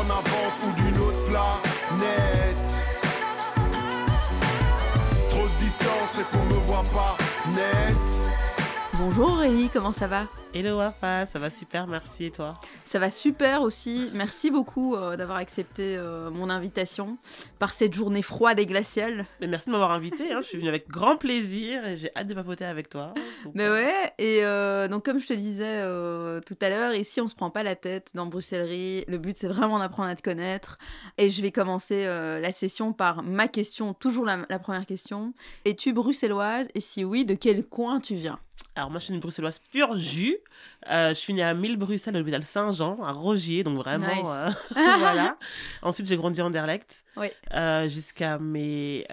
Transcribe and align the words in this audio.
en 0.00 0.10
avance 0.10 0.56
ou 0.66 0.72
d'une 0.80 0.98
autre 0.98 1.24
planète. 1.28 2.68
Trop 5.28 5.46
de 5.46 5.64
distance 5.64 6.10
fait 6.14 6.24
qu'on 6.30 6.44
me 6.44 6.60
voit 6.66 6.84
pas 6.92 7.16
net. 7.54 8.09
Bonjour 9.02 9.30
Aurélie, 9.30 9.70
comment 9.72 9.94
ça 9.94 10.06
va 10.06 10.26
Hello 10.52 10.76
Wafa, 10.76 11.24
ça 11.24 11.38
va 11.38 11.48
super, 11.48 11.86
merci 11.86 12.26
et 12.26 12.30
toi 12.30 12.60
Ça 12.84 12.98
va 12.98 13.10
super 13.10 13.62
aussi. 13.62 14.10
Merci 14.12 14.50
beaucoup 14.50 14.94
euh, 14.94 15.16
d'avoir 15.16 15.38
accepté 15.38 15.96
euh, 15.96 16.30
mon 16.30 16.50
invitation 16.50 17.16
par 17.58 17.72
cette 17.72 17.94
journée 17.94 18.20
froide 18.20 18.58
et 18.60 18.66
glaciale. 18.66 19.24
Mais 19.40 19.46
merci 19.46 19.68
de 19.68 19.72
m'avoir 19.72 19.92
invité, 19.92 20.32
hein. 20.32 20.40
je 20.42 20.48
suis 20.48 20.58
venue 20.58 20.68
avec 20.68 20.86
grand 20.88 21.16
plaisir 21.16 21.86
et 21.86 21.96
j'ai 21.96 22.10
hâte 22.14 22.26
de 22.26 22.34
papoter 22.34 22.66
avec 22.66 22.90
toi. 22.90 23.14
Donc, 23.44 23.54
Mais 23.54 23.70
ouais, 23.70 24.12
et 24.18 24.44
euh, 24.44 24.86
donc 24.86 25.06
comme 25.06 25.18
je 25.18 25.28
te 25.28 25.32
disais 25.32 25.80
tout 26.42 26.58
à 26.60 26.68
l'heure, 26.68 26.94
ici 26.94 27.22
on 27.22 27.28
se 27.28 27.34
prend 27.34 27.50
pas 27.50 27.62
la 27.62 27.76
tête 27.76 28.10
dans 28.14 28.26
Bruxellerie. 28.26 29.06
Le 29.08 29.16
but 29.16 29.34
c'est 29.38 29.48
vraiment 29.48 29.78
d'apprendre 29.78 30.10
à 30.10 30.14
te 30.14 30.22
connaître. 30.22 30.76
Et 31.16 31.30
je 31.30 31.40
vais 31.40 31.52
commencer 31.52 32.04
la 32.04 32.52
session 32.52 32.92
par 32.92 33.22
ma 33.22 33.48
question, 33.48 33.94
toujours 33.94 34.26
la, 34.26 34.44
la 34.50 34.58
première 34.58 34.84
question. 34.84 35.32
Es-tu 35.64 35.94
bruxelloise? 35.94 36.68
Et 36.74 36.80
si 36.80 37.02
oui, 37.02 37.24
de 37.24 37.34
quel 37.34 37.64
coin 37.64 38.00
tu 38.00 38.14
viens? 38.14 38.38
Alors 38.74 38.90
moi 38.90 38.98
je 39.00 39.06
suis 39.06 39.14
une 39.14 39.20
bruxelloise 39.20 39.58
pure 39.58 39.96
jus. 39.96 40.38
Euh, 40.90 41.10
je 41.10 41.14
suis 41.14 41.34
née 41.34 41.42
à 41.42 41.54
1000 41.54 41.76
Bruxelles, 41.76 42.14
à 42.16 42.18
l'hôpital 42.18 42.44
Saint-Jean, 42.44 43.02
à 43.02 43.12
Rogier, 43.12 43.62
donc 43.62 43.76
vraiment 43.76 44.32
euh, 44.32 44.48
voilà. 44.70 45.36
Ensuite 45.82 46.06
j'ai 46.06 46.16
grandi 46.16 46.40
en 46.40 46.46
Anderlecht 46.46 47.04
oui. 47.16 47.28
euh, 47.54 47.88
jusqu'à 47.88 48.38
mes 48.38 49.06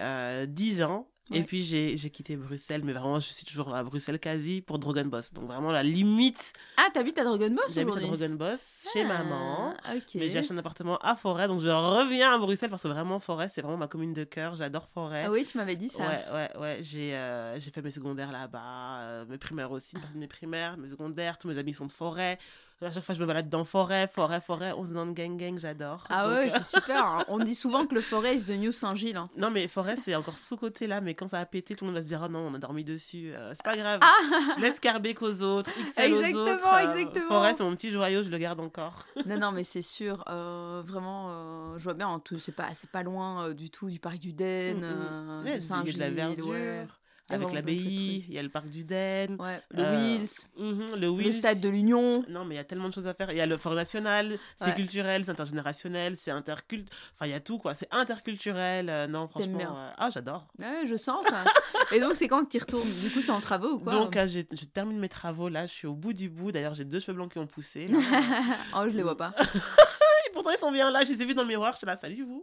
10 0.46 0.82
ans. 0.82 1.08
Et 1.32 1.42
puis 1.42 1.62
j'ai 1.62 2.10
quitté 2.10 2.36
Bruxelles, 2.36 2.82
mais 2.84 2.92
vraiment 2.92 3.20
je 3.20 3.28
suis 3.28 3.44
toujours 3.44 3.74
à 3.74 3.82
Bruxelles 3.82 4.18
quasi 4.18 4.60
pour 4.60 4.78
Boss. 4.78 5.32
Donc 5.32 5.46
vraiment 5.46 5.70
la 5.70 5.82
limite. 5.82 6.52
Ah, 6.76 6.88
t'habites 6.92 7.18
à 7.18 7.24
Boss 7.24 7.74
J'habite 7.74 8.22
à 8.22 8.28
Boss 8.28 8.88
chez 8.92 9.02
ah, 9.02 9.08
maman. 9.08 9.74
Mais 10.14 10.28
j'ai 10.28 10.38
acheté 10.38 10.54
un 10.54 10.58
appartement 10.58 10.98
à 10.98 11.16
Forêt, 11.16 11.48
donc 11.48 11.60
je 11.60 11.68
reviens 11.68 12.34
à 12.34 12.38
Bruxelles 12.38 12.70
parce 12.70 12.82
que 12.82 12.88
vraiment 12.88 13.18
Forêt, 13.18 13.48
c'est 13.48 13.60
vraiment 13.60 13.76
ma 13.76 13.88
commune 13.88 14.12
de 14.12 14.24
cœur. 14.24 14.54
J'adore 14.56 14.88
Forêt. 14.88 15.24
Ah 15.26 15.30
oui, 15.30 15.44
tu 15.44 15.58
m'avais 15.58 15.76
dit 15.76 15.88
ça. 15.88 16.02
Ouais, 16.02 16.24
ouais, 16.32 16.58
ouais. 16.58 16.78
J'ai 16.80 17.14
euh, 17.14 17.60
fait 17.60 17.82
mes 17.82 17.90
secondaires 17.90 18.32
là-bas, 18.32 19.00
euh, 19.00 19.24
mes 19.28 19.38
primaires 19.38 19.70
aussi, 19.70 19.96
mes 20.14 20.28
primaires, 20.28 20.76
mes 20.76 20.90
secondaires. 20.90 21.38
Tous 21.38 21.48
mes 21.48 21.58
amis 21.58 21.74
sont 21.74 21.86
de 21.86 21.92
Forêt. 21.92 22.38
À 22.80 22.92
chaque 22.92 23.02
fois, 23.02 23.12
je 23.12 23.20
me 23.20 23.26
balade 23.26 23.48
dans 23.48 23.64
forêt, 23.64 24.06
forêt, 24.06 24.40
forêt. 24.40 24.72
On 24.76 24.84
se 24.86 24.94
donne 24.94 25.12
gang, 25.12 25.36
gang, 25.36 25.58
j'adore. 25.58 26.04
Ah 26.10 26.28
ouais, 26.28 26.48
c'est 26.48 26.62
super. 26.62 27.04
Hein. 27.04 27.24
On 27.26 27.40
dit 27.40 27.56
souvent 27.56 27.86
que 27.86 27.94
le 27.96 28.00
forêt 28.00 28.36
est 28.36 28.48
de 28.48 28.54
New 28.54 28.70
Saint-Gilles. 28.70 29.16
Hein. 29.16 29.28
Non, 29.36 29.50
mais 29.50 29.66
forêt, 29.66 29.96
c'est 29.96 30.14
encore 30.14 30.38
sous-côté 30.38 30.86
là. 30.86 31.00
Mais 31.00 31.14
quand 31.14 31.26
ça 31.26 31.40
a 31.40 31.44
pété, 31.44 31.74
tout 31.74 31.84
le 31.84 31.90
monde 31.90 31.96
va 31.96 32.02
se 32.02 32.06
dire 32.06 32.22
Oh 32.24 32.30
non, 32.30 32.46
on 32.46 32.54
a 32.54 32.58
dormi 32.58 32.84
dessus. 32.84 33.32
Euh, 33.34 33.52
c'est 33.52 33.64
pas 33.64 33.76
grave. 33.76 33.98
Ah 34.00 34.14
je 34.56 34.62
laisse 34.62 34.78
carber 34.78 35.14
qu'aux 35.14 35.42
autres, 35.42 35.70
XL 35.72 36.02
exactement, 36.02 36.44
aux 36.44 36.48
autres. 36.48 36.72
Euh, 36.72 36.94
exactement. 36.94 37.26
Forêt, 37.26 37.54
c'est 37.54 37.64
mon 37.64 37.74
petit 37.74 37.90
joyau, 37.90 38.22
je 38.22 38.30
le 38.30 38.38
garde 38.38 38.60
encore. 38.60 39.06
non, 39.26 39.38
non, 39.38 39.50
mais 39.50 39.64
c'est 39.64 39.82
sûr. 39.82 40.22
Euh, 40.28 40.82
vraiment, 40.86 41.76
je 41.78 41.82
vois 41.82 41.94
bien. 41.94 42.22
C'est 42.38 42.54
pas, 42.54 42.68
pas 42.92 43.02
loin 43.02 43.54
du 43.54 43.70
tout 43.70 43.90
du 43.90 43.98
parc 43.98 44.18
du 44.18 44.32
Den, 44.32 44.78
mm, 44.78 45.40
mm. 45.40 45.54
de 45.54 45.60
Saint-Gilles. 45.60 45.94
de 45.94 45.98
la 45.98 46.10
verdure. 46.10 46.86
Avec 47.30 47.52
l'abbaye, 47.52 48.24
il 48.26 48.34
y 48.34 48.38
a 48.38 48.42
le 48.42 48.48
parc 48.48 48.68
du 48.68 48.84
Den. 48.84 49.36
Ouais, 49.38 49.60
le 49.70 49.82
euh, 49.84 50.18
mhm, 50.56 50.96
le 50.96 51.08
Wills. 51.08 51.26
Le 51.26 51.32
stade 51.32 51.60
de 51.60 51.68
l'Union. 51.68 52.24
Non, 52.28 52.44
mais 52.44 52.54
il 52.54 52.58
y 52.58 52.60
a 52.60 52.64
tellement 52.64 52.88
de 52.88 52.94
choses 52.94 53.06
à 53.06 53.14
faire. 53.14 53.30
Il 53.30 53.36
y 53.36 53.40
a 53.40 53.46
le 53.46 53.56
Fort 53.56 53.74
National, 53.74 54.38
c'est 54.56 54.74
culturel, 54.74 55.24
c'est 55.24 55.30
intergénérationnel, 55.30 56.16
c'est 56.16 56.30
interculte. 56.30 56.88
Enfin, 57.14 57.26
il 57.26 57.32
y 57.32 57.34
a 57.34 57.40
tout, 57.40 57.58
quoi. 57.58 57.74
C'est 57.74 57.88
interculturel. 57.90 58.88
Euh, 58.88 59.06
non, 59.06 59.28
franchement. 59.28 59.58
Euh, 59.60 59.90
ah, 59.98 60.10
j'adore. 60.10 60.46
Ouais, 60.58 60.86
je 60.86 60.96
sens 60.96 61.26
ça. 61.26 61.44
Et 61.94 62.00
donc, 62.00 62.16
c'est 62.16 62.28
quand 62.28 62.44
que 62.44 62.50
tu 62.50 62.58
retournes? 62.58 62.90
Du 62.90 63.10
coup, 63.10 63.20
c'est 63.20 63.32
en 63.32 63.40
travaux 63.40 63.72
ou 63.72 63.78
quoi? 63.78 63.92
Donc, 63.92 64.14
je 64.14 64.64
termine 64.64 64.98
mes 64.98 65.08
travaux 65.08 65.48
là. 65.48 65.66
Je 65.66 65.72
suis 65.72 65.86
au 65.86 65.94
bout 65.94 66.12
du 66.12 66.28
bout. 66.28 66.52
D'ailleurs, 66.52 66.74
j'ai 66.74 66.84
deux 66.84 67.00
cheveux 67.00 67.14
blancs 67.14 67.32
qui 67.32 67.38
ont 67.38 67.46
poussé. 67.46 67.86
oh, 68.74 68.84
je 68.84 68.96
les 68.96 69.02
vois 69.02 69.16
pas. 69.16 69.34
pourtant, 70.32 70.50
ils 70.50 70.58
sont 70.58 70.72
bien 70.72 70.90
là. 70.90 71.04
Je 71.04 71.10
les 71.10 71.22
ai 71.22 71.24
vus 71.24 71.34
dans 71.34 71.42
le 71.42 71.48
miroir. 71.48 71.72
Je 71.72 71.78
suis 71.78 71.86
là, 71.86 71.96
salut 71.96 72.24
vous. 72.24 72.42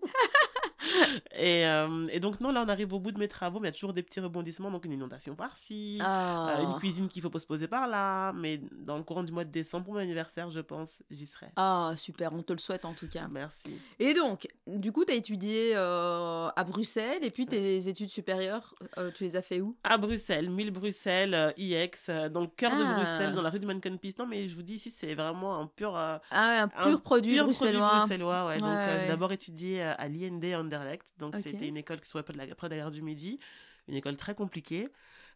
et, 1.37 1.65
euh, 1.65 2.05
et, 2.11 2.19
donc, 2.19 2.39
non, 2.39 2.51
là, 2.51 2.63
on 2.65 2.69
arrive 2.69 2.93
au 2.93 2.99
bout 2.99 3.11
de 3.11 3.19
mes 3.19 3.27
travaux, 3.27 3.59
mais 3.59 3.67
il 3.67 3.71
y 3.71 3.73
a 3.73 3.75
toujours 3.75 3.93
des 3.93 4.03
petits 4.03 4.19
rebondissements. 4.19 4.71
Donc, 4.71 4.85
une 4.85 4.93
inondation 4.93 5.35
par-ci, 5.35 5.99
euh, 6.01 6.63
une 6.63 6.79
cuisine 6.79 7.07
qu'il 7.07 7.21
faut 7.21 7.29
poser 7.29 7.67
par 7.67 7.87
là. 7.87 8.33
Mais 8.33 8.61
dans 8.71 8.97
le 8.97 9.03
courant 9.03 9.23
du 9.23 9.31
mois 9.31 9.45
de 9.45 9.51
décembre, 9.51 9.85
pour 9.85 9.93
mon 9.93 9.99
anniversaire, 9.99 10.49
je 10.49 10.59
pense, 10.59 11.03
j'y 11.11 11.25
serai. 11.25 11.47
Ah, 11.55 11.93
super, 11.97 12.33
on 12.33 12.41
te 12.41 12.53
le 12.53 12.59
souhaite 12.59 12.85
en 12.85 12.93
tout 12.93 13.07
cas. 13.07 13.27
Merci. 13.29 13.75
Et 13.99 14.13
donc, 14.13 14.47
du 14.67 14.91
coup, 14.91 15.05
tu 15.05 15.11
as 15.11 15.15
étudié 15.15 15.73
euh, 15.75 16.47
à 16.55 16.63
Bruxelles, 16.63 17.23
et 17.23 17.31
puis 17.31 17.45
tes 17.45 17.87
études 17.87 18.09
supérieures, 18.09 18.75
tu 19.15 19.23
les 19.23 19.35
as 19.35 19.41
fait 19.41 19.61
où? 19.61 19.75
À 19.83 19.97
Bruxelles, 19.97 20.49
1000 20.49 20.71
Bruxelles, 20.71 21.53
IX, 21.57 22.29
dans 22.31 22.41
le 22.41 22.47
cœur 22.47 22.71
de 22.71 22.83
ah. 22.83 22.95
Bruxelles, 22.95 23.33
dans 23.33 23.41
la 23.41 23.49
rue 23.49 23.59
du 23.59 23.65
Mannequin 23.65 23.95
Peace. 23.97 24.13
Non, 24.17 24.25
mais 24.25 24.47
je 24.47 24.55
vous 24.55 24.63
dis, 24.63 24.75
ici, 24.75 24.89
c'est 24.89 25.13
vraiment 25.13 25.59
un 25.59 25.67
pur. 25.67 25.95
ah, 25.95 26.21
un 26.31 26.67
pur 26.67 27.01
produit 27.01 27.35
pur 27.35 27.45
bruxellois. 27.45 27.87
Produit 27.87 27.99
bruxellois 27.99 28.47
ouais. 28.47 28.57
donc, 28.57 28.77
j'ai 29.01 29.07
d'abord 29.07 29.31
étudié 29.31 29.81
à 29.81 30.07
l'IND 30.07 30.43
Anderlecht. 30.55 30.84
Donc, 31.17 31.35
c'était 31.35 31.67
une 31.67 31.77
école 31.77 31.99
qui 31.99 32.09
se 32.09 32.17
près 32.19 32.33
de, 32.33 32.37
la, 32.37 32.77
gare 32.77 32.91
du 32.91 33.01
Midi, 33.01 33.39
une 33.87 33.95
école 33.95 34.17
très 34.17 34.35
compliquée. 34.35 34.87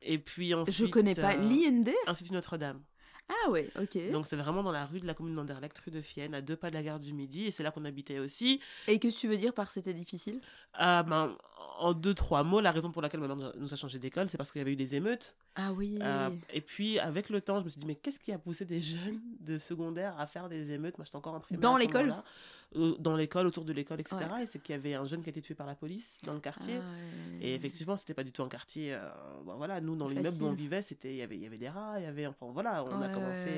Et 0.02 0.18
puis 0.18 0.54
ensuite. 0.54 0.78
Je 0.78 0.86
connais 0.86 1.16
pas 1.16 1.36
euh, 1.36 1.42
l'IND 1.42 1.90
Institut 2.08 2.34
Notre-Dame. 2.34 2.82
Ah 3.30 3.50
ouais, 3.52 3.70
ok. 3.80 4.12
Donc 4.12 4.26
c'est 4.26 4.36
vraiment 4.36 4.64
dans 4.64 4.72
la 4.72 4.86
rue 4.86 5.00
de 5.00 5.06
la 5.06 5.14
commune 5.14 5.34
d'Anderlecht, 5.36 5.78
rue 5.80 5.92
de 5.92 6.02
Fienne, 6.02 6.34
à 6.34 6.42
deux 6.42 6.56
pas 6.56 6.70
de 6.70 6.76
la 6.76 6.84
gare 6.84 7.00
du 7.00 7.14
Midi, 7.14 7.46
et 7.46 7.52
c'est 7.52 7.64
là 7.64 7.72
qu'on 7.72 7.86
habitait 7.86 8.20
aussi. 8.20 8.60
Et 8.88 8.98
qu'est-ce 9.00 9.16
que 9.18 9.22
tu 9.22 9.28
veux 9.28 9.38
dire 9.38 9.54
par 9.54 9.70
c'était 9.70 9.94
difficile? 9.94 10.42
Ah, 10.74 11.04
ben, 11.04 11.36
En 11.80 11.94
deux, 11.94 12.14
trois 12.14 12.44
mots, 12.44 12.60
la 12.60 12.72
raison 12.72 12.92
pour 12.92 13.02
laquelle 13.02 13.20
maintenant 13.20 13.52
nous 13.56 13.74
a 13.74 13.78
changé 13.78 14.00
d'école, 14.00 14.30
c'est 14.30 14.38
parce 14.38 14.52
qu'il 14.52 14.60
y 14.60 14.62
avait 14.64 14.74
eu 14.74 14.76
des 14.76 14.96
émeutes. 14.96 15.36
Ah 15.56 15.74
oui. 15.74 16.00
Euh, 16.02 16.30
et 16.54 16.62
puis 16.62 17.00
avec 17.00 17.30
le 17.30 17.42
temps, 17.42 17.60
je 17.60 17.66
me 17.66 17.70
suis 17.70 17.80
dit, 17.80 17.86
mais 17.86 17.96
qu'est-ce 17.96 18.20
qui 18.20 18.32
a 18.32 18.38
poussé 18.38 18.66
des 18.66 18.82
jeunes 18.82 19.20
de 19.42 19.58
secondaire 19.58 20.18
à 20.20 20.26
faire 20.26 20.48
des 20.50 20.72
émeutes? 20.72 20.98
Moi 20.98 21.06
j'étais 21.06 21.18
encore 21.18 21.36
imprimée. 21.36 21.60
Dans 21.62 21.76
l'école 21.78 22.16
euh, 22.76 22.96
Dans 23.00 23.16
l'école, 23.16 23.48
autour 23.48 23.66
de 23.66 23.74
l'école, 23.74 24.00
etc. 24.00 24.18
Et 24.42 24.46
c'est 24.46 24.60
qu'il 24.60 24.74
y 24.74 24.78
avait 24.78 24.94
un 24.94 25.06
jeune 25.06 25.22
qui 25.22 25.30
a 25.30 25.32
été 25.32 25.42
tué 25.42 25.56
par 25.56 25.68
la 25.68 25.76
police 25.76 26.18
dans 26.24 26.34
le 26.34 26.40
quartier. 26.40 26.76
Ah 26.80 26.84
et 27.42 27.56
effectivement, 27.56 27.98
c'était 27.98 28.14
pas 28.14 28.24
du 28.24 28.32
tout 28.32 28.44
un 28.44 28.48
quartier. 28.48 28.94
Euh, 28.94 29.00
voilà, 29.44 29.82
nous, 29.82 29.96
dans 29.96 30.08
l'immeuble 30.08 30.42
où 30.44 30.48
on 30.48 30.54
vivait, 30.54 30.82
c'était 30.82 31.10
il 31.12 31.18
y 31.18 31.22
avait, 31.22 31.36
il 31.36 31.42
y 31.44 31.48
avait 31.48 31.58
des 31.58 31.70
rats, 31.70 31.96
il 31.98 32.04
y 32.04 32.08
avait. 32.08 32.28
Enfin 32.28 32.48
voilà, 32.52 32.84
on 32.86 33.02
a 33.02 33.10
commencé 33.20 33.50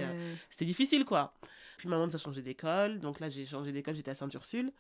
c'était 0.49 0.65
difficile, 0.65 1.05
quoi. 1.05 1.33
Puis 1.77 1.89
maman 1.89 2.05
nous 2.05 2.15
a 2.15 2.19
changé 2.19 2.41
d'école. 2.41 2.99
Donc 2.99 3.19
là, 3.19 3.27
j'ai 3.29 3.45
changé 3.45 3.71
d'école, 3.71 3.95
j'étais 3.95 4.11
à 4.11 4.15
Saint-Ursule, 4.15 4.71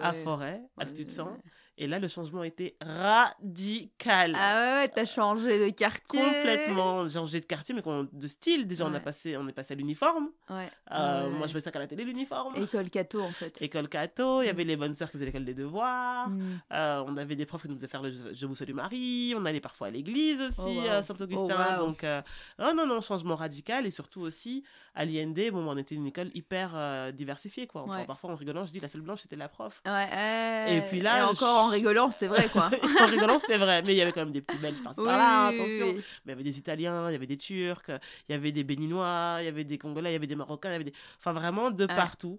à 0.00 0.12
Forêt, 0.12 0.60
à 0.76 0.82
altitude 0.82 1.10
100. 1.10 1.38
Et 1.82 1.88
là, 1.88 1.98
le 1.98 2.06
changement 2.06 2.42
a 2.42 2.46
été 2.46 2.76
radical. 2.80 4.36
Ah 4.36 4.82
ouais, 4.82 4.88
t'as 4.88 5.04
changé 5.04 5.66
de 5.66 5.74
quartier. 5.74 6.22
Complètement. 6.22 7.08
changé 7.08 7.40
de 7.40 7.44
quartier, 7.44 7.74
mais 7.74 7.82
de 8.12 8.26
style. 8.28 8.68
Déjà, 8.68 8.86
on, 8.86 8.94
a 8.94 9.00
passé, 9.00 9.36
on 9.36 9.48
est 9.48 9.52
passé 9.52 9.74
à 9.74 9.76
l'uniforme. 9.76 10.28
Ouais. 10.48 10.70
Euh, 10.92 11.28
moi, 11.30 11.48
je 11.48 11.54
faisais 11.54 11.64
ça 11.64 11.72
qu'à 11.72 11.80
la 11.80 11.88
télé, 11.88 12.04
l'uniforme. 12.04 12.54
École 12.54 12.88
Cato, 12.88 13.20
en 13.20 13.32
fait. 13.32 13.60
École 13.60 13.88
Cato. 13.88 14.42
Il 14.42 14.46
y 14.46 14.48
avait 14.48 14.62
les 14.62 14.76
bonnes 14.76 14.94
sœurs 14.94 15.08
qui 15.08 15.14
faisaient 15.14 15.26
l'école 15.26 15.44
des 15.44 15.54
devoirs. 15.54 16.28
Mm. 16.28 16.60
Euh, 16.70 17.04
on 17.04 17.16
avait 17.16 17.34
des 17.34 17.46
profs 17.46 17.62
qui 17.62 17.68
nous 17.68 17.74
faisaient 17.74 17.88
faire 17.88 18.02
le 18.02 18.12
Je 18.12 18.46
vous 18.46 18.54
salue 18.54 18.74
Marie. 18.74 19.34
On 19.36 19.44
allait 19.44 19.60
parfois 19.60 19.88
à 19.88 19.90
l'église 19.90 20.40
aussi, 20.40 20.78
oh, 20.86 20.88
à 20.88 21.02
Saint-Augustin. 21.02 21.78
Oh, 21.80 21.86
Donc, 21.86 22.04
euh, 22.04 22.22
non, 22.60 22.76
non, 22.76 22.86
non, 22.86 23.00
changement 23.00 23.34
radical. 23.34 23.86
Et 23.86 23.90
surtout 23.90 24.20
aussi, 24.20 24.62
à 24.94 25.04
l'IND, 25.04 25.50
bon, 25.50 25.68
on 25.68 25.76
était 25.76 25.96
une 25.96 26.06
école 26.06 26.30
hyper 26.32 27.12
diversifiée, 27.12 27.66
quoi. 27.66 27.82
Enfin, 27.82 28.04
Parfois, 28.04 28.30
en 28.30 28.36
rigolant, 28.36 28.64
je 28.66 28.70
dis, 28.70 28.78
la 28.78 28.86
seule 28.86 29.00
blanche, 29.00 29.22
c'était 29.22 29.34
la 29.34 29.48
prof. 29.48 29.82
Ouais. 29.84 30.76
Et 30.76 30.80
puis 30.82 31.00
là. 31.00 31.18
Et 31.18 31.22
encore 31.22 31.64
en 31.64 31.71
rigolant, 31.72 32.10
c'est 32.10 32.28
vrai 32.28 32.48
quoi. 32.48 32.70
en 33.00 33.06
rigolant, 33.06 33.38
c'était 33.38 33.56
vrai. 33.56 33.82
Mais 33.82 33.94
il 33.94 33.98
y 33.98 34.02
avait 34.02 34.12
quand 34.12 34.20
même 34.20 34.30
des 34.30 34.40
petits 34.40 34.58
Belges 34.58 34.82
par 34.82 34.94
là, 35.04 35.46
attention. 35.48 35.86
Mais 35.86 36.02
il 36.26 36.28
y 36.28 36.32
avait 36.32 36.42
des 36.42 36.58
Italiens, 36.58 37.08
il 37.08 37.12
y 37.12 37.16
avait 37.16 37.26
des 37.26 37.36
Turcs, 37.36 37.90
il 38.28 38.32
y 38.32 38.34
avait 38.34 38.52
des 38.52 38.64
Béninois, 38.64 39.38
il 39.40 39.44
y 39.46 39.48
avait 39.48 39.64
des 39.64 39.78
Congolais, 39.78 40.10
il 40.10 40.12
y 40.14 40.16
avait 40.16 40.26
des 40.26 40.36
Marocains, 40.36 40.70
il 40.70 40.72
y 40.72 40.74
avait 40.76 40.84
des... 40.84 40.92
Enfin, 41.18 41.32
vraiment 41.32 41.70
de 41.70 41.86
partout. 41.86 42.38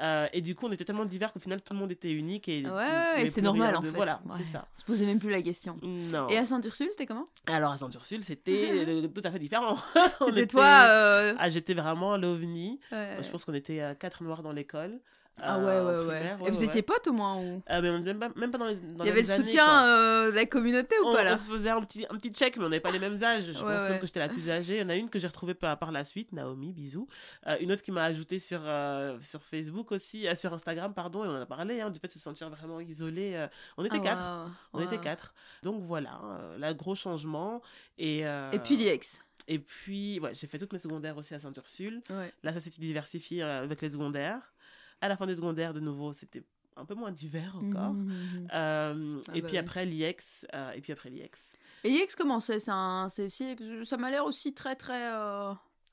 Euh, 0.00 0.26
et 0.32 0.40
du 0.40 0.54
coup, 0.54 0.66
on 0.66 0.72
était 0.72 0.84
tellement 0.84 1.04
divers 1.04 1.32
qu'au 1.32 1.40
final, 1.40 1.62
tout 1.62 1.72
le 1.72 1.78
monde 1.78 1.92
était 1.92 2.12
unique. 2.12 2.48
Et 2.48 2.66
ouais, 2.66 3.26
c'était 3.26 3.42
normal 3.42 3.76
en 3.76 3.82
fait. 3.82 3.90
Voilà, 3.90 4.20
c'est 4.36 4.52
ça. 4.52 4.66
On 4.76 4.80
se 4.80 4.84
posait 4.84 5.06
même 5.06 5.18
plus 5.18 5.30
la 5.30 5.42
question. 5.42 5.78
Non. 5.82 6.28
Et 6.28 6.38
à 6.38 6.44
Saint-Ursule, 6.44 6.88
c'était 6.90 7.06
comment? 7.06 7.26
Alors, 7.46 7.72
à 7.72 7.76
Saint-Ursule, 7.76 8.24
c'était 8.24 8.68
euh, 8.86 9.08
tout 9.08 9.22
à 9.24 9.30
fait 9.30 9.38
différent. 9.38 9.76
c'était 10.24 10.46
toi. 10.46 10.84
Euh, 10.84 11.34
ah, 11.38 11.48
j'étais 11.48 11.74
vraiment 11.74 12.16
l'ovni. 12.16 12.80
Je 12.90 13.30
pense 13.30 13.44
qu'on 13.44 13.54
était 13.54 13.96
quatre 13.98 14.22
noirs 14.22 14.42
dans 14.42 14.52
l'école. 14.52 15.00
Ah 15.42 15.58
ouais, 15.58 15.80
ouais, 15.80 16.06
ouais. 16.06 16.36
Et 16.46 16.50
vous 16.50 16.64
étiez 16.64 16.82
potes 16.82 17.06
au 17.06 17.12
moins 17.12 17.36
ou... 17.36 17.62
Ah, 17.66 17.80
mais 17.80 17.98
même, 17.98 18.18
pas, 18.18 18.28
même 18.36 18.50
pas 18.50 18.58
dans 18.58 18.66
les. 18.66 18.76
Dans 18.76 19.04
Il 19.04 19.08
y 19.08 19.10
avait 19.10 19.22
le 19.22 19.26
soutien 19.26 19.86
euh, 19.86 20.30
de 20.30 20.36
la 20.36 20.46
communauté 20.46 20.94
ou 21.00 21.12
pas 21.12 21.24
là? 21.24 21.32
On 21.34 21.36
se 21.36 21.50
faisait 21.50 21.70
un 21.70 21.80
petit, 21.80 22.04
un 22.10 22.16
petit 22.16 22.30
check, 22.30 22.56
mais 22.56 22.64
on 22.64 22.68
n'avait 22.68 22.80
pas 22.80 22.90
les 22.90 22.98
mêmes 22.98 23.22
âges. 23.22 23.44
Je 23.44 23.52
pense 23.52 23.62
même 23.62 24.00
que 24.00 24.06
j'étais 24.06 24.20
la 24.20 24.28
plus 24.28 24.50
âgée. 24.50 24.76
Il 24.76 24.82
y 24.82 24.84
en 24.84 24.88
a 24.88 24.96
une 24.96 25.08
que 25.08 25.18
j'ai 25.18 25.26
retrouvée 25.26 25.54
par, 25.54 25.78
par 25.78 25.92
la 25.92 26.04
suite, 26.04 26.32
Naomi, 26.32 26.72
bisous. 26.72 27.08
Euh, 27.46 27.56
une 27.60 27.72
autre 27.72 27.82
qui 27.82 27.92
m'a 27.92 28.04
ajouté 28.04 28.38
sur, 28.38 28.60
euh, 28.64 29.18
sur 29.22 29.42
Facebook 29.42 29.92
aussi, 29.92 30.26
sur 30.34 30.52
Instagram, 30.52 30.92
pardon, 30.92 31.24
et 31.24 31.28
on 31.28 31.36
en 31.36 31.40
a 31.40 31.46
parlé 31.46 31.80
hein, 31.80 31.90
du 31.90 31.98
fait 31.98 32.08
de 32.08 32.12
se 32.12 32.18
sentir 32.18 32.50
vraiment 32.50 32.80
isolé. 32.80 33.46
on 33.76 33.84
était 33.84 33.98
ah, 34.00 34.04
quatre. 34.04 34.50
On 34.72 34.80
était 34.80 34.98
quatre. 34.98 35.34
Donc 35.62 35.82
voilà, 35.82 36.20
là, 36.58 36.74
gros 36.74 36.94
changement. 36.94 37.62
Et, 37.98 38.20
et 38.20 38.58
puis 38.62 38.76
l'IEX. 38.76 39.20
Et 39.48 39.58
puis, 39.58 40.20
ouais, 40.20 40.34
j'ai 40.34 40.46
fait 40.46 40.58
toutes 40.58 40.72
mes 40.72 40.78
secondaires 40.78 41.16
aussi 41.16 41.34
à 41.34 41.38
Saint-Ursule. 41.38 42.02
Là, 42.42 42.52
ça 42.52 42.60
s'est 42.60 42.70
diversifié 42.76 43.42
avec 43.42 43.80
les 43.80 43.90
secondaires. 43.90 44.52
À 45.00 45.08
la 45.08 45.16
fin 45.16 45.26
des 45.26 45.36
secondaires, 45.36 45.72
de 45.74 45.80
nouveau, 45.80 46.12
c'était 46.12 46.42
un 46.76 46.84
peu 46.84 46.94
moins 46.94 47.10
divers 47.10 47.56
encore. 47.56 47.92
Mmh, 47.92 48.04
mmh, 48.04 48.40
mmh. 48.40 48.48
Euh, 48.54 49.20
ah 49.28 49.32
et, 49.34 49.40
bah 49.42 49.48
puis 49.48 49.58
après, 49.58 49.84
l'IEX, 49.86 50.46
euh, 50.54 50.72
et 50.72 50.80
puis 50.80 50.92
après 50.92 51.10
l'IEX. 51.10 51.54
Et 51.84 51.90
l'IEX, 51.90 52.14
comment 52.14 52.40
c'est? 52.40 52.56
Aussi 52.56 53.56
Ça 53.84 53.96
m'a 53.96 54.10
l'air 54.10 54.24
aussi 54.24 54.54
très, 54.54 54.76
très... 54.76 55.12
Euh, 55.12 55.52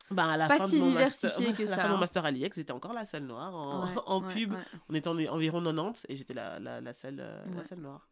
bah, 0.10 0.32
à 0.32 0.38
la 0.38 0.48
pas 0.48 0.58
fin 0.58 0.68
si 0.68 0.76
de 0.78 0.82
mon 0.82 0.88
diversifié 0.90 1.48
master, 1.50 1.56
que 1.56 1.62
à 1.64 1.66
la 1.66 1.76
ça. 1.76 1.76
fin 1.82 1.84
de 1.84 1.90
mon 1.90 1.98
hein. 1.98 2.00
master 2.00 2.26
à 2.26 2.32
l'IEX, 2.32 2.56
j'étais 2.56 2.72
encore 2.72 2.94
la 2.94 3.04
seule 3.04 3.24
noire 3.24 3.54
en, 3.54 3.86
Ouais, 3.86 3.92
en 4.06 4.22
ouais, 4.24 4.34
pub. 4.34 4.54
On 4.90 4.96
était 4.96 5.10
en- 5.10 5.18
environ 5.34 5.62
90 5.62 6.06
et 6.10 6.16
j'étais 6.16 6.34
la, 6.34 6.60
la, 6.60 6.80
la, 6.80 6.94
seule, 6.94 7.20
euh, 7.20 7.44
la 7.56 7.64
seule 7.66 7.80
noire. 7.80 8.08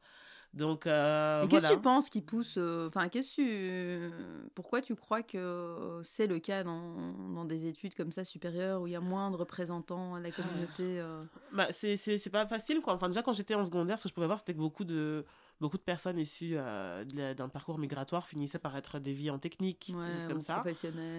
Donc, 0.53 0.87
euh, 0.87 1.43
Et 1.43 1.47
qu'est-ce 1.49 1.67
que 1.67 1.73
tu 1.73 1.81
penses 1.81 2.09
qui 2.09 2.21
pousse 2.21 2.55
euh, 2.57 2.87
Enfin, 2.87 3.09
qu'est-ce 3.09 3.35
que 3.35 4.07
tu... 4.09 4.13
Pourquoi 4.55 4.81
tu 4.81 4.95
crois 4.95 5.21
que 5.21 5.99
c'est 6.03 6.27
le 6.27 6.39
cas 6.39 6.63
dans, 6.63 7.13
dans 7.33 7.43
des 7.45 7.65
études 7.67 7.93
comme 7.95 8.11
ça 8.13 8.23
supérieures 8.23 8.81
où 8.81 8.87
il 8.87 8.93
y 8.93 8.95
a 8.95 9.01
moins 9.01 9.31
de 9.31 9.35
représentants 9.35 10.17
de 10.17 10.23
la 10.23 10.31
communauté 10.31 10.99
euh, 10.99 11.23
Bah, 11.53 11.67
c'est 11.71 11.97
c'est- 11.97 12.17
c'est 12.17 12.29
pas 12.29 12.45
facile, 12.47 12.79
quoi. 12.81 12.93
Enfin, 12.93 13.07
déjà, 13.07 13.21
quand 13.21 13.33
j'étais 13.33 13.55
en 13.55 13.63
secondaire, 13.63 13.97
ce 13.99 14.03
que 14.03 14.09
je 14.09 14.13
pouvais 14.13 14.27
voir, 14.27 14.39
c'était 14.39 14.53
que 14.53 14.59
beaucoup 14.59 14.85
de, 14.85 15.25
beaucoup 15.61 15.77
de 15.77 15.83
personnes 15.83 16.19
issues 16.19 16.53
euh, 16.55 17.03
d'un 17.33 17.47
parcours 17.49 17.77
migratoire 17.79 18.27
finissaient 18.27 18.59
par 18.59 18.75
être 18.75 18.99
déviées 18.99 19.29
en 19.31 19.39
technique, 19.39 19.87
des 19.87 19.93
ouais, 19.97 20.13
choses 20.13 20.25
ou 20.25 20.27
comme 20.27 20.41
ça. 20.41 20.63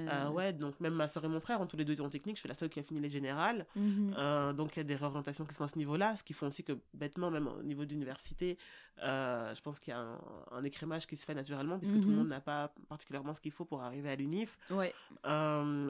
Euh, 0.09 0.29
ouais, 0.31 0.53
donc 0.53 0.79
même 0.81 0.95
ma 0.95 1.07
soeur 1.09 1.25
et 1.25 1.29
mon 1.29 1.41
frère 1.41 1.61
ont 1.61 1.67
tous 1.67 1.77
les 1.77 1.85
deux 1.85 1.95
été 1.95 2.03
en 2.03 2.11
technique. 2.11 2.37
Je 2.37 2.41
suis 2.41 2.49
la 2.49 2.55
seule 2.55 2.69
qui 2.69 2.79
a 2.79 2.83
fini 2.83 3.01
les 3.01 3.09
générales. 3.09 3.67
Mhm. 3.77 4.15
Euh, 4.19 4.53
donc 4.53 4.77
il 4.77 4.79
y 4.79 4.81
a 4.81 4.85
des 4.85 4.97
réorientations 4.97 5.45
qui 5.45 5.53
se 5.55 5.59
font 5.59 5.65
à 5.65 5.69
ce 5.69 5.79
niveau-là, 5.79 6.17
ce 6.17 6.23
qui 6.25 6.35
font 6.35 6.47
aussi 6.49 6.65
que 6.65 6.73
bêtement, 6.95 7.31
même 7.31 7.49
au 7.49 7.63
niveau 7.63 7.85
d'université, 7.85 8.59
euh, 9.03 9.55
je 9.55 9.61
pense 9.63 9.79
qu'il 9.79 9.93
y 9.93 9.95
a 9.95 10.01
un, 10.01 10.19
un 10.53 10.65
écrémage 10.65 11.07
qui 11.07 11.17
se 11.17 11.25
fait 11.25 11.35
naturellement, 11.35 11.79
puisque 11.79 11.95
tout 12.01 12.09
le 12.09 12.15
Mhm. 12.15 12.17
monde 12.19 12.29
n'a 12.29 12.41
pas 12.41 12.73
particulièrement 12.89 13.33
ce 13.35 13.41
qu'il 13.41 13.53
faut 13.53 13.65
pour 13.65 13.83
arriver 13.83 14.11
à 14.11 14.17
l'UNIF. 14.17 14.59
Ouais. 14.71 14.93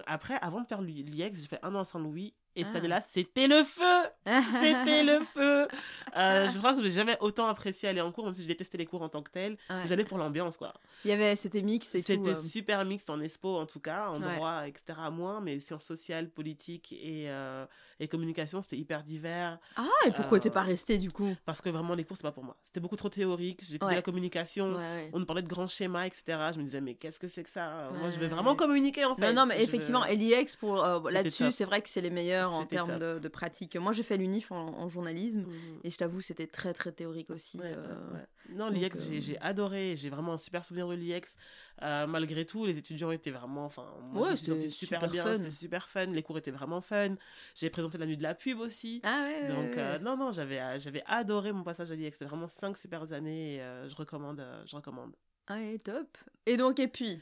Après, 0.06 0.34
avant 0.40 0.60
de 0.60 0.66
faire 0.66 0.82
l'IEX, 0.82 1.40
j'ai 1.40 1.46
fait 1.48 1.58
un 1.62 1.74
an 1.74 1.80
à 1.80 1.84
Saint-Louis, 1.84 2.34
et 2.56 2.64
cette 2.64 2.74
Ah. 2.74 2.78
année-là, 2.78 3.00
c'était 3.00 3.46
le 3.46 3.62
feu 3.62 3.84
C'était 4.24 5.02
le 5.04 5.20
feu 5.34 5.68
Euh, 6.16 6.48
Je 6.50 6.58
crois 6.58 6.72
que 6.72 6.80
je 6.80 6.84
n'ai 6.86 6.90
jamais 6.90 7.16
autant 7.20 7.46
apprécié 7.46 7.88
aller 7.88 8.00
en 8.00 8.10
cours, 8.10 8.24
même 8.24 8.34
si 8.34 8.42
je 8.42 8.48
détestais 8.48 8.78
les 8.78 8.86
cours 8.86 9.02
en 9.02 9.08
tant 9.08 9.22
que 9.22 9.30
tel. 9.30 9.58
Ouais. 9.68 9.82
J'allais 9.86 10.04
pour 10.04 10.16
l'ambiance, 10.18 10.56
quoi. 10.56 10.72
Il 11.04 11.10
y 11.10 11.12
avait, 11.12 11.36
c'était 11.36 11.62
mix 11.62 11.94
et. 11.94 12.02
C'était 12.02 12.30
euh. 12.30 12.34
super 12.34 12.84
mixte 12.84 13.10
en 13.10 13.20
expo, 13.20 13.56
en 13.58 13.66
tout 13.66 13.80
cas, 13.80 14.08
en 14.08 14.20
Ouais. 14.22 14.34
droit, 14.36 14.66
etc. 14.66 14.98
moins, 15.12 15.40
mais 15.40 15.60
sciences 15.60 15.84
sociales, 15.84 16.30
politiques 16.30 16.92
et, 16.92 17.26
euh, 17.28 17.66
et 18.00 18.08
communication, 18.08 18.62
c'était 18.62 18.76
hyper 18.78 19.02
divers. 19.02 19.58
Ah, 19.76 19.84
et 20.06 20.10
pourquoi 20.12 20.38
Euh, 20.38 20.40
t'es 20.40 20.50
pas 20.50 20.62
resté 20.62 20.96
du 20.98 21.10
coup? 21.10 21.34
Parce 21.44 21.60
que 21.60 21.68
vraiment, 21.68 21.94
les 21.94 22.04
cours, 22.04 22.16
c'est 22.16 22.22
pas 22.22 22.32
pour 22.32 22.44
moi. 22.44 22.56
C'était 22.64 22.80
beaucoup 22.80 22.96
trop 22.96 23.08
théorique. 23.10 23.60
J'étudiais 23.62 23.86
Ouais. 23.86 23.94
la 23.94 24.02
communication. 24.02 24.76
On 25.12 25.18
nous 25.18 25.26
parlait 25.26 25.42
de 25.42 25.48
grands 25.48 25.66
schémas, 25.66 26.06
etc. 26.06 26.22
Je 26.54 26.58
me 26.58 26.64
disais, 26.64 26.80
mais 26.80 26.94
qu'est-ce 26.94 27.20
que 27.20 27.28
c'est 27.28 27.42
que 27.42 27.50
ça? 27.50 27.90
Moi, 27.98 28.08
je 28.10 28.16
veux 28.16 28.22
Ouais. 28.22 28.28
vraiment 28.28 28.54
communiquer, 28.56 29.04
en 29.04 29.14
fait. 29.16 29.32
Non, 29.32 29.42
non, 29.42 29.46
mais 29.46 29.58
Je 29.58 29.62
effectivement, 29.64 30.00
veux- 30.04 30.10
et 30.12 30.16
l'IEX, 30.16 30.56
pour, 30.56 30.82
euh, 30.84 31.00
là-dessus, 31.10 31.52
c'est 31.52 31.64
vrai 31.64 31.82
que 31.82 31.88
c'est 31.88 32.00
les 32.00 32.10
meilleurs 32.10 32.45
en 32.52 32.66
termes 32.66 32.98
de, 32.98 33.18
de 33.18 33.28
pratique. 33.28 33.76
Moi, 33.76 33.92
j'ai 33.92 34.02
fait 34.02 34.16
l'UNIF 34.16 34.52
en, 34.52 34.56
en 34.78 34.88
journalisme, 34.88 35.40
Mhm. 35.42 35.80
et 35.84 35.90
je 35.90 35.96
t'avoue, 35.96 36.20
c'était 36.20 36.46
très, 36.46 36.72
très 36.72 36.92
théorique 36.92 37.30
aussi. 37.30 37.58
Ouais, 37.58 37.72
euh. 37.76 38.12
ouais. 38.14 38.26
Non, 38.54 38.68
l'IEX, 38.68 39.00
euh, 39.10 39.18
j'ai- 39.18 39.38
adoré. 39.40 39.96
J'ai 39.96 40.08
vraiment 40.08 40.34
un 40.34 40.36
super 40.36 40.64
souvenir 40.64 40.86
de 40.88 40.94
l'IEX. 40.94 41.36
Euh, 41.82 42.06
malgré 42.06 42.44
tout, 42.46 42.64
les 42.64 42.78
étudiants 42.78 43.10
étaient 43.10 43.30
vraiment. 43.32 43.64
Enfin, 43.64 43.86
moi, 44.12 44.28
Ouais, 44.28 44.36
c'était 44.36 44.68
super, 44.68 45.00
super 45.00 45.10
bien. 45.10 45.34
C'était 45.36 45.50
super 45.50 45.88
fun. 45.88 46.06
Les 46.06 46.22
cours 46.22 46.38
étaient 46.38 46.50
vraiment 46.52 46.80
fun. 46.80 47.16
J'ai 47.56 47.70
présenté 47.70 47.98
la 47.98 48.06
nuit 48.06 48.16
de 48.16 48.22
la 48.22 48.34
pub 48.34 48.60
aussi. 48.60 49.00
Ah 49.02 49.24
ouais, 49.24 49.48
Donc, 49.48 49.76
non, 50.02 50.16
non, 50.16 50.30
j'avais, 50.30 50.78
j'avais 50.78 51.02
adoré 51.06 51.52
mon 51.52 51.64
passage 51.64 51.90
à 51.90 51.94
l'IEX. 51.96 52.18
C'était 52.18 52.28
vraiment 52.28 52.46
cinq 52.48 52.76
super 52.76 53.12
années 53.12 53.56
et 53.56 53.88
je 53.88 53.96
recommande. 53.96 54.44
je 54.64 54.76
recommande. 54.76 55.12
Ah 55.48 55.56
ouais, 55.56 55.78
top. 55.78 56.16
Et 56.46 56.56
donc, 56.56 56.78
et 56.78 56.88
puis 56.88 57.20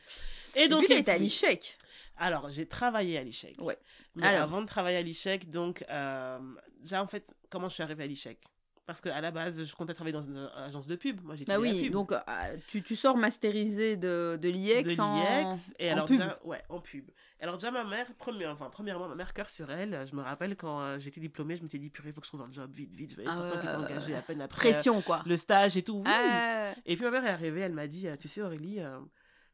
Et 0.55 0.62
Et 0.62 0.69
donc, 0.69 0.85
puis, 0.85 0.94
et 0.94 0.99
été 0.99 1.11
à 1.11 1.15
puis- 1.15 1.25
l'ICHEC. 1.25 1.76
alors, 2.19 2.49
j'ai 2.49 2.67
travaillé 2.67 3.19
à 3.19 3.23
l'ICHEC. 3.25 3.56
Ouais. 3.61 3.79
Mais 4.15 4.26
Alors. 4.26 4.43
avant 4.44 4.62
de 4.62 4.67
travailler 4.67 4.99
à 4.99 5.03
l'ICHEC, 5.03 5.50
donc, 5.50 5.85
euh, 5.91 6.38
déjà, 6.81 7.03
en 7.03 7.06
fait, 7.09 7.35
comment 7.50 7.69
je 7.69 7.75
suis 7.75 7.82
arrivée 7.82 8.05
à 8.05 8.06
l'ICHEC 8.06 8.38
Parce 8.86 9.00
qu'à 9.00 9.19
la 9.22 9.31
base, 9.31 9.64
je 9.64 9.75
comptais 9.75 9.94
travailler 9.94 10.12
dans 10.12 10.20
une 10.22 10.50
agence 10.56 10.86
de 10.86 10.94
pub. 10.96 11.22
Moi, 11.25 11.36
j'ai 11.36 11.46
Bah 11.46 11.58
oui, 11.58 11.88
donc 11.88 12.12
ah, 12.12 12.48
tu, 12.69 12.82
tu 12.82 12.96
sors 12.96 13.16
masterisé 13.16 13.96
de, 13.96 14.38
de 14.40 14.48
l'IEX 14.50 14.98
en, 14.98 15.58
et 15.78 15.88
en 15.90 15.92
alors 15.94 16.06
pub. 16.06 16.19
déjà 16.19 16.38
ouais 16.44 16.62
en 16.69 16.81
pub 16.81 17.10
alors 17.40 17.56
déjà 17.56 17.70
ma 17.70 17.84
mère 17.84 18.12
première 18.14 18.50
enfin 18.50 18.69
premièrement 18.70 19.08
ma 19.08 19.14
mère 19.14 19.32
cœur 19.34 19.48
sur 19.50 19.70
elle 19.70 20.04
je 20.06 20.14
me 20.14 20.22
rappelle 20.22 20.56
quand 20.56 20.81
euh, 20.81 20.98
j'étais 20.98 21.20
diplômée 21.20 21.56
je 21.56 21.62
m'étais 21.62 21.78
dit 21.78 21.88
purée 21.90 22.12
faut 22.12 22.20
que 22.20 22.26
je 22.26 22.31
trouve 22.31 22.42
un 22.42 22.50
job 22.50 22.70
vite 22.72 22.94
vite 22.94 23.10
je 23.12 23.16
vais 23.16 23.25
Ah 23.26 23.50
qui 23.52 23.58
étaient 23.58 23.66
ouais, 23.69 23.75
engagés 23.75 24.12
ouais. 24.12 24.19
à 24.19 24.22
peine 24.22 24.40
après 24.42 24.69
euh, 24.69 24.72
Pression, 24.72 25.02
quoi. 25.02 25.22
le 25.26 25.36
stage 25.36 25.76
et 25.76 25.82
tout 25.82 25.96
oui. 25.98 26.02
Ah, 26.06 26.72
et 26.86 26.94
puis 26.96 27.04
ma 27.04 27.10
mère 27.10 27.25
est 27.25 27.31
arrivée 27.31 27.60
elle 27.60 27.72
m'a 27.75 27.86
dit 27.86 28.06
euh, 28.08 28.16
tu 28.16 28.28
sais 28.28 28.40
Aurélie 28.42 28.81
euh, 28.81 28.98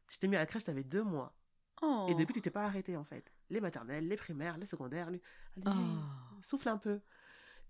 je 0.09 0.17
t'ai 0.17 0.27
mis 0.27 0.35
à 0.35 0.39
la 0.39 0.45
crèche 0.45 0.63
t'avais 0.65 0.83
deux 0.83 1.03
mois 1.03 1.33
oh. 1.81 2.07
et 2.09 2.13
depuis 2.15 2.33
tu 2.33 2.41
t'es 2.41 2.49
pas 2.51 2.63
arrêtée 2.65 2.95
en 2.97 3.03
fait 3.05 3.31
les 3.49 3.59
maternelles 3.61 4.07
les 4.07 4.15
primaires 4.17 4.57
les 4.57 4.65
secondaires 4.65 5.09
lui 5.09 5.21
allez 5.57 5.65
Oh. 5.67 6.41
souffle 6.41 6.69
un 6.69 6.77
peu 6.77 6.99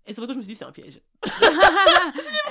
et 0.06 0.14
sur 0.14 0.22
le 0.22 0.26
coup 0.26 0.32
je 0.32 0.38
me 0.38 0.42
suis 0.42 0.52
dit 0.52 0.56
c'est 0.58 0.64
un 0.64 0.72
piège 0.72 1.00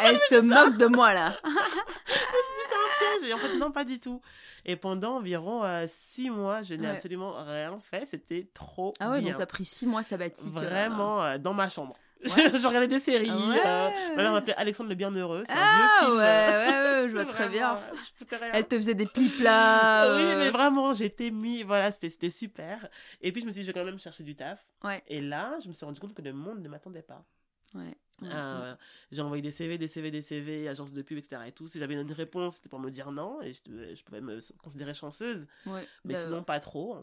Elle 0.04 0.18
se 0.20 0.40
moque 0.42 0.78
de 0.78 0.86
moi, 0.88 1.14
là. 1.14 1.36
je 1.44 1.50
me 1.50 1.54
suis 1.54 2.56
dit 2.56 2.68
c'est 2.70 2.76
un 2.76 3.18
piège 3.20 3.30
et 3.30 3.34
en 3.34 3.38
fait 3.38 3.58
non 3.58 3.72
pas 3.72 3.84
du 3.84 4.00
tout 4.00 4.22
et 4.66 4.76
pendant 4.76 5.18
environ 5.18 5.64
euh, 5.64 5.86
six 5.88 6.30
mois 6.30 6.62
je 6.62 6.74
n'ai 6.76 6.88
Ouais. 6.88 6.94
absolument 6.96 7.34
rien 7.44 7.78
fait 7.80 8.06
c'était 8.06 8.48
trop 8.54 8.94
Ah 9.00 9.12
ouais, 9.12 9.22
bien. 9.22 9.32
donc 9.32 9.40
t'as 9.40 9.46
pris 9.46 9.66
six 9.66 9.86
mois 9.88 10.04
sabbatique. 10.04 10.48
euh. 10.56 10.60
Vraiment 10.62 11.24
euh, 11.24 11.38
dans 11.38 11.54
ma 11.54 11.70
chambre. 11.70 11.96
Ouais. 12.24 12.28
Je, 12.56 12.68
regardais 12.68 12.88
des 12.88 13.00
séries. 13.00 13.32
Ouais. 13.32 13.60
euh, 13.66 13.90
ma 14.16 14.22
mère 14.22 14.32
m'appelait 14.32 14.54
Alexandre 14.56 14.90
le 14.90 14.96
Bienheureux. 14.96 15.42
C'est 15.48 15.54
Ah 15.56 16.02
un 16.04 16.06
vieux 16.06 16.18
ouais, 16.18 16.46
film. 16.68 16.76
ouais, 16.76 17.02
ouais, 17.02 17.10
je 17.10 17.14
vois 17.16 17.26
très 17.26 17.50
bien. 17.50 17.80
Elle 18.54 18.68
te 18.68 18.76
faisait 18.76 18.94
des 18.94 19.08
plis 19.08 19.30
plats. 19.30 20.06
Oui, 20.16 20.22
mais 20.38 20.52
vraiment, 20.52 20.94
j'étais 20.94 21.32
mis. 21.32 21.64
Voilà, 21.64 21.90
c'était 21.90 22.10
c'était 22.12 22.30
super. 22.30 22.88
Et 23.22 23.32
puis, 23.32 23.42
je 23.42 23.48
me 23.48 23.52
suis 23.52 23.62
dit, 23.62 23.66
je 23.66 23.72
vais 23.74 23.80
quand 23.80 23.84
même 23.84 23.98
chercher 23.98 24.22
du 24.24 24.36
taf. 24.36 24.64
Ouais. 24.84 25.02
Et 25.08 25.20
là, 25.20 25.56
je 25.64 25.68
me 25.68 25.74
suis 25.74 25.84
rendu 25.84 26.00
compte 26.00 26.14
que 26.14 26.22
le 26.22 26.32
monde 26.32 26.62
ne 26.62 26.70
m'attendait 26.70 27.02
pas. 27.02 27.24
Ouais. 27.74 27.96
Euh, 28.24 28.76
J'ai 29.12 29.22
envoyé 29.22 29.42
des 29.42 29.50
CV, 29.50 29.80
des 29.80 29.88
CV, 29.88 30.12
des 30.12 30.22
CV, 30.22 30.68
agences 30.68 30.94
de 30.94 31.02
pub, 31.02 31.18
etc. 31.18 31.42
Et 31.48 31.52
tout. 31.52 31.68
Si 31.68 31.80
j'avais 31.80 31.96
une 31.96 32.12
réponse, 32.12 32.56
c'était 32.56 32.70
pour 32.70 32.80
me 32.80 32.92
dire 32.92 33.12
non. 33.12 33.42
Et 33.42 33.54
je, 33.54 33.96
je 33.96 34.04
pouvais 34.04 34.22
me 34.22 34.40
considérer 34.62 34.94
chanceuse. 34.94 35.48
ouais. 35.66 35.88
mais 36.06 36.14
Bah, 36.14 36.24
sinon 36.26 36.44
pas 36.44 36.60
trop. 36.60 36.98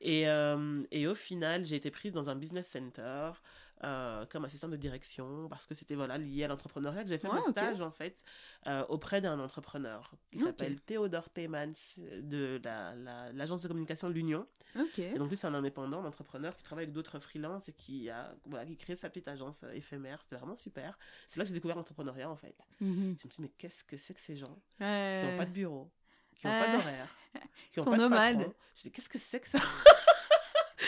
Et, 0.00 0.28
euh, 0.28 0.82
et 0.90 1.06
au 1.06 1.14
final, 1.14 1.64
j'ai 1.66 1.76
été 1.76 1.90
prise 1.90 2.14
dans 2.14 2.30
un 2.30 2.36
business 2.36 2.66
center 2.68 3.32
euh, 3.82 4.26
comme 4.26 4.44
assistante 4.44 4.70
de 4.72 4.76
direction 4.76 5.48
parce 5.48 5.66
que 5.66 5.74
c'était 5.74 5.94
voilà, 5.94 6.18
lié 6.18 6.44
à 6.44 6.48
l'entrepreneuriat 6.48 7.02
que 7.02 7.08
j'ai 7.08 7.18
fait 7.18 7.28
Ouais, 7.28 7.34
mon 7.34 7.40
ok. 7.40 7.50
stage 7.50 7.80
en 7.80 7.90
fait 7.90 8.22
euh, 8.66 8.84
auprès 8.88 9.20
d'un 9.20 9.40
entrepreneur 9.40 10.10
qui 10.30 10.38
s'appelle 10.38 10.80
Théodore 10.80 11.30
Teemans 11.30 11.72
de 11.98 12.60
la- 12.62 12.94
la- 12.94 13.32
l'agence 13.32 13.62
de 13.62 13.68
communication 13.68 14.08
de 14.08 14.14
l'Union. 14.14 14.46
Et 14.98 15.18
donc 15.18 15.28
lui, 15.30 15.36
c'est 15.36 15.46
un 15.46 15.54
indépendant, 15.54 16.02
un 16.02 16.06
entrepreneur 16.06 16.54
qui 16.56 16.62
travaille 16.62 16.84
avec 16.84 16.92
d'autres 16.94 17.18
freelances 17.20 17.68
et 17.68 17.72
qui 17.72 18.10
a 18.10 18.34
voilà, 18.44 18.66
qui 18.66 18.76
crée 18.76 18.96
sa 18.96 19.08
petite 19.08 19.28
agence 19.28 19.62
euh, 19.64 19.72
éphémère. 19.72 20.20
C'était 20.22 20.36
vraiment 20.36 20.56
super. 20.56 20.98
C'est 21.26 21.38
là 21.38 21.44
que 21.44 21.48
j'ai 21.48 21.54
découvert 21.54 21.76
l'entrepreneuriat 21.76 22.28
en 22.30 22.36
fait. 22.36 22.56
Mhm. 22.80 23.16
Je 23.20 23.26
me 23.26 23.30
suis 23.32 23.36
dit, 23.36 23.42
mais 23.42 23.52
qu'est-ce 23.56 23.84
que 23.84 23.96
c'est 23.96 24.14
que 24.14 24.20
ces 24.20 24.36
gens 24.36 24.58
qui 24.78 24.84
n'ont 24.84 25.36
pas 25.38 25.46
de 25.46 25.52
bureau, 25.52 25.90
qui 26.36 26.46
n'ont 26.46 26.52
pas 26.52 26.72
d'horaire, 26.76 27.08
qui 27.72 27.78
n'ont 27.78 27.84
sont 27.84 27.90
pas 27.92 27.96
de 27.96 28.02
nomades. 28.02 28.36
patron? 28.38 28.54
Je 28.76 28.82
dis, 28.82 28.92
qu'est-ce 28.92 29.08
que 29.08 29.18
c'est 29.18 29.40
que 29.40 29.48
ça? 29.48 29.58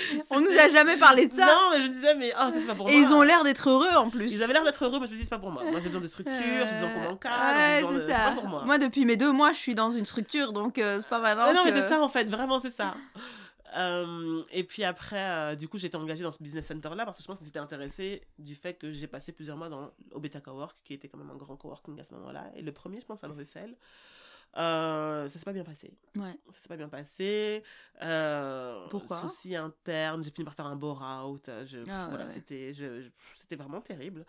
On 0.31 0.41
nous 0.41 0.51
a 0.59 0.69
jamais 0.71 0.97
parlé 0.97 1.27
de 1.27 1.35
ça. 1.35 1.47
Non, 1.47 1.71
mais 1.73 1.79
je 1.81 1.83
me 1.85 1.89
disais, 1.93 2.15
mais 2.15 2.33
oh, 2.35 2.51
ça, 2.51 2.53
c'est 2.53 2.67
pas 2.67 2.75
pour 2.75 2.89
Et 2.89 2.93
moi. 2.99 3.01
ils 3.09 3.13
ont 3.15 3.23
l'air 3.23 3.45
d'être 3.45 3.69
heureux 3.71 3.95
en 3.97 4.11
plus. 4.11 4.31
Ils 4.33 4.43
avaient 4.43 4.53
l'air 4.53 4.65
d'être 4.65 4.85
heureux, 4.85 4.99
mais 5.01 5.07
je 5.07 5.13
me 5.13 5.17
dit, 5.17 5.25
c'est 5.25 5.31
pas 5.31 5.39
pour 5.39 5.51
moi. 5.51 5.63
Moi, 5.65 5.81
j'ai 5.81 5.89
besoin 5.89 6.01
de 6.01 6.07
structure, 6.07 6.35
j'ai 6.67 6.75
besoin 6.75 6.91
qu'on 6.91 7.01
m'encadre, 7.01 7.91
Ouais, 7.91 7.95
de... 7.95 8.01
c'est 8.07 8.13
ça. 8.13 8.19
pas 8.31 8.33
pour 8.33 8.49
moi. 8.49 8.63
Moi, 8.65 8.79
depuis 8.79 9.05
mes 9.05 9.17
deux 9.17 9.33
mois, 9.33 9.53
je 9.53 9.59
suis 9.59 9.75
dans 9.75 9.91
une 9.91 10.05
structure, 10.05 10.53
donc 10.53 10.79
euh, 10.79 10.99
c'est 11.01 11.09
pas 11.09 11.21
maintenant 11.21 11.45
Ah 11.49 11.53
non, 11.53 11.65
mais 11.65 11.73
c'est 11.73 11.89
ça 11.89 12.01
en 12.01 12.09
fait, 12.09 12.25
vraiment, 12.25 12.61
c'est 12.61 12.75
ça. 12.75 12.95
Euh, 13.77 14.43
et 14.53 14.65
puis 14.65 14.85
après, 14.85 15.17
euh, 15.31 15.55
du 15.55 15.67
coup, 15.69 15.79
j'ai 15.79 15.87
été 15.87 15.97
engagée 15.97 16.23
dans 16.23 16.31
ce 16.31 16.43
business 16.43 16.67
center-là 16.67 17.05
parce 17.05 17.17
que 17.17 17.23
je 17.23 17.27
pense 17.29 17.39
que 17.39 17.45
j'étais 17.45 17.59
intéressée 17.59 18.21
du 18.39 18.55
fait 18.55 18.75
que 18.75 18.93
j'ai 18.93 19.07
passé 19.07 19.33
plusieurs 19.33 19.57
mois 19.57 19.69
dans 19.71 19.91
au 20.13 20.21
Beta 20.21 20.41
Cowork, 20.41 20.77
qui 20.85 20.93
était 20.95 21.09
quand 21.09 21.17
même 21.19 21.31
un 21.31 21.37
grand 21.37 21.57
coworking 21.57 21.99
à 21.99 22.05
ce 22.05 22.13
moment-là. 22.15 22.45
Et 22.55 22.61
le 22.63 22.73
premier, 22.73 23.01
je 23.01 23.07
pense, 23.07 23.25
à 23.25 23.29
Bruxelles. 23.29 23.75
Euh, 24.59 25.29
ça 25.29 25.39
s'est 25.39 25.45
pas 25.45 25.53
bien 25.53 25.65
passé. 25.65 25.91
Ouais. 26.17 26.37
Ça 26.53 26.61
s'est 26.63 26.69
pas 26.69 26.77
bien 26.77 26.89
passé. 26.89 27.63
Euh, 28.03 28.87
Pourquoi 28.91 29.17
Soucis 29.21 29.57
internes. 29.57 30.23
J'ai 30.23 30.31
fini 30.31 30.45
par 30.45 30.55
faire 30.55 30.67
un 30.67 30.77
bore-out. 30.77 31.49
Je, 31.65 31.79
Ah, 31.89 32.09
voilà, 32.11 32.25
ouais, 32.25 32.29
ouais. 32.29 32.35
c'était, 32.35 32.75
je, 32.75 33.01
je- 33.01 33.09
c'était 33.35 33.57
vraiment 33.57 33.81
terrible. 33.81 34.27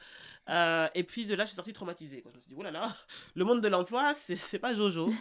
Euh, 0.49 0.87
et 0.95 1.03
puis 1.03 1.25
de 1.25 1.35
là, 1.35 1.43
je 1.43 1.49
suis 1.49 1.55
sortie 1.55 1.73
traumatisée. 1.73 2.21
Quoi. 2.21 2.31
Je 2.31 2.37
me 2.37 2.41
suis 2.41 2.49
dit, 2.49 2.55
oh 2.57 2.63
là 2.63 2.71
là, 2.71 2.87
le 3.35 3.43
monde 3.43 3.59
de 3.61 3.67
l'emploi, 3.67 4.13
c'est, 4.13 4.35
c'est 4.37 4.59
pas 4.59 4.73
Jojo. 4.73 5.07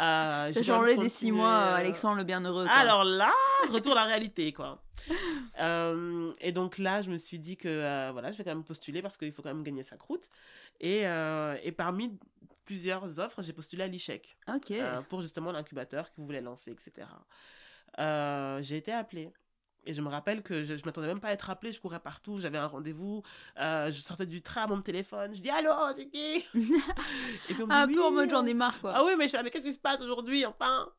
Euh, 0.00 0.52
j'ai 0.52 0.70
même 0.70 0.98
des 1.00 1.08
six 1.08 1.32
mois, 1.32 1.48
euh, 1.48 1.74
Alexandre 1.74 2.18
le 2.18 2.22
Bienheureux. 2.24 2.62
quoi. 2.64 2.72
Alors 2.72 3.02
là, 3.02 3.32
retour 3.72 3.92
à 3.92 3.96
la 3.96 4.04
réalité, 4.04 4.52
quoi. 4.52 4.80
Euh, 5.60 6.32
et 6.40 6.52
donc 6.52 6.78
là, 6.78 7.00
je 7.00 7.10
me 7.10 7.16
suis 7.16 7.40
dit 7.40 7.56
que 7.56 7.66
euh, 7.68 8.10
voilà, 8.12 8.30
je 8.30 8.38
vais 8.38 8.44
quand 8.44 8.54
même 8.54 8.62
postuler 8.62 9.02
parce 9.02 9.16
qu'il 9.16 9.32
faut 9.32 9.42
quand 9.42 9.52
même 9.52 9.64
gagner 9.64 9.82
sa 9.82 9.96
croûte. 9.96 10.28
Et, 10.78 11.04
euh, 11.04 11.56
et 11.64 11.72
parmi 11.72 12.16
plusieurs 12.68 13.18
offres, 13.18 13.40
j'ai 13.40 13.54
postulé 13.54 13.82
à 13.84 13.86
l'ICHEC 13.86 14.36
euh, 14.82 15.00
pour 15.08 15.22
justement 15.22 15.52
l'incubateur 15.52 16.10
qu'ils 16.12 16.22
voulaient 16.24 16.42
lancer, 16.42 16.70
etc. 16.70 17.06
Euh, 17.98 18.60
j'ai 18.60 18.76
été 18.76 18.92
appelée. 18.92 19.32
Et 19.84 19.94
je 19.94 20.02
me 20.02 20.08
rappelle 20.08 20.42
que 20.42 20.64
je, 20.64 20.76
je 20.76 20.84
m'attendais 20.84 21.06
même 21.06 21.20
pas 21.20 21.28
à 21.28 21.32
être 21.32 21.48
appelée, 21.48 21.72
je 21.72 21.80
courais 21.80 22.00
partout, 22.00 22.36
j'avais 22.36 22.58
un 22.58 22.66
rendez-vous, 22.66 23.22
euh, 23.58 23.90
je 23.90 24.00
sortais 24.02 24.26
du 24.26 24.42
tram, 24.42 24.68
mon 24.68 24.82
téléphone, 24.82 25.32
je 25.34 25.40
dis 25.40 25.48
allô, 25.48 25.70
c'est 25.96 26.06
qui? 26.10 26.44
Et 27.48 27.54
puis 27.54 27.62
on 27.62 27.66
me 27.66 27.72
Un 27.72 27.86
dit, 27.86 27.94
peu 27.94 28.04
en 28.04 28.10
mode 28.10 28.28
j'en 28.28 28.44
ai 28.44 28.52
marre, 28.52 28.78
quoi. 28.82 28.92
Ah 28.94 29.02
oui, 29.04 29.12
mais 29.16 29.24
je 29.24 29.28
suis 29.28 29.36
là, 29.38 29.42
mais 29.42 29.50
qu'est-ce 29.50 29.66
qui 29.66 29.72
se 29.72 29.78
passe 29.78 30.02
aujourd'hui, 30.02 30.44
enfin? 30.44 30.90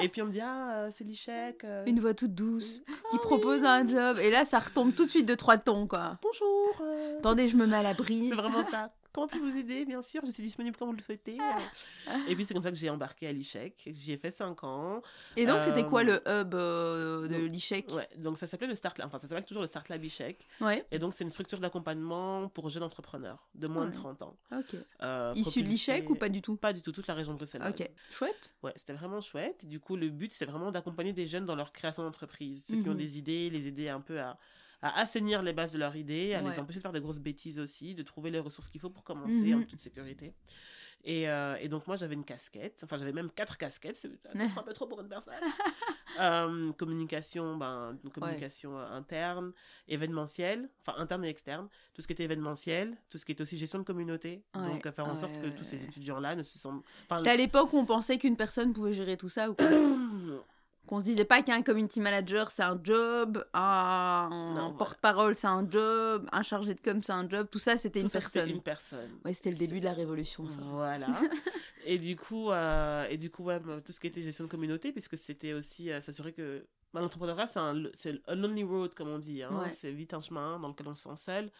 Et 0.00 0.08
puis 0.10 0.20
on 0.20 0.26
me 0.26 0.32
dit, 0.32 0.40
ah, 0.42 0.88
c'est 0.90 1.02
l'ICHEC. 1.04 1.64
euh, 1.64 1.84
Une 1.86 1.98
voix 2.00 2.12
toute 2.12 2.34
douce 2.34 2.82
Ah 2.86 2.92
qui 3.10 3.18
propose 3.18 3.64
un 3.64 3.86
job. 3.88 4.18
Et 4.18 4.30
là, 4.30 4.44
ça 4.44 4.58
retombe 4.58 4.94
tout 4.94 5.06
de 5.06 5.10
suite 5.10 5.26
de 5.26 5.34
trois 5.34 5.56
tons, 5.56 5.86
quoi. 5.86 6.18
Bonjour. 6.22 6.76
euh. 6.82 7.18
Attendez, 7.18 7.48
je 7.48 7.56
me 7.56 7.66
mets 7.66 7.76
à 7.78 7.82
l'abri. 7.82 8.28
C'est 8.28 8.34
vraiment 8.36 8.64
ça. 8.70 8.88
Comment 9.12 9.26
puis 9.26 9.38
vous 9.38 9.56
aider? 9.56 9.84
Bien 9.84 10.02
sûr, 10.02 10.22
je 10.24 10.30
suis 10.30 10.42
disponible 10.42 10.76
quand 10.76 10.86
vous 10.86 10.92
le 10.92 11.02
souhaitez. 11.02 11.38
et 12.28 12.34
puis 12.34 12.44
c'est 12.44 12.54
comme 12.54 12.62
ça 12.62 12.70
que 12.70 12.76
j'ai 12.76 12.90
embarqué 12.90 13.26
à 13.26 13.32
l'ICHEC. 13.32 13.90
J'y 13.92 14.12
ai 14.12 14.16
fait 14.16 14.30
5 14.30 14.64
ans. 14.64 15.02
Et 15.36 15.46
donc 15.46 15.62
c'était 15.62 15.84
quoi 15.84 16.02
le 16.02 16.22
hub 16.26 16.50
de 16.50 17.46
l'ICHEC 17.46 17.90
Ouais, 17.90 18.08
donc 18.16 18.38
ça 18.38 18.46
s'appelait 18.46 18.68
le 18.68 18.74
Start 18.74 18.98
Lab. 18.98 19.08
Enfin, 19.08 19.18
ça 19.18 19.28
s'appelle 19.28 19.44
toujours 19.44 19.62
le 19.62 19.66
Start 19.66 19.88
Lab 19.88 20.04
ICHEC. 20.04 20.46
Ouais. 20.60 20.84
Et 20.90 20.98
donc 20.98 21.14
c'est 21.14 21.24
une 21.24 21.30
structure 21.30 21.60
d'accompagnement 21.60 22.48
pour 22.48 22.68
jeunes 22.70 22.82
entrepreneurs 22.82 23.48
de 23.54 23.66
moins 23.66 23.86
de 23.86 23.94
30 23.94 24.22
ans. 24.22 24.36
Ok. 24.52 24.76
Issu 25.36 25.62
de 25.62 25.68
l'ICHEC 25.68 26.10
ou 26.10 26.14
pas 26.14 26.28
du 26.28 26.42
tout? 26.42 26.56
Pas 26.56 26.72
du 26.72 26.82
tout, 26.82 26.92
toute 26.92 27.06
la 27.06 27.14
région 27.14 27.34
bruxelloise. 27.34 27.70
Ok, 27.70 27.88
chouette. 28.10 28.54
Ouais, 28.62 28.72
c'était 28.76 28.92
vraiment 28.92 29.20
chouette. 29.20 29.66
Du 29.66 29.80
coup, 29.80 29.96
le 29.96 30.08
but, 30.08 30.32
c'est 30.32 30.44
vraiment 30.44 30.70
d'accompagner 30.70 31.12
des 31.12 31.26
jeunes 31.26 31.44
dans 31.44 31.54
leur 31.54 31.72
création 31.72 32.02
d'entreprise. 32.02 32.64
Ceux 32.66 32.82
qui 32.82 32.88
ont 32.88 32.94
des 32.94 33.18
idées, 33.18 33.50
les 33.50 33.66
aider 33.66 33.88
un 33.88 34.00
peu 34.00 34.20
à, 34.20 34.38
à 34.82 35.00
assainir 35.00 35.42
les 35.42 35.52
bases 35.52 35.72
de 35.72 35.78
leur 35.78 35.94
idée, 35.96 36.34
à 36.34 36.40
les 36.40 36.58
empêcher 36.58 36.78
de 36.78 36.82
faire 36.82 36.92
de 36.92 37.00
grosses 37.00 37.18
bêtises 37.18 37.58
aussi, 37.58 37.94
de 37.94 38.02
trouver 38.02 38.30
les 38.30 38.40
ressources 38.40 38.68
qu'il 38.68 38.80
faut 38.80 38.90
pour 38.90 39.04
commencer 39.04 39.54
en 39.54 39.62
toute 39.62 39.80
sécurité. 39.80 40.34
Et, 41.02 41.30
euh, 41.30 41.56
et, 41.58 41.68
donc 41.68 41.86
moi 41.86 41.96
j'avais 41.96 42.14
une 42.14 42.24
casquette, 42.24 42.82
enfin 42.84 42.98
j'avais 42.98 43.12
même 43.12 43.30
quatre 43.30 43.56
casquettes, 43.56 43.96
c'est 43.96 44.10
un 44.58 44.62
peu 44.62 44.74
trop 44.74 44.86
pour 44.86 45.00
une 45.00 45.08
personne. 45.08 45.32
euh, 46.20 46.72
communication, 46.72 47.56
ben, 47.56 47.96
communication 48.12 48.78
interne, 48.78 49.52
événementielle, 49.88 50.68
enfin 50.80 50.98
interne 51.00 51.24
et 51.24 51.30
externe, 51.30 51.68
tout 51.94 52.02
ce 52.02 52.06
qui 52.06 52.12
était 52.12 52.24
événementiel, 52.24 52.98
tout 53.08 53.16
ce 53.16 53.24
qui 53.24 53.32
était 53.32 53.40
aussi 53.40 53.56
gestion 53.56 53.78
de 53.78 53.84
communauté, 53.84 54.44
donc 54.54 54.84
à 54.84 54.92
faire 54.92 55.06
en 55.06 55.16
sorte 55.16 55.40
que 55.40 55.48
tous 55.48 55.64
ces 55.64 55.82
étudiants-là 55.84 56.34
ne 56.36 56.42
se 56.42 56.58
sentent... 56.58 56.84
C'était 57.16 57.30
à 57.30 57.36
l'époque 57.36 57.72
où 57.72 57.78
on 57.78 57.86
pensait 57.86 58.18
qu'une 58.18 58.36
personne 58.36 58.74
pouvait 58.74 58.92
gérer 58.92 59.16
tout 59.16 59.30
ça 59.30 59.50
ou 59.50 59.54
quoi 59.54 59.70
qu'on 60.90 60.98
se 60.98 61.04
disait 61.04 61.24
pas 61.24 61.40
qu'un 61.40 61.62
community 61.62 62.00
manager 62.00 62.50
c'est 62.50 62.64
un 62.64 62.78
job, 62.82 63.44
un, 63.54 64.74
porte-parole 64.76 65.36
c'est 65.36 65.46
un 65.46 65.64
job, 65.70 66.28
un 66.32 66.42
chargé 66.42 66.74
de 66.74 66.80
com 66.80 67.00
c'est 67.00 67.12
un 67.12 67.28
job, 67.28 67.46
tout 67.48 67.60
ça 67.60 67.78
c'était 67.78 68.00
une, 68.00 68.10
personne. 68.10 68.50
une 68.50 68.60
personne. 68.60 69.08
Ouais, 69.24 69.32
c'était 69.32 69.52
le 69.52 69.56
début 69.56 69.78
de 69.78 69.84
la 69.84 69.92
révolution 69.92 70.48
ça. 70.48 70.56
Voilà. 70.64 71.06
et 71.86 71.96
du 71.96 72.16
coup 72.16 72.50
euh, 72.50 73.06
et 73.08 73.18
du 73.18 73.30
coup 73.30 73.44
ouais, 73.44 73.60
tout 73.84 73.92
ce 73.92 74.00
qui 74.00 74.08
était 74.08 74.20
gestion 74.20 74.44
de 74.44 74.50
communauté 74.50 74.90
puisque 74.90 75.16
c'était 75.16 75.52
aussi 75.52 75.92
euh, 75.92 76.00
s'assurer 76.00 76.32
que 76.32 76.66
bah, 76.92 77.00
l'entrepreneuriat 77.00 77.46
c'est 77.46 77.60
un 77.60 77.84
a 78.26 78.34
lonely 78.34 78.64
road 78.64 78.92
comme 78.96 79.10
on 79.10 79.18
dit 79.18 79.44
hein. 79.44 79.62
c'est 79.72 79.92
vite 79.92 80.12
un 80.12 80.20
chemin 80.20 80.58
dans 80.58 80.68
lequel 80.68 80.88
on 80.88 80.96
se 80.96 81.04
sent 81.04 81.16
seul. 81.16 81.50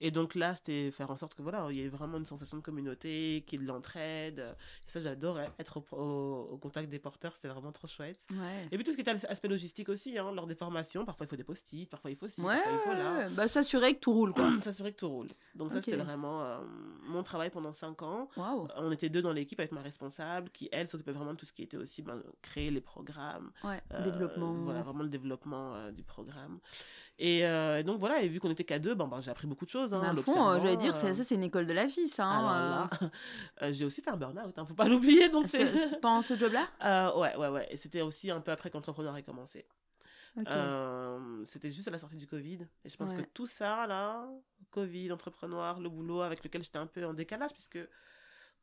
Et 0.00 0.10
donc 0.10 0.34
là, 0.34 0.54
c'était 0.54 0.90
faire 0.90 1.10
en 1.10 1.16
sorte 1.16 1.34
que 1.34 1.42
voilà, 1.42 1.66
il 1.70 1.76
y 1.76 1.82
ait 1.82 1.88
vraiment 1.88 2.18
une 2.18 2.26
sensation 2.26 2.56
de 2.56 2.62
communauté, 2.62 3.44
qu'il 3.46 3.58
y 3.58 3.62
ait 3.62 3.66
de 3.66 3.70
l'entraide. 3.70 4.56
Et 4.86 4.90
ça, 4.90 5.00
j'adorais 5.00 5.50
être 5.58 5.82
au, 5.92 6.58
contact 6.60 6.88
des 6.88 6.98
porteurs, 6.98 7.34
c'était 7.34 7.48
vraiment 7.48 7.72
trop 7.72 7.86
chouette. 7.86 8.26
Et 8.70 8.76
puis 8.76 8.84
tout 8.84 8.90
ce 8.90 8.96
qui 8.96 9.02
était 9.02 9.26
aspect 9.26 9.48
logistique 9.48 9.88
aussi, 9.88 10.18
hein, 10.18 10.32
lors 10.32 10.46
des 10.46 10.54
formations, 10.54 11.04
parfois 11.04 11.26
il 11.26 11.28
faut 11.28 11.36
des 11.36 11.44
post-it, 11.44 11.88
parfois 11.88 12.10
il 12.10 12.16
faut 12.16 12.28
ci, 12.28 12.42
parfois 12.42 12.72
il 12.72 12.78
faut 12.78 12.92
là. 12.92 13.28
Bah, 13.30 13.48
s'assurer 13.48 13.94
que 13.94 14.00
tout 14.00 14.12
roule, 14.12 14.32
quoi. 14.32 14.50
s'assurer 14.62 14.92
que 14.92 14.98
tout 14.98 15.08
roule. 15.08 15.28
Donc 15.54 15.70
ça, 15.70 15.80
c'était 15.80 15.96
vraiment 15.96 16.42
euh, 16.42 16.58
mon 17.06 17.22
travail 17.22 17.50
pendant 17.50 17.72
5 17.72 18.02
ans. 18.02 18.28
On 18.76 18.92
était 18.92 19.08
deux 19.08 19.22
dans 19.22 19.32
l'équipe 19.32 19.58
avec 19.58 19.72
ma 19.72 19.82
responsable, 19.82 20.50
qui, 20.50 20.68
elle, 20.72 20.88
s'occupait 20.88 21.12
vraiment 21.12 21.32
de 21.32 21.38
tout 21.38 21.46
ce 21.46 21.52
qui 21.52 21.62
était 21.62 21.76
aussi 21.76 22.02
ben, 22.02 22.22
créer 22.42 22.70
les 22.70 22.80
programmes. 22.80 23.50
Ouais, 23.64 23.80
euh, 23.92 24.02
développement. 24.02 24.52
Voilà, 24.52 24.82
vraiment 24.82 25.02
le 25.02 25.08
développement 25.08 25.74
euh, 25.74 25.90
du 25.90 26.02
programme. 26.02 26.58
Et, 27.18 27.42
donc 27.84 27.98
voilà, 27.98 28.22
et 28.22 28.28
vu 28.28 28.38
qu'on 28.40 28.50
était 28.50 28.64
qu'à 28.64 28.78
deux, 28.78 28.94
ben, 28.94 29.08
ben, 29.08 29.18
j'ai 29.20 29.30
appris 29.30 29.46
beaucoup 29.46 29.64
de 29.64 29.70
choses 29.70 29.87
choses. 29.88 29.94
Hein, 30.04 30.14
bah, 30.14 30.22
fond, 30.22 30.60
j'allais 30.60 30.76
dire, 30.76 30.94
ça, 30.94 31.12
c'est 31.14 31.34
une 31.34 31.44
école 31.44 31.66
de 31.66 31.72
la 31.72 31.86
vie, 31.86 32.08
ça. 32.08 32.24
Hein, 32.24 32.88
euh. 33.02 33.06
Euh, 33.62 33.72
j'ai 33.72 33.84
aussi 33.84 34.00
fait 34.02 34.10
un 34.10 34.16
burn-out, 34.16 34.56
hein, 34.56 34.64
faut 34.64 34.74
pas 34.74 34.84
l'oublier. 34.88 35.28
Donc 35.28 35.46
c'est 35.48 36.00
pendant 36.00 36.22
ce 36.22 36.36
job-là? 36.36 36.68
Euh, 36.84 37.18
Ouais, 37.18 37.36
ouais, 37.36 37.48
ouais. 37.48 37.68
C'était 37.74 38.02
aussi 38.02 38.30
un 38.30 38.40
peu 38.40 38.52
après 38.52 38.70
qu'entrepreneur 38.70 39.14
a 39.14 39.22
commencé. 39.22 39.66
c'était 41.44 41.70
juste 41.70 41.88
à 41.88 41.90
la 41.90 41.98
sortie 41.98 42.16
du 42.16 42.26
Covid. 42.26 42.66
Et 42.84 42.88
je 42.88 42.96
pense 42.96 43.12
que 43.12 43.22
tout 43.22 43.46
ça, 43.46 43.86
là, 43.86 44.26
Covid, 44.70 45.12
entrepreneur, 45.12 45.80
le 45.80 45.88
boulot 45.88 46.20
avec 46.22 46.44
lequel 46.44 46.62
j'étais 46.62 46.78
un 46.78 46.86
peu 46.86 47.04
en 47.04 47.14
décalage, 47.14 47.52
puisque 47.52 47.78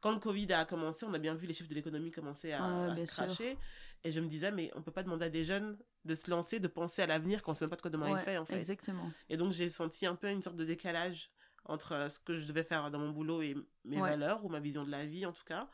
quand 0.02 0.12
le 0.12 0.20
Covid 0.20 0.52
a 0.54 0.66
commencé, 0.66 1.06
on 1.06 1.14
a 1.14 1.18
bien 1.18 1.34
vu 1.34 1.48
les 1.48 1.54
chiffres 1.54 1.70
de 1.70 1.76
l'économie 1.76 2.12
commencer 2.12 2.52
à, 2.52 2.96
se 2.96 3.06
cracher. 3.06 3.58
Et 4.04 4.12
je 4.12 4.20
me 4.20 4.28
disais, 4.28 4.52
mais 4.52 4.72
on 4.76 4.82
peut 4.82 4.92
pas 4.92 5.02
demander 5.02 5.26
à 5.26 5.30
des 5.30 5.44
jeunes 5.44 5.78
de 6.04 6.14
se 6.14 6.30
lancer, 6.30 6.60
de 6.60 6.68
penser 6.68 7.02
à 7.02 7.08
l'avenir 7.08 7.42
quand 7.42 7.52
on 7.52 7.56
sait 7.56 7.66
même 7.66 7.72
pas 7.72 7.76
de 7.76 7.82
quoi 7.82 7.90
demain 7.90 8.12
il 8.12 8.24
fait, 8.24 8.38
en 8.38 8.46
fait. 8.46 8.58
Exactement. 8.58 9.12
Et 9.30 9.38
donc, 9.38 9.52
j'ai 9.52 9.70
senti 9.70 10.06
un 10.06 10.16
peu 10.16 10.30
une 10.30 10.44
sorte 10.44 10.56
de 10.58 10.66
décalage 10.66 11.32
entre 11.66 11.94
euh, 11.94 12.10
ce 12.10 12.20
que 12.20 12.36
je 12.36 12.48
devais 12.48 12.64
faire 12.64 12.92
dans 12.92 13.00
mon 13.00 13.10
boulot 13.10 13.42
et 13.42 13.56
mes 13.84 14.00
valeurs, 14.00 14.46
ou 14.46 14.50
ma 14.50 14.60
vision 14.60 14.84
de 14.84 14.92
la 14.92 15.06
vie, 15.06 15.26
en 15.26 15.32
tout 15.32 15.44
cas. 15.44 15.68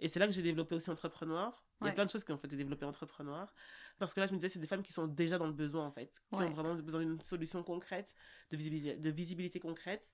Et 0.00 0.08
c'est 0.08 0.18
là 0.18 0.26
que 0.26 0.32
j'ai 0.32 0.42
développé 0.42 0.74
aussi 0.74 0.90
entrepreneur. 0.90 1.64
Il 1.82 1.86
y 1.86 1.90
a 1.90 1.92
plein 1.92 2.06
de 2.06 2.10
choses 2.10 2.24
qui 2.24 2.32
ont 2.32 2.38
fait 2.38 2.48
que 2.48 2.52
j'ai 2.52 2.58
développé 2.58 2.86
entrepreneur. 2.86 3.52
Parce 3.98 4.14
que 4.14 4.20
là, 4.20 4.26
je 4.26 4.32
me 4.32 4.38
disais, 4.38 4.48
c'est 4.48 4.58
des 4.58 4.66
femmes 4.66 4.82
qui 4.82 4.92
sont 4.92 5.06
déjà 5.06 5.36
dans 5.36 5.46
le 5.46 5.52
besoin, 5.52 5.84
en 5.84 5.90
fait. 5.90 6.22
Qui 6.32 6.40
ont 6.40 6.46
vraiment 6.46 6.74
besoin 6.74 7.00
d'une 7.00 7.20
solution 7.20 7.62
concrète, 7.62 8.14
de 8.50 8.56
visibilité, 8.56 8.96
de 8.96 9.10
visibilité 9.10 9.60
concrète. 9.60 10.12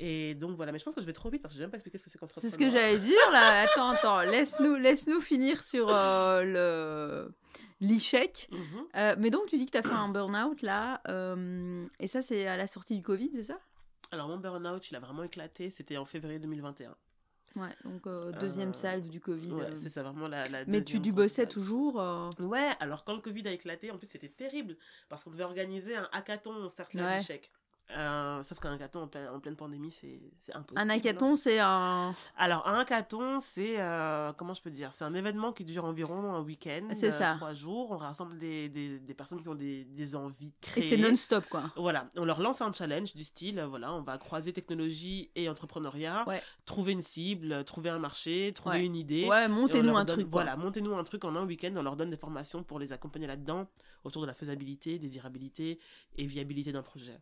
Et 0.00 0.34
donc 0.34 0.56
voilà, 0.56 0.72
mais 0.72 0.78
je 0.80 0.84
pense 0.84 0.94
que 0.94 1.00
je 1.00 1.06
vais 1.06 1.12
trop 1.12 1.30
vite 1.30 1.40
parce 1.40 1.54
que 1.54 1.56
je 1.56 1.60
n'ai 1.60 1.66
même 1.66 1.70
pas 1.70 1.76
expliqué 1.76 1.98
ce 1.98 2.04
que 2.04 2.10
c'est 2.10 2.18
qu'entrepreneur. 2.18 2.50
C'est 2.50 2.54
ce 2.54 2.58
que 2.58 2.68
j'allais 2.68 2.98
dire 2.98 3.30
là. 3.30 3.62
Attends, 3.62 3.90
attends, 3.90 4.22
laisse-nous 4.22 4.74
laisse 4.74 5.06
-nous 5.06 5.20
finir 5.20 5.62
sur 5.62 5.88
euh, 5.88 6.42
le 6.42 7.34
l'échec. 7.80 8.48
Mhm. 8.50 8.60
Euh, 8.96 9.16
mais 9.18 9.30
donc 9.30 9.46
tu 9.46 9.56
dis 9.56 9.66
que 9.66 9.70
tu 9.70 9.78
as 9.78 9.82
fait 9.82 9.90
un 9.90 10.08
burn-out 10.08 10.62
là, 10.62 11.00
euh, 11.08 11.86
et 12.00 12.06
ça 12.06 12.22
c'est 12.22 12.46
à 12.46 12.56
la 12.56 12.66
sortie 12.66 12.96
du 12.96 13.02
Covid, 13.02 13.30
c'est 13.34 13.44
ça? 13.44 13.60
Alors 14.10 14.28
mon 14.28 14.38
burn-out, 14.38 14.90
il 14.90 14.96
a 14.96 15.00
vraiment 15.00 15.22
éclaté, 15.22 15.70
c'était 15.70 15.96
en 15.96 16.04
février 16.04 16.38
2021. 16.38 16.96
Ouais, 17.56 17.68
donc 17.84 18.08
deuxième 18.40 18.74
salve 18.74 19.08
du 19.08 19.20
Covid. 19.20 19.52
Ouais, 19.52 19.76
c'est 19.76 19.88
ça, 19.88 20.02
vraiment 20.02 20.26
la, 20.28 20.48
la 20.48 20.64
Mais 20.66 20.82
tu 20.82 20.98
du 20.98 21.12
bossais 21.12 21.46
toujours 21.46 21.94
Ouais, 22.40 22.70
alors 22.80 23.04
quand 23.04 23.14
le 23.14 23.20
Covid 23.20 23.46
a 23.48 23.52
éclaté, 23.52 23.90
en 23.90 23.98
plus 23.98 24.08
c'était 24.10 24.28
terrible, 24.28 24.76
parce 25.08 25.24
qu'on 25.24 25.30
devait 25.30 25.44
organiser 25.44 25.94
un 25.96 26.08
hackathon 26.12 26.54
au 26.56 26.68
Start 26.68 26.94
Lab 26.94 27.18
ouais. 27.18 27.40
Euh, 27.90 28.42
sauf 28.42 28.58
qu'un 28.60 28.72
hackathon 28.72 29.02
en, 29.02 29.40
pleine, 29.40 29.56
pandémie, 29.56 29.90
c'est 29.90 30.54
impossible. 30.54 30.80
Un 30.80 30.88
hackathon, 30.88 31.36
c'est 31.36 31.60
un. 31.60 32.14
Alors, 32.36 32.66
un 32.66 32.80
hackathon, 32.80 33.40
c'est. 33.40 33.78
Euh, 33.78 34.32
comment 34.32 34.54
je 34.54 34.62
peux 34.62 34.70
dire 34.70 34.92
C'est 34.92 35.04
un 35.04 35.14
événement 35.14 35.52
qui 35.52 35.64
dure 35.64 35.84
environ 35.84 36.34
un 36.34 36.40
week-end. 36.40 36.88
C'est 36.96 37.12
euh, 37.12 37.18
ça. 37.18 37.34
Trois 37.34 37.52
jours. 37.52 37.90
On 37.92 37.96
rassemble 37.96 38.38
des, 38.38 38.68
des, 38.68 38.98
des 38.98 39.14
personnes 39.14 39.42
qui 39.42 39.48
ont 39.48 39.54
des, 39.54 39.84
des, 39.84 40.16
envies 40.16 40.50
de 40.50 40.66
créer. 40.66 40.84
Et 40.84 40.88
c'est 40.88 40.96
non-stop, 40.96 41.44
quoi. 41.50 41.64
Voilà. 41.76 42.08
On 42.16 42.24
leur 42.24 42.40
lance 42.40 42.62
un 42.62 42.72
challenge 42.72 43.14
du 43.14 43.22
style 43.22 43.60
voilà, 43.60 43.92
on 43.92 44.02
va 44.02 44.18
croiser 44.18 44.52
technologie 44.52 45.30
et 45.34 45.48
entrepreneuriat. 45.48 46.24
Trouver 46.64 46.92
une 46.92 47.02
cible, 47.02 47.64
trouver 47.64 47.90
un 47.90 47.98
marché, 47.98 48.52
trouver 48.54 48.84
une 48.84 48.96
idée. 48.96 49.26
Ouais, 49.26 49.48
montez-nous 49.48 49.96
un 49.96 50.04
truc. 50.04 50.28
Voilà, 50.30 50.56
montez-nous 50.56 50.94
un 50.94 51.04
truc 51.04 51.24
en 51.24 51.36
un 51.36 51.46
week-end. 51.46 51.72
On 51.76 51.82
leur 51.82 51.96
donne 51.96 52.10
des 52.10 52.16
formations 52.16 52.62
pour 52.62 52.78
les 52.78 52.92
accompagner 52.92 53.26
là-dedans, 53.26 53.68
autour 54.04 54.22
de 54.22 54.26
la 54.26 54.34
faisabilité, 54.34 54.98
désirabilité 54.98 55.78
et 56.16 56.26
viabilité 56.26 56.72
d'un 56.72 56.82
projet. 56.82 57.20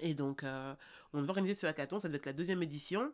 Et 0.00 0.14
donc, 0.14 0.42
euh, 0.42 0.74
on 1.12 1.20
devait 1.20 1.30
organiser 1.30 1.54
ce 1.54 1.66
hackathon, 1.66 1.98
ça 1.98 2.08
devait 2.08 2.18
être 2.18 2.26
la 2.26 2.32
deuxième 2.32 2.62
édition. 2.62 3.12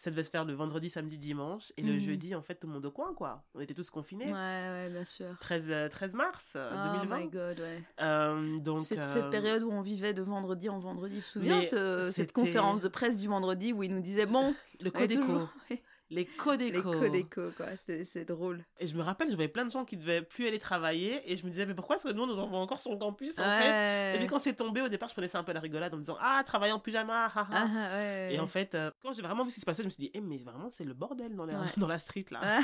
Ça 0.00 0.10
devait 0.10 0.22
se 0.22 0.30
faire 0.30 0.44
le 0.44 0.52
vendredi, 0.52 0.90
samedi, 0.90 1.18
dimanche. 1.18 1.72
Et 1.76 1.82
le 1.82 1.94
mhm. 1.94 1.98
jeudi, 1.98 2.34
en 2.36 2.40
fait, 2.40 2.54
tout 2.54 2.68
le 2.68 2.72
monde 2.72 2.86
au 2.86 2.92
coin, 2.92 3.12
quoi. 3.14 3.42
On 3.56 3.60
était 3.60 3.74
tous 3.74 3.90
confinés. 3.90 4.26
Ouais, 4.26 4.32
ouais, 4.32 4.90
bien 4.92 5.04
sûr. 5.04 5.26
13, 5.40 5.72
13 5.90 6.14
euh, 6.14 6.16
mars 6.16 6.52
2020. 6.54 7.02
Oh 7.02 7.16
my 7.16 7.26
god, 7.28 7.58
ouais. 7.58 7.82
Euh, 8.00 8.58
donc, 8.60 8.86
cette, 8.86 9.04
cette 9.04 9.30
période 9.30 9.64
où 9.64 9.72
on 9.72 9.82
vivait 9.82 10.14
de 10.14 10.22
vendredi 10.22 10.68
en 10.68 10.78
vendredi. 10.78 11.16
Tu 11.16 11.22
te 11.22 11.26
souviens, 11.26 11.62
ce, 11.62 12.12
cette 12.14 12.30
conférence 12.30 12.82
de 12.82 12.88
presse 12.88 13.18
du 13.18 13.26
vendredi 13.26 13.72
où 13.72 13.82
il 13.82 13.92
nous 13.92 14.00
disait, 14.00 14.26
bon... 14.26 14.54
Le 14.80 14.92
code 14.92 15.10
écho. 15.10 15.48
Les 16.10 16.24
codéco. 16.24 16.92
Les 16.92 16.98
codéco, 16.98 17.42
quoi. 17.56 17.66
C'est 17.86 18.24
drôle. 18.24 18.64
Et 18.78 18.86
je 18.86 18.94
me 18.94 19.02
rappelle, 19.02 19.30
je 19.30 19.34
voyais 19.34 19.48
plein 19.48 19.64
de 19.64 19.70
gens 19.70 19.84
qui 19.84 19.96
devaient 19.96 20.22
plus 20.22 20.46
aller 20.46 20.58
travailler. 20.58 21.20
Et 21.30 21.36
je 21.36 21.44
me 21.44 21.50
disais, 21.50 21.66
mais 21.66 21.74
pourquoi 21.74 21.96
est-ce 21.96 22.08
que 22.08 22.12
nous, 22.12 22.26
nous 22.26 22.38
envoie 22.40 22.58
encore 22.58 22.80
sur 22.80 22.92
le 22.92 22.98
campus, 22.98 23.38
en 23.38 23.42
fait? 23.42 24.14
Et 24.14 24.18
puis 24.18 24.26
quand 24.26 24.38
c'est 24.38 24.54
tombé, 24.54 24.80
au 24.80 24.88
départ, 24.88 25.08
je 25.08 25.14
prenais 25.14 25.28
ça 25.28 25.38
un 25.38 25.44
peu 25.44 25.52
la 25.52 25.60
rigolade 25.60 25.92
en 25.92 25.96
me 25.96 26.02
disant, 26.02 26.16
ah, 26.20 26.42
travailler 26.44 26.72
en 26.72 26.78
pyjama, 26.78 27.30
ah, 27.34 28.30
Et 28.30 28.40
en 28.40 28.46
fait, 28.46 28.74
euh, 28.74 28.90
quand 29.02 29.12
j'ai 29.12 29.22
vraiment 29.22 29.44
vu 29.44 29.50
ce 29.50 29.56
qui 29.56 29.60
se 29.60 29.66
passait, 29.66 29.82
je 29.82 29.88
me 29.88 29.90
suis 29.90 30.04
dit, 30.04 30.10
eh, 30.14 30.20
mais 30.20 30.38
vraiment, 30.38 30.70
c'est 30.70 30.84
le 30.84 30.94
bordel 30.94 31.36
dans, 31.36 31.46
dans 31.76 31.88
la 31.88 31.98
street, 31.98 32.26
là. 32.30 32.60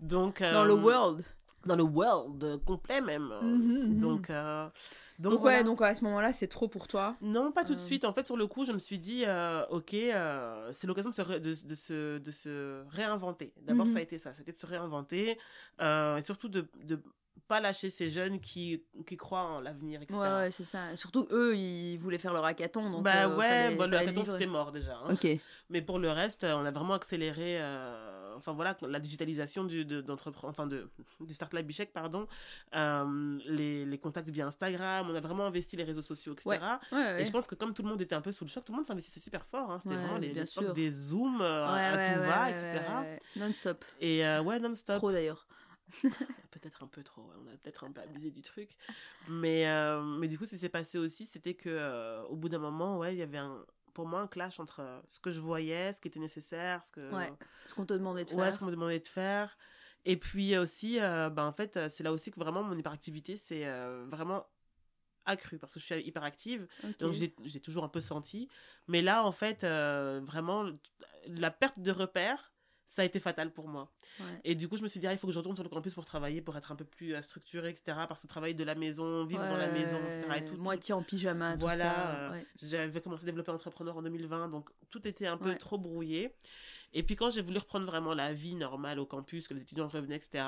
Donc, 0.00 0.40
dans 0.40 0.64
le 0.64 0.72
euh, 0.72 0.76
world. 0.76 1.24
Dans 1.64 1.76
le 1.76 1.82
world 1.82 2.64
complet, 2.64 3.00
même. 3.00 3.32
Mhm, 3.42 3.88
mhm. 3.88 3.98
Donc... 3.98 4.30
Euh, 4.30 4.68
donc, 5.18 5.42
ouais, 5.42 5.64
donc 5.64 5.80
à 5.80 5.94
ce 5.94 6.04
moment-là, 6.04 6.34
c'est 6.34 6.46
trop 6.46 6.68
pour 6.68 6.88
toi 6.88 7.16
Non, 7.22 7.50
pas 7.50 7.64
tout 7.64 7.72
de 7.72 7.78
euh. 7.78 7.82
suite. 7.82 8.04
En 8.04 8.12
fait, 8.12 8.26
sur 8.26 8.36
le 8.36 8.46
coup, 8.46 8.66
je 8.66 8.72
me 8.72 8.78
suis 8.78 8.98
dit, 8.98 9.24
euh, 9.26 9.64
ok, 9.70 9.96
c'est 10.72 10.86
l'occasion 10.86 11.08
de 11.08 11.14
se, 11.14 11.38
de, 11.38 11.74
se, 11.74 12.18
de 12.18 12.30
se 12.30 12.84
réinventer. 12.90 13.54
D'abord, 13.62 13.86
ça 13.86 13.92
a 13.92 13.94
mhm. 13.94 14.02
été 14.02 14.18
ça, 14.18 14.34
c'était 14.34 14.52
de 14.52 14.58
se 14.58 14.66
réinventer 14.66 15.38
et 15.80 16.22
surtout 16.22 16.50
de, 16.50 16.66
de 16.84 17.00
pas 17.48 17.60
lâcher 17.60 17.90
ces 17.90 18.08
jeunes 18.08 18.40
qui, 18.40 18.82
qui 19.06 19.16
croient 19.16 19.44
en 19.44 19.60
l'avenir, 19.60 20.02
etc. 20.02 20.18
Ouais, 20.18 20.28
ouais 20.28 20.50
c'est 20.50 20.64
ça. 20.64 20.94
Surtout 20.96 21.26
eux, 21.30 21.56
ils 21.56 21.96
voulaient 21.96 22.18
faire 22.18 22.32
leur 22.32 22.44
hackathon. 22.44 22.90
Donc, 22.90 23.02
bah 23.02 23.36
ouais, 23.36 23.76
bon, 23.76 23.90
le 23.90 23.96
hackathon 23.96 24.24
c'était 24.24 24.46
mort 24.46 24.72
déjà. 24.72 24.98
Hein. 25.06 25.16
Mais 25.70 25.82
pour 25.82 25.98
le 25.98 26.10
reste, 26.10 26.44
on 26.44 26.64
a 26.64 26.70
vraiment 26.70 26.94
accéléré 26.94 27.60
enfin 28.36 28.52
voilà, 28.52 28.76
la 28.82 29.00
digitalisation 29.00 29.64
du, 29.64 29.84
de, 29.84 30.04
enfin 30.42 30.66
de, 30.66 30.88
du 31.20 31.34
Start 31.34 31.52
Lab 31.54 31.66
Bichec, 31.66 31.92
pardon, 31.92 32.26
euh, 32.74 33.38
les, 33.46 33.84
les, 33.84 33.98
contacts 33.98 34.28
via 34.30 34.46
Instagram, 34.46 35.08
on 35.10 35.14
a 35.14 35.20
vraiment 35.20 35.46
investi 35.46 35.76
les 35.76 35.84
réseaux 35.84 36.02
sociaux, 36.02 36.34
etc. 36.34 36.58
et 37.18 37.24
je 37.24 37.30
pense 37.30 37.46
que 37.46 37.54
comme 37.54 37.74
tout 37.74 37.82
le 37.82 37.88
monde 37.88 38.00
était 38.00 38.14
un 38.14 38.20
peu 38.20 38.32
sous 38.32 38.44
le 38.44 38.50
choc, 38.50 38.64
tout 38.64 38.72
le 38.72 38.76
monde 38.76 38.86
s'investissait 38.86 39.20
super 39.20 39.44
fort. 39.46 39.70
Hein. 39.70 39.78
C'était 39.82 39.96
vraiment 39.96 40.18
les, 40.18 40.72
des 40.74 40.90
zooms 40.90 41.40
euh, 41.40 41.66
à 41.66 42.14
tout 42.14 42.20
va, 42.20 42.50
etc. 42.50 42.80
Non-stop. 43.36 43.84
Et 44.00 44.26
euh, 44.26 44.42
ouais, 44.42 44.60
non-stop. 44.60 44.96
Trop 44.96 45.12
d'ailleurs. 45.12 45.46
peut-être 46.50 46.82
un 46.82 46.86
peu 46.86 47.02
trop, 47.02 47.22
on 47.38 47.46
a 47.46 47.56
peut-être 47.56 47.84
un 47.84 47.92
peu 47.92 48.00
abusé 48.00 48.30
du 48.30 48.42
truc. 48.42 48.70
Mais, 49.28 49.66
mais 50.18 50.28
du 50.28 50.38
coup, 50.38 50.44
ce 50.44 50.50
qui 50.50 50.58
s'est 50.58 50.68
passé 50.68 50.98
aussi, 50.98 51.26
c'était 51.26 51.54
que 51.54 52.24
au 52.28 52.36
bout 52.36 52.48
d'un 52.48 52.58
moment, 52.58 52.98
ouais, 52.98 53.14
il 53.14 53.18
y 53.18 53.22
avait 53.22 53.38
un, 53.38 53.64
pour 53.94 54.06
moi 54.06 54.20
un 54.20 54.26
clash 54.26 54.60
entre 54.60 55.02
ce 55.06 55.20
que 55.20 55.30
je 55.30 55.40
voyais, 55.40 55.92
ce 55.92 56.00
qui 56.00 56.08
était 56.08 56.20
nécessaire, 56.20 56.84
ce 56.84 56.92
que 56.92 57.10
ce 57.66 57.74
qu'on 57.74 57.86
te 57.86 57.94
demandait 57.94 58.24
de 58.24 58.30
faire. 58.30 58.38
Ouais, 58.38 58.52
ce 58.52 58.58
qu'on 58.58 58.66
me 58.66 58.70
demandait 58.70 59.00
de 59.00 59.08
faire. 59.08 59.56
Et 60.04 60.16
puis 60.16 60.56
aussi, 60.56 60.98
ben, 60.98 61.44
en 61.44 61.52
fait, 61.52 61.78
c'est 61.88 62.04
là 62.04 62.12
aussi 62.12 62.30
que 62.30 62.38
vraiment 62.38 62.62
mon 62.62 62.76
hyperactivité, 62.76 63.36
c'est 63.36 63.66
vraiment 64.06 64.46
accru 65.24 65.58
parce 65.58 65.74
que 65.74 65.80
je 65.80 65.84
suis 65.84 66.06
hyperactive. 66.06 66.68
Donc, 67.00 67.12
j'ai 67.12 67.60
toujours 67.60 67.84
un 67.84 67.88
peu 67.88 68.00
senti. 68.00 68.48
Mais 68.86 69.02
là, 69.02 69.24
en 69.24 69.32
fait, 69.32 69.64
vraiment, 69.64 70.70
la 71.26 71.50
perte 71.50 71.80
de 71.80 71.90
repères, 71.90 72.52
ça 72.88 73.02
a 73.02 73.04
été 73.04 73.18
fatal 73.18 73.52
pour 73.52 73.68
moi. 73.68 73.90
Et 74.44 74.54
du 74.54 74.68
coup, 74.68 74.76
je 74.76 74.82
me 74.82 74.88
suis 74.88 75.00
dit, 75.00 75.06
ah, 75.06 75.12
il 75.12 75.18
faut 75.18 75.26
que 75.26 75.32
je 75.32 75.38
retourne 75.38 75.56
sur 75.56 75.64
le 75.64 75.68
campus 75.70 75.94
pour 75.94 76.04
travailler, 76.04 76.40
pour 76.40 76.56
être 76.56 76.70
un 76.70 76.76
peu 76.76 76.84
plus 76.84 77.14
euh, 77.14 77.22
structuré, 77.22 77.70
etc. 77.70 77.98
Parce 78.08 78.22
que 78.22 78.26
travailler 78.26 78.54
de 78.54 78.64
la 78.64 78.74
maison, 78.74 79.24
vivre 79.24 79.42
dans 79.42 79.56
la 79.56 79.70
maison, 79.70 79.98
etc. 79.98 80.24
Et 80.38 80.44
tout, 80.44 80.56
moitié 80.56 80.94
en 80.94 81.02
pyjama, 81.02 81.56
voilà, 81.56 81.84
tout 82.58 82.66
ça. 82.68 82.76
Euh, 82.76 82.86
j'avais 82.86 83.00
commencé 83.00 83.24
à 83.24 83.26
développer 83.26 83.50
entrepreneur 83.50 83.96
en 83.96 84.02
2020, 84.02 84.48
donc 84.48 84.70
tout 84.90 85.06
était 85.06 85.26
un 85.26 85.36
peu 85.36 85.54
trop 85.56 85.78
brouillé. 85.78 86.32
Et 86.92 87.02
puis 87.02 87.16
quand 87.16 87.30
j'ai 87.30 87.42
voulu 87.42 87.58
reprendre 87.58 87.86
vraiment 87.86 88.14
la 88.14 88.32
vie 88.32 88.54
normale 88.54 89.00
au 89.00 89.06
campus, 89.06 89.48
que 89.48 89.54
les 89.54 89.62
étudiants 89.62 89.88
revenaient, 89.88 90.16
etc., 90.16 90.44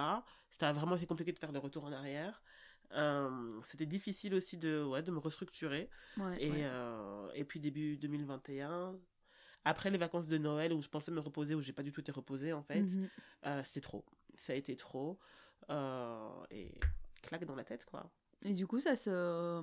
c'était 0.49 0.71
vraiment 0.73 0.97
fait 0.97 1.07
compliqué 1.07 1.33
de 1.33 1.39
faire 1.39 1.53
le 1.53 1.59
retour 1.59 1.85
en 1.85 1.93
arrière. 1.93 2.41
Euh, 2.93 3.61
c'était 3.65 3.85
difficile 3.85 4.35
aussi 4.35 4.57
de, 4.57 4.83
ouais, 4.83 5.03
de 5.03 5.11
me 5.11 5.19
restructurer. 5.19 5.91
et, 6.39 6.51
et 7.35 7.45
puis 7.45 7.61
début 7.61 7.97
2021, 7.99 8.95
après 9.69 9.91
les 9.91 9.99
vacances 9.99 10.29
de 10.29 10.39
Noël 10.39 10.73
où 10.73 10.81
je 10.81 10.89
pensais 10.89 11.13
me 11.13 11.21
reposer, 11.21 11.55
où 11.55 11.61
j'ai 11.61 11.75
pas 11.75 11.83
du 11.83 11.93
tout 11.93 12.01
été 12.01 12.11
reposée 12.11 12.53
en 12.53 12.63
fait, 12.63 12.81
mhm. 12.81 13.09
euh, 13.47 13.61
c'est 13.65 13.83
trop. 13.83 14.05
Ça 14.35 14.55
a 14.55 14.57
été 14.57 14.77
trop. 14.77 15.19
Euh, 15.71 16.29
et 16.51 16.73
claque 17.23 17.45
dans 17.45 17.55
la 17.55 17.65
tête 17.65 17.85
quoi. 17.85 18.11
Et 18.43 18.53
du 18.55 18.67
coup, 18.67 18.79
ça 18.79 18.97
se. 18.97 19.11
Euh, 19.13 19.61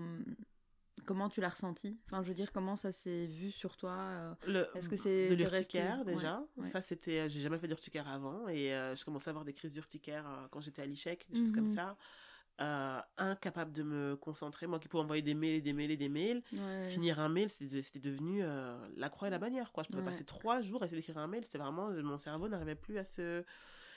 comment 1.05 1.29
tu 1.29 1.41
l'as 1.41 1.49
ressenti? 1.49 1.99
Enfin, 2.05 2.21
je 2.21 2.27
veux 2.27 2.33
dire, 2.35 2.51
comment 2.51 2.75
ça 2.75 2.91
s'est 2.91 3.25
vu 3.25 3.51
sur 3.51 3.77
toi 3.77 4.37
Est-ce 4.75 4.89
que 4.89 4.95
c'est 4.95 5.29
de 5.29 5.35
l'urticaire 5.35 6.05
déjà 6.05 6.43
Ça, 6.63 6.81
c'était, 6.81 7.27
j'ai 7.27 7.41
jamais 7.41 7.57
fait 7.57 7.67
d'urticaire 7.67 8.07
avant 8.07 8.47
et 8.47 8.69
je 8.95 9.05
commençais 9.05 9.29
à 9.29 9.31
avoir 9.31 9.45
des 9.45 9.53
crises 9.53 9.73
d'urticaire 9.73 10.25
quand 10.51 10.59
j'étais 10.59 10.83
à 10.83 10.85
l'ICHEC, 10.85 11.25
des 11.29 11.39
choses 11.39 11.51
comme 11.51 11.67
mhm. 11.67 11.75
ça. 11.75 11.97
Euh, 12.61 13.01
incapable 13.17 13.73
de 13.73 13.83
me 13.83 14.15
concentrer. 14.15 14.65
Moi 14.65 14.79
qui 14.79 14.87
pouvais 14.87 15.03
envoyer 15.03 15.21
des 15.21 15.33
mails 15.33 15.55
et 15.55 15.61
des 15.61 15.73
mails 15.73 15.91
et 15.91 15.97
des 15.97 16.07
mails, 16.07 16.41
finir 16.89 17.19
un 17.19 17.27
mail, 17.27 17.49
c'était 17.49 17.99
devenu 17.99 18.43
euh, 18.43 18.77
la 18.95 19.09
croix 19.09 19.27
et 19.27 19.31
la 19.31 19.39
bannière. 19.39 19.73
Quoi. 19.73 19.83
Je 19.83 19.89
pouvais 19.89 20.03
passer 20.03 20.23
trois 20.23 20.61
jours 20.61 20.81
à 20.81 20.85
essayer 20.85 21.01
d'écrire 21.01 21.17
un 21.17 21.27
mail. 21.27 21.43
C'était 21.43 21.57
vraiment. 21.57 21.89
Mon 21.89 22.17
cerveau 22.17 22.47
n'arrivait 22.47 22.75
plus 22.75 22.97
à 22.97 23.03
se. 23.03 23.43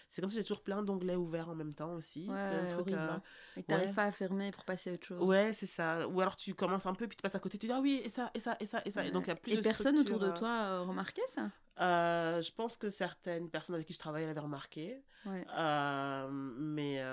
C'est 0.09 0.23
comme 0.23 0.31
si 0.31 0.37
j'ai 0.37 0.43
toujours 0.43 0.63
plein 0.63 0.83
d'onglets 0.83 1.17
ouverts 1.17 1.51
en 1.51 1.55
même 1.55 1.75
temps 1.75 1.93
aussi. 1.95 2.29
Ouais, 2.29 2.75
horrible. 2.75 2.99
Hein. 2.99 3.23
Et 3.57 3.63
que 3.63 3.69
t'arrives 3.69 3.95
pas 3.95 4.05
à 4.05 4.13
fermer 4.13 4.51
pour 4.51 4.65
passer 4.65 4.91
à 4.91 4.95
autre 4.95 5.07
chose. 5.07 5.29
Ouais, 5.29 5.53
c'est 5.53 5.67
ça. 5.67 6.09
Ou 6.09 6.21
alors 6.21 6.35
tu 6.35 6.55
commences 6.55 6.87
un 6.87 6.95
peu, 6.95 7.07
puis 7.07 7.17
tu 7.17 7.23
passes 7.23 7.35
à 7.35 7.41
côté, 7.41 7.59
tu 7.59 7.67
dis 7.67 7.73
ah 7.73 7.81
oui, 7.81 8.01
et 8.03 8.09
ça, 8.09 8.31
et 8.35 8.41
ça, 8.41 8.57
et 8.59 8.67
ça, 8.67 8.81
et 8.87 8.91
ça. 8.91 9.05
Et 9.05 9.11
donc 9.11 9.25
il 9.25 9.29
y 9.29 9.33
a 9.33 9.37
plus 9.37 9.53
Et 9.53 9.61
personne 9.61 9.99
autour 9.99 10.19
de 10.19 10.31
toi 10.31 10.49
euh, 10.49 10.83
remarquait 10.83 11.23
ça? 11.29 11.51
je 11.79 12.51
pense 12.55 12.77
que 12.77 12.89
certaines 12.89 13.51
personnes 13.51 13.77
avec 13.77 13.87
qui 13.87 13.93
je 13.93 13.99
travaillais 14.01 14.27
l'avaient 14.27 14.41
remarqué. 14.41 15.01
mais 15.27 17.05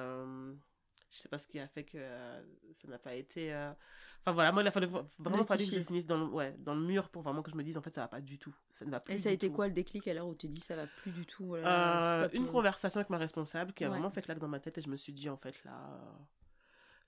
je 1.10 1.18
sais 1.18 1.30
pas 1.30 1.38
ce 1.38 1.48
qui 1.48 1.60
a 1.60 1.68
fait 1.68 1.84
que 1.84 1.98
euh, 1.98 2.42
ça 2.82 2.88
n'a 2.88 2.98
pas 2.98 3.14
été 3.14 3.54
euh, 3.54 3.72
enfin 4.22 4.32
voilà 4.34 4.52
moi 4.52 4.62
il 4.62 4.68
a 4.68 4.72
fallu 4.72 4.88
vraiment 4.88 5.44
fallu 5.44 5.66
que 5.66 5.76
je 5.76 5.82
finisse 5.82 6.06
dans 6.06 6.18
le, 6.18 6.26
ouais, 6.26 6.56
dans 6.60 6.76
le 6.76 6.82
mur 6.82 7.10
pour 7.10 7.22
vraiment 7.22 7.42
que 7.42 7.52
je 7.52 7.56
me 7.56 7.64
dise 7.64 7.78
en 7.78 7.82
fait 7.82 7.94
ça 7.94 8.02
va 8.02 8.08
pas 8.08 8.22
du 8.22 8.38
tout. 8.40 8.56
Ça 8.72 8.86
ne 8.86 8.92
va 8.92 9.00
plus 9.00 9.14
et 9.14 9.18
ça 9.18 9.30
a 9.30 9.32
été 9.32 9.50
quoi 9.52 9.68
le 9.68 9.74
déclic 9.74 10.08
à 10.08 10.14
l'heure 10.14 10.28
où 10.28 10.36
tu 10.36 10.48
dis 10.48 10.60
ça 10.60 10.76
va 10.76 10.88
plus 10.88 11.12
du 11.12 11.26
tout 11.26 11.56
euh, 11.56 12.30
une 12.34 12.48
conversation 12.48 13.00
avec 13.00 13.10
ma 13.10 13.18
responsable 13.18 13.74
qui 13.74 13.84
a 13.84 13.90
vraiment 13.90 14.10
fait 14.10 14.22
claque 14.22 14.40
dans 14.40 14.48
ma 14.48 14.60
tête 14.60 14.78
et 14.78 14.82
je 14.82 14.90
me 14.90 14.96
suis 14.96 15.14
dit 15.14 15.30
en 15.30 15.38
fait 15.38 15.64
là 15.64 16.00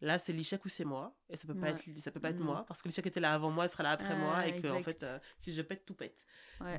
là 0.01 0.19
c'est 0.19 0.33
l'échec 0.33 0.63
ou 0.65 0.69
c'est 0.69 0.85
moi. 0.85 1.15
Et 1.29 1.37
ça 1.37 1.47
peut 1.47 1.55
pas 1.55 1.69
être 1.69 1.83
ça 1.99 2.11
peut 2.11 2.19
pas 2.19 2.29
être 2.29 2.39
moi 2.39 2.65
parce 2.67 2.81
que 2.81 2.87
l'échec 2.87 3.05
était 3.05 3.19
là 3.19 3.33
avant 3.33 3.51
moi 3.51 3.65
il 3.65 3.69
sera 3.69 3.83
là 3.83 3.91
après 3.91 4.17
moi 4.17 4.47
et 4.47 4.61
que 4.61 4.67
en 4.67 4.83
fait 4.83 5.03
euh, 5.03 5.19
si 5.39 5.53
je 5.53 5.61
pète 5.61 5.85
tout 5.85 5.95
pète. 5.95 6.25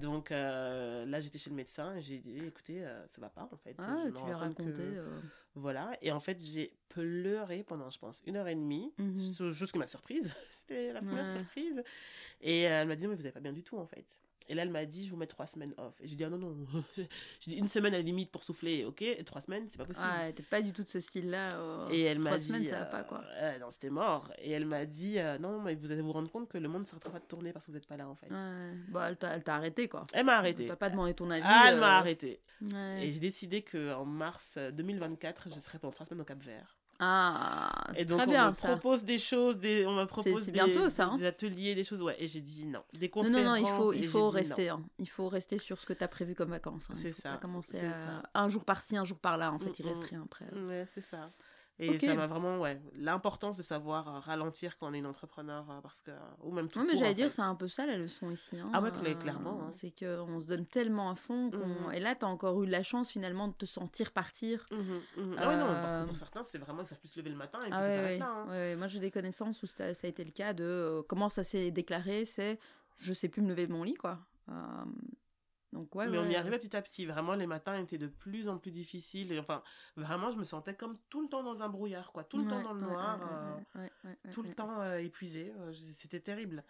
Donc 0.00 0.30
euh, 0.30 1.04
là 1.06 1.20
j'étais 1.20 1.38
chez 1.38 1.50
le 1.50 1.56
médecin 1.56 1.96
et 1.96 2.02
j'ai 2.02 2.18
dit 2.18 2.38
écoutez 2.38 2.84
euh, 2.84 3.06
ça 3.06 3.20
va 3.20 3.30
pas 3.30 3.48
en 3.50 3.56
fait. 3.56 3.76
Ah, 3.78 4.04
tu 4.06 4.25
lui 4.25 4.32
as 4.32 4.37
raconté 4.37 4.82
voilà. 5.54 5.96
Et 6.02 6.12
en 6.12 6.20
fait 6.20 6.42
j'ai 6.42 6.76
pleuré 6.88 7.62
pendant 7.64 7.90
je 7.90 7.98
pense 7.98 8.22
une 8.26 8.37
heure 8.37 8.48
et 8.48 8.54
demie 8.54 8.92
mmh. 8.98 9.16
qui 9.16 9.78
m'a 9.78 9.87
surprise. 9.87 10.34
C'était 10.50 10.92
la 10.92 11.00
première 11.00 11.30
surprise. 11.30 11.82
Et 12.40 12.60
elle 12.62 12.88
m'a 12.88 12.96
dit 12.96 13.06
mais 13.06 13.14
vous 13.14 13.25
avez 13.25 13.32
pas 13.32 13.40
bien 13.40 13.52
du 13.52 13.62
tout 13.62 13.76
en 13.76 13.87
fait 13.87 14.20
et 14.48 14.54
là, 14.54 14.62
elle 14.62 14.70
m'a 14.70 14.86
dit, 14.86 15.04
je 15.04 15.10
vous 15.10 15.16
mets 15.16 15.26
trois 15.26 15.46
semaines 15.46 15.74
off. 15.76 15.94
Et 16.00 16.08
j'ai 16.08 16.16
dit, 16.16 16.24
ah 16.24 16.30
non, 16.30 16.38
non. 16.38 16.56
j'ai 16.96 17.50
dit, 17.50 17.56
une 17.56 17.68
semaine 17.68 17.92
à 17.92 17.98
la 17.98 18.02
limite 18.02 18.30
pour 18.30 18.44
souffler, 18.44 18.84
ok. 18.87 19.02
Et 19.02 19.22
trois 19.24 19.42
semaines, 19.42 19.64
c'est 19.68 19.76
pas 19.76 19.84
possible. 19.84 20.06
Ah, 20.08 20.32
t'es 20.32 20.42
pas 20.42 20.62
du 20.62 20.72
tout 20.72 20.82
de 20.82 20.88
ce 20.88 21.00
style-là. 21.00 21.50
Euh, 21.54 21.88
et 21.90 22.02
elle 22.02 22.18
m'a 22.18 22.37
dit. 22.38 22.44
semaines, 22.44 22.66
ça 22.66 22.80
va 22.80 22.84
pas, 22.87 23.04
quoi. 23.04 23.22
Euh, 23.37 23.58
non, 23.58 23.70
c'était 23.70 23.90
mort. 23.90 24.32
Et 24.38 24.50
elle 24.52 24.64
m'a 24.64 24.87
dit, 24.87 25.18
euh, 25.18 25.38
non, 25.38 25.61
mais 25.61 25.74
vous 25.74 25.92
allez 25.92 26.00
vous 26.00 26.12
rendre 26.12 26.30
compte 26.30 26.48
que 26.48 26.56
le 26.56 26.68
monde 26.68 26.82
ne 26.82 26.87
s'arrêtera 26.87 27.12
pas 27.12 27.18
de 27.18 27.26
tourner 27.26 27.52
parce 27.52 27.66
que 27.66 27.72
vous 27.72 27.76
n'êtes 27.76 27.87
pas 27.87 27.98
là, 27.98 28.08
en 28.08 28.14
fait. 28.14 28.30
Ouais. 28.30 28.74
Bah, 28.88 29.11
elle 29.11 29.42
t'a 29.42 29.54
arrêté, 29.54 29.87
quoi. 29.87 30.06
Elle 30.14 30.24
m'a 30.24 30.38
arrêté. 30.38 30.64
T'as 30.64 30.76
pas 30.76 30.88
demandé 30.88 31.12
ton 31.12 31.30
avis. 31.30 31.42
Ah, 31.44 31.66
elle 31.68 31.80
m'a 31.80 31.98
arrêté. 31.98 32.40
Et 33.00 33.12
j'ai 33.12 33.20
décidé 33.20 33.62
qu'en 33.62 34.06
mars 34.06 34.58
2024, 34.72 35.50
je 35.54 35.61
serai 35.61 35.78
pendant 35.78 35.92
trois 35.92 36.06
semaines 36.06 36.22
au 36.22 36.24
Cap 36.24 36.42
Vert. 36.42 36.78
Ah, 37.00 37.84
c'est 37.94 38.06
très 38.06 38.26
bien 38.26 38.52
ça. 38.52 38.68
On 38.68 38.70
me 38.72 38.76
propose 38.76 39.04
des 39.04 39.18
choses, 39.18 39.58
des, 39.58 39.87
on 39.87 39.94
me 39.94 40.04
propose 40.04 40.46
des, 40.46 40.52
bientôt, 40.52 40.88
ça, 40.88 41.06
hein. 41.06 41.16
des 41.16 41.26
ateliers, 41.26 41.76
des 41.76 41.84
choses, 41.84 42.02
ouais. 42.02 42.16
Et 42.18 42.26
j'ai 42.26 42.40
dit 42.40 42.66
non. 42.66 42.82
Des 42.92 43.08
conférences. 43.08 43.37
Non, 43.37 43.44
non, 43.44 43.50
non 43.50 43.56
il 43.56 43.66
faut, 43.66 43.92
il 43.92 44.06
faut 44.06 44.28
rester. 44.28 44.68
Hein. 44.68 44.82
Il 44.98 45.08
faut 45.08 45.28
rester 45.28 45.58
sur 45.58 45.80
ce 45.80 45.87
que 45.87 45.92
tu 45.92 46.02
as 46.02 46.08
prévu 46.08 46.34
comme 46.34 46.50
vacances. 46.50 46.88
Hein. 46.90 46.94
C'est 46.96 47.12
ça. 47.12 47.30
Pas 47.30 47.37
commencer 47.37 47.78
à... 48.34 48.42
un 48.42 48.48
jour 48.48 48.64
par-ci, 48.64 48.96
un 48.96 49.04
jour 49.04 49.20
par-là. 49.20 49.52
En 49.52 49.58
fait, 49.61 49.78
il 49.78 49.87
reste 49.87 50.04
rien 50.04 50.22
après. 50.24 50.46
Ouais, 50.52 50.87
c'est 50.92 51.00
ça. 51.00 51.28
Et 51.78 51.98
ça 51.98 52.14
m'a 52.14 52.26
vraiment, 52.26 52.58
ouais, 52.58 52.80
l'importance 52.96 53.56
de 53.56 53.62
savoir 53.62 54.08
euh, 54.08 54.18
ralentir 54.18 54.76
quand 54.78 54.90
on 54.90 54.94
est 54.94 54.98
une 54.98 55.06
entrepreneur, 55.06 55.64
euh, 55.70 55.80
parce 55.80 56.02
que, 56.02 56.10
ou 56.42 56.50
même 56.50 56.68
tout. 56.68 56.80
Oui, 56.80 56.86
mais 56.90 56.98
j'allais 56.98 57.14
dire, 57.14 57.30
c'est 57.30 57.42
un 57.42 57.54
peu 57.54 57.68
ça 57.68 57.86
la 57.86 57.96
leçon 57.96 58.30
ici. 58.30 58.58
Hein, 58.58 58.70
ah 58.72 58.80
ouais, 58.80 58.90
clairement. 59.14 59.60
Hein. 59.62 59.70
C'est 59.70 59.90
qu'on 59.90 60.40
se 60.40 60.48
donne 60.48 60.66
tellement 60.66 61.10
à 61.10 61.14
fond, 61.14 61.50
qu'on... 61.50 61.88
Mmh. 61.88 61.94
et 61.94 62.00
là, 62.00 62.16
tu 62.16 62.24
as 62.24 62.28
encore 62.28 62.62
eu 62.62 62.66
la 62.66 62.82
chance 62.82 63.10
finalement 63.10 63.48
de 63.48 63.52
te 63.52 63.64
sentir 63.64 64.10
partir. 64.10 64.66
Mmh, 64.70 64.76
mmh. 64.76 65.36
Ah 65.38 65.48
ouais, 65.48 65.56
non, 65.56 65.66
parce 65.66 65.96
que 65.96 66.02
pour 66.02 66.12
euh, 66.12 66.18
certains, 66.18 66.42
c'est 66.42 66.58
vraiment 66.58 66.82
que 66.82 66.88
ça 66.88 66.96
puisse 66.96 67.12
se 67.12 67.20
lever 67.20 67.30
le 67.30 67.36
matin 67.36 67.60
et 67.60 67.70
puis 67.70 67.72
ah 67.74 67.82
ça 67.82 67.94
s'arrête 67.94 68.18
là. 68.18 68.28
Hein. 68.28 68.48
Ouais, 68.48 68.76
moi, 68.76 68.88
j'ai 68.88 69.00
des 69.00 69.12
connaissances 69.12 69.62
où 69.62 69.66
ça, 69.66 69.84
a 69.84 70.06
été 70.06 70.24
le 70.24 70.32
cas 70.32 70.52
de 70.52 71.04
comment 71.08 71.28
ça 71.28 71.44
s'est 71.44 71.70
déclaré, 71.70 72.24
c'est 72.24 72.58
je 72.96 73.12
sais 73.12 73.28
plus 73.28 73.42
me 73.42 73.48
lever 73.50 73.68
de 73.68 73.72
mon 73.72 73.84
lit, 73.84 73.94
quoi. 73.94 74.18
Donc, 75.72 75.94
ouais, 75.94 76.09
mais 76.09 76.18
on 76.18 76.26
y 76.26 76.35
arrivait 76.35 76.59
petit 76.59 76.74
à 76.76 76.83
petit. 76.83 77.04
Vraiment, 77.04 77.35
les 77.35 77.46
matins 77.46 77.74
étaient 77.74 77.98
de 77.98 78.07
plus 78.07 78.48
en 78.48 78.57
plus 78.57 78.70
difficiles. 78.70 79.33
Et 79.33 79.38
enfin, 79.38 79.62
vraiment, 79.96 80.31
je 80.31 80.38
me 80.38 80.44
sentais 80.44 80.74
comme 80.74 80.96
tout 81.11 81.20
le 81.20 81.28
temps 81.28 81.42
dans 81.42 81.62
un 81.62 81.68
brouillard, 81.68 82.11
quoi. 82.12 82.24
Tout 82.24 82.38
le 82.38 82.48
temps 82.48 82.62
dans 82.62 82.72
le 82.72 82.81
noir, 82.81 83.20
euh, 83.76 83.85
tout 84.33 84.42
le 84.42 84.54
temps 84.54 84.81
euh, 84.81 84.98
épuisé. 84.98 85.52
Euh, 85.59 85.72
c'était 85.72 86.20
terrible. 86.20 86.64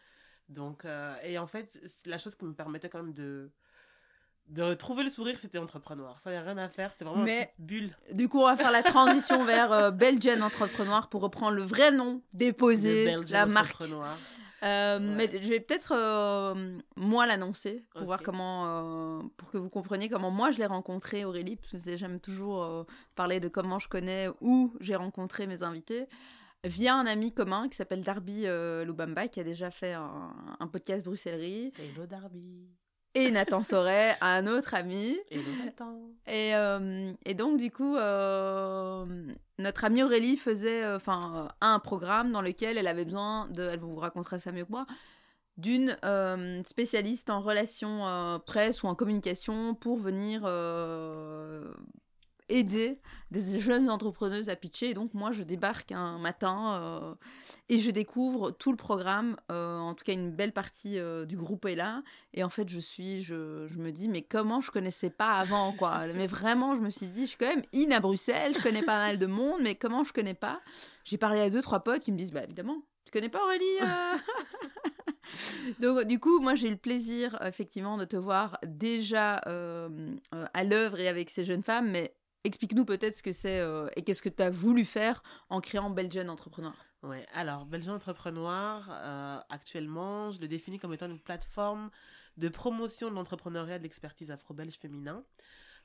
Donc, 0.48 0.87
et 1.22 1.38
en 1.38 1.46
fait, 1.46 1.80
la 2.06 2.18
chose 2.18 2.34
qui 2.34 2.44
me 2.46 2.54
permettait 2.54 2.88
quand 2.88 3.02
même 3.02 3.12
de, 3.12 3.50
de 4.48 4.74
trouver 4.74 5.04
le 5.04 5.11
sourire, 5.11 5.38
c'était 5.38 5.58
entrepreneur. 5.58 6.18
Ça, 6.20 6.30
n'y 6.30 6.37
a 6.37 6.42
rien 6.42 6.58
à 6.58 6.68
faire. 6.68 6.92
C'était 6.92 7.04
vraiment 7.04 7.24
une 7.24 7.26
petite 7.26 7.50
bulle. 7.58 7.90
Du 8.12 8.28
coup, 8.28 8.40
on 8.40 8.46
va 8.46 8.56
faire 8.56 8.70
la 8.70 8.82
transition 8.82 9.44
vers 9.46 9.92
Belgian 9.92 10.40
Entrepreneur 10.40 11.08
pour 11.08 11.22
reprendre 11.22 11.52
le 11.52 11.62
vrai 11.62 11.90
nom 11.90 12.22
déposé, 12.32 13.16
la 13.30 13.46
marque. 13.46 13.82
Euh, 14.64 14.98
mais 15.00 15.30
je 15.30 15.48
vais 15.48 15.61
peut-être 15.61 15.92
euh, 15.94 16.78
moi 16.96 17.26
l'annoncer 17.26 17.84
pour 17.94 18.04
voir 18.04 18.22
comment, 18.22 19.20
euh, 19.20 19.22
pour 19.37 19.50
que 19.50 19.58
vous 19.58 19.68
compreniez 19.68 20.08
comment 20.08 20.30
moi 20.30 20.50
je 20.50 20.58
l'ai 20.58 20.66
rencontré 20.66 21.24
Aurélie, 21.24 21.56
parce 21.56 21.82
que 21.82 21.96
j'aime 21.96 22.18
toujours 22.18 22.87
parler 23.14 23.40
de 23.40 23.48
comment 23.48 23.78
je 23.78 23.88
connais 23.88 24.28
où 24.40 24.74
j'ai 24.80 24.96
rencontré 24.96 25.46
mes 25.46 25.62
invités 25.62 26.08
via 26.64 26.96
un 26.96 27.06
ami 27.06 27.32
commun 27.32 27.68
qui 27.68 27.76
s'appelle 27.76 28.02
Darby 28.02 28.46
Lubamba 28.84 29.28
qui 29.28 29.38
a 29.38 29.44
déjà 29.44 29.70
fait 29.70 29.92
un, 29.92 30.34
un 30.58 30.66
podcast 30.66 31.04
Bruxellerie. 31.04 31.72
Hello 31.78 32.06
Darby 32.06 32.68
et 33.14 33.30
Nathan 33.30 33.62
Soret, 33.62 34.16
un 34.20 34.46
autre 34.46 34.74
ami. 34.74 35.18
Et 35.30 35.40
Nathan. 35.64 35.98
Et, 36.26 36.54
euh, 36.54 37.12
et 37.24 37.34
donc, 37.34 37.58
du 37.58 37.70
coup, 37.70 37.96
euh, 37.96 39.04
notre 39.58 39.84
amie 39.84 40.02
Aurélie 40.02 40.36
faisait 40.36 40.84
euh, 40.84 40.98
un 41.60 41.78
programme 41.78 42.32
dans 42.32 42.42
lequel 42.42 42.78
elle 42.78 42.86
avait 42.86 43.04
besoin 43.04 43.48
de, 43.48 43.62
elle 43.62 43.80
vous 43.80 43.96
racontera 43.96 44.38
ça 44.38 44.52
mieux 44.52 44.64
que 44.64 44.70
moi, 44.70 44.86
d'une 45.56 45.96
spécialiste 46.64 47.30
en 47.30 47.40
relations 47.40 48.40
presse 48.46 48.82
ou 48.84 48.86
en 48.86 48.94
communication 48.94 49.74
pour 49.74 49.98
venir 49.98 50.42
aider 52.48 52.98
des 53.30 53.61
jeunes 53.61 53.90
entrepreneuses 53.90 54.48
à 54.48 54.56
pitcher. 54.56 54.90
Et 54.90 54.94
donc, 54.94 55.14
moi, 55.14 55.32
je 55.32 55.42
débarque 55.42 55.92
un 55.92 56.18
matin 56.18 56.80
euh, 56.80 57.14
et 57.68 57.78
je 57.78 57.90
découvre 57.90 58.50
tout 58.50 58.70
le 58.70 58.76
programme. 58.76 59.37
Euh, 59.52 59.78
en 59.78 59.94
tout 59.94 60.04
cas, 60.04 60.12
une 60.12 60.30
belle 60.30 60.52
partie 60.52 60.98
euh, 60.98 61.26
du 61.26 61.37
groupe 61.37 61.66
est 61.66 61.74
là. 61.74 62.02
Et 62.32 62.42
en 62.42 62.48
fait, 62.48 62.68
je 62.68 62.78
suis, 62.78 63.22
je, 63.22 63.66
je, 63.68 63.78
me 63.78 63.92
dis, 63.92 64.08
mais 64.08 64.22
comment 64.22 64.61
je 64.61 64.70
connaissais 64.70 65.11
pas 65.11 65.32
avant, 65.32 65.72
quoi. 65.72 66.06
mais 66.14 66.26
vraiment, 66.26 66.74
je 66.74 66.80
me 66.80 66.90
suis 66.90 67.08
dit, 67.08 67.22
je 67.22 67.28
suis 67.28 67.38
quand 67.38 67.54
même 67.54 67.64
in 67.74 67.90
à 67.90 68.00
Bruxelles, 68.00 68.54
je 68.56 68.62
connais 68.62 68.82
pas 68.82 68.98
mal 68.98 69.18
de 69.18 69.26
monde, 69.26 69.61
mais 69.62 69.74
comment 69.74 70.04
je 70.04 70.12
connais 70.12 70.34
pas? 70.34 70.61
J'ai 71.04 71.18
parlé 71.18 71.40
à 71.40 71.50
deux, 71.50 71.62
trois 71.62 71.80
potes 71.80 72.02
qui 72.02 72.12
me 72.12 72.16
disent, 72.16 72.32
bah 72.32 72.44
évidemment, 72.44 72.82
tu 73.04 73.12
connais 73.12 73.28
pas 73.28 73.42
Aurélie 73.42 73.64
Donc, 75.80 76.06
du 76.06 76.18
coup, 76.18 76.40
moi, 76.40 76.54
j'ai 76.54 76.68
eu 76.68 76.72
le 76.72 76.78
plaisir, 76.78 77.38
effectivement, 77.42 77.98
de 77.98 78.06
te 78.06 78.16
voir 78.16 78.58
déjà 78.66 79.34
à 79.34 80.64
l'œuvre 80.64 80.98
et 80.98 81.08
avec 81.08 81.28
ces 81.28 81.44
jeunes 81.44 81.62
femmes, 81.62 81.90
mais 81.90 82.14
explique-nous 82.44 82.85
peut-être 82.85 83.16
ce 83.16 83.22
que 83.22 83.33
c'est 83.33 83.62
et 83.96 84.03
qu'est-ce 84.03 84.22
que 84.22 84.29
tu 84.29 84.42
as 84.42 84.51
voulu 84.51 84.85
faire 84.85 85.22
en 85.48 85.61
créant 85.61 85.90
Belgian 85.90 86.29
Entrepreneur. 86.29 86.74
Ouais, 87.03 87.24
alors 87.33 87.64
Belgian 87.64 87.94
Entrepreneur, 87.94 88.90
actuellement, 89.48 90.31
je 90.31 90.40
le 90.40 90.48
définis 90.48 90.79
comme 90.79 90.94
étant 90.94 91.07
une 91.07 91.20
plateforme 91.20 91.90
de 92.37 92.48
promotion 92.48 93.11
de 93.11 93.14
l'entrepreneuriat 93.14 93.79
de 93.79 93.83
l'expertise 93.83 94.31
afro-belge 94.31 94.74
féminin, 94.74 95.24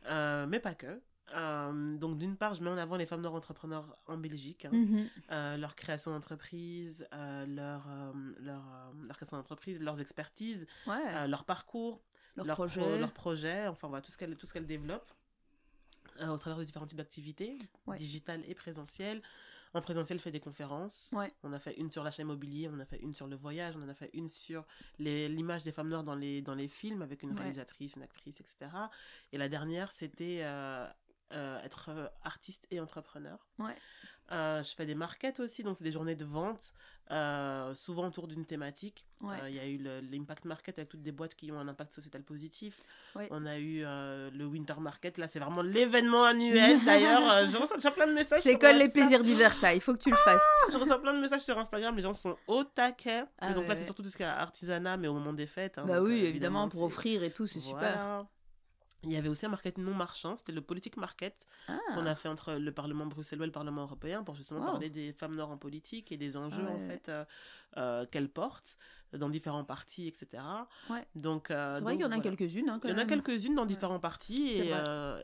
mais 0.09 0.59
pas 0.59 0.75
que. 0.75 1.01
Euh, 1.35 1.97
donc 1.97 2.17
d'une 2.17 2.35
part, 2.35 2.53
je 2.53 2.63
mets 2.63 2.69
en 2.69 2.77
avant 2.77 2.95
les 2.95 3.05
femmes 3.05 3.21
noires 3.21 3.33
entrepreneurs 3.33 3.97
en 4.07 4.17
Belgique, 4.17 4.65
hein. 4.65 4.71
mhm. 4.71 5.07
euh, 5.31 5.57
leur 5.57 5.75
création 5.75 6.11
d'entreprise, 6.11 7.07
euh, 7.13 7.45
leur, 7.47 7.87
leur, 8.39 8.93
leur, 9.07 9.15
création 9.15 9.37
d'entreprise, 9.37 9.81
leurs 9.81 10.01
expertises, 10.01 10.67
leur 11.27 11.45
parcours, 11.45 12.01
leur, 12.35 12.45
leur, 12.45 12.55
projet. 12.55 12.99
leur 12.99 13.11
projet, 13.11 13.67
enfin 13.67 13.87
voilà, 13.87 14.01
tout 14.01 14.11
ce 14.11 14.17
qu'elles 14.17 14.35
qu'elle 14.35 14.65
développent 14.65 15.13
au 16.21 16.37
travers 16.37 16.57
de 16.57 16.63
différents 16.63 16.85
types 16.85 16.97
d'activités, 16.97 17.57
digitales 17.97 18.43
et 18.47 18.55
présentielles. 18.55 19.21
En 19.75 19.81
présentiel, 19.81 20.19
fait 20.19 20.29
des 20.29 20.39
conférences. 20.39 21.09
On 21.41 21.51
a 21.51 21.59
fait 21.59 21.73
une 21.79 21.91
sur 21.91 22.03
l'achat 22.03 22.21
immobilier, 22.21 22.69
on 22.71 22.79
a 22.79 22.85
fait 22.85 22.99
une 22.99 23.15
sur 23.15 23.25
le 23.25 23.35
voyage, 23.35 23.75
on 23.75 23.81
en 23.81 23.89
a 23.89 23.95
fait 23.95 24.11
une 24.13 24.29
sur 24.29 24.65
l'image 24.99 25.63
des 25.63 25.71
femmes 25.71 25.89
noires 25.89 26.03
dans 26.03 26.13
les, 26.13 26.43
dans 26.43 26.53
les 26.53 26.67
films 26.67 27.01
avec 27.01 27.23
une 27.23 27.35
réalisatrice, 27.35 27.95
une 27.95 28.03
actrice, 28.03 28.39
etc. 28.39 28.69
Et 29.31 29.39
la 29.39 29.49
dernière, 29.49 29.91
c'était 29.91 30.41
euh, 31.33 31.59
être 31.63 31.89
euh, 31.89 32.07
artiste 32.23 32.67
et 32.69 32.79
entrepreneur. 32.79 33.39
Euh, 34.31 34.63
je 34.63 34.73
fais 34.73 34.85
des 34.85 34.95
markets 34.95 35.39
aussi, 35.39 35.63
donc 35.63 35.77
c'est 35.77 35.83
des 35.83 35.91
journées 35.91 36.15
de 36.15 36.25
vente, 36.25 36.73
souvent 37.75 38.07
autour 38.07 38.27
d'une 38.27 38.45
thématique. 38.45 39.05
Il 39.47 39.53
y 39.53 39.59
a 39.59 39.67
eu 39.67 39.77
l'Impact 40.09 40.45
Market 40.45 40.77
avec 40.79 40.89
toutes 40.89 41.03
des 41.03 41.11
boîtes 41.11 41.35
qui 41.35 41.51
ont 41.51 41.59
un 41.59 41.67
impact 41.67 41.93
sociétal 41.93 42.23
positif. 42.23 42.81
On 43.29 43.45
a 43.45 43.57
eu 43.59 43.81
le 43.83 44.45
Winter 44.45 44.75
Market, 44.79 45.17
là 45.17 45.27
c'est 45.27 45.39
vraiment 45.39 45.61
l'événement 45.61 46.23
annuel. 46.23 46.79
D'ailleurs, 46.85 47.47
je 47.47 47.57
reçois 47.57 47.77
déjà 47.77 47.91
plein 47.91 48.07
de 48.07 48.13
messages. 48.13 48.41
C'est 48.41 48.57
comme 48.57 48.77
les 48.77 48.89
plaisirs 48.89 49.23
divers, 49.23 49.53
ça, 49.53 49.73
il 49.73 49.81
faut 49.81 49.93
que 49.93 50.01
tu 50.01 50.09
le 50.09 50.15
fasses. 50.17 50.41
Ah, 50.65 50.71
je 50.71 50.77
reçois 50.77 51.01
plein 51.01 51.13
de 51.13 51.19
messages 51.19 51.41
sur 51.41 51.57
Instagram, 51.57 51.95
les 51.95 52.01
gens 52.01 52.13
sont 52.13 52.37
au 52.47 52.63
taquet. 52.63 53.23
Ah 53.39 53.53
donc 53.53 53.67
là 53.67 53.75
c'est 53.75 53.83
surtout 53.83 54.03
tout 54.03 54.09
ce 54.09 54.17
qui 54.17 54.23
est 54.23 54.25
artisanat, 54.25 54.97
mais 54.97 55.07
au 55.07 55.13
moment 55.13 55.33
des 55.33 55.47
fêtes. 55.47 55.77
Hein, 55.77 55.85
bah 55.85 56.01
oui, 56.01 56.23
évidemment, 56.25 56.67
pour 56.69 56.81
offrir 56.83 57.23
et 57.23 57.31
tout, 57.31 57.45
c'est 57.45 57.59
super. 57.59 58.25
Il 59.03 59.11
y 59.11 59.17
avait 59.17 59.29
aussi 59.29 59.45
un 59.45 59.49
market 59.49 59.77
non 59.77 59.93
marchand, 59.93 60.35
c'était 60.35 60.51
le 60.51 60.61
politique 60.61 60.97
market 60.97 61.47
ah. 61.67 61.77
qu'on 61.93 62.05
a 62.05 62.15
fait 62.15 62.29
entre 62.29 62.53
le 62.53 62.71
Parlement 62.71 63.05
bruxellois 63.05 63.45
et 63.45 63.47
le 63.47 63.51
Parlement 63.51 63.83
européen 63.83 64.23
pour 64.23 64.35
justement 64.35 64.61
parler 64.65 64.89
des 64.89 65.11
femmes 65.11 65.35
noires 65.35 65.51
en 65.51 65.57
politique 65.57 66.11
et 66.11 66.17
des 66.17 66.37
enjeux 66.37 66.67
en 66.67 66.79
fait 66.79 67.09
euh, 67.09 67.25
euh, 67.77 68.05
qu'elles 68.05 68.29
portent 68.29 68.77
dans 69.17 69.29
différents 69.29 69.63
partis, 69.63 70.07
etc. 70.07 70.43
Ouais. 70.89 71.05
Donc, 71.15 71.51
euh, 71.51 71.73
c'est 71.73 71.81
vrai 71.81 71.93
qu'il 71.93 72.03
y 72.03 72.07
en 72.07 72.11
a 72.11 72.19
quelques-unes. 72.19 72.69
Hein, 72.69 72.79
il 72.83 72.89
y 72.89 72.93
en 72.93 72.97
a 72.97 73.05
quelques-unes 73.05 73.55
dans 73.55 73.65
différents 73.65 73.99
partis. 73.99 74.49
Et, 74.49 74.71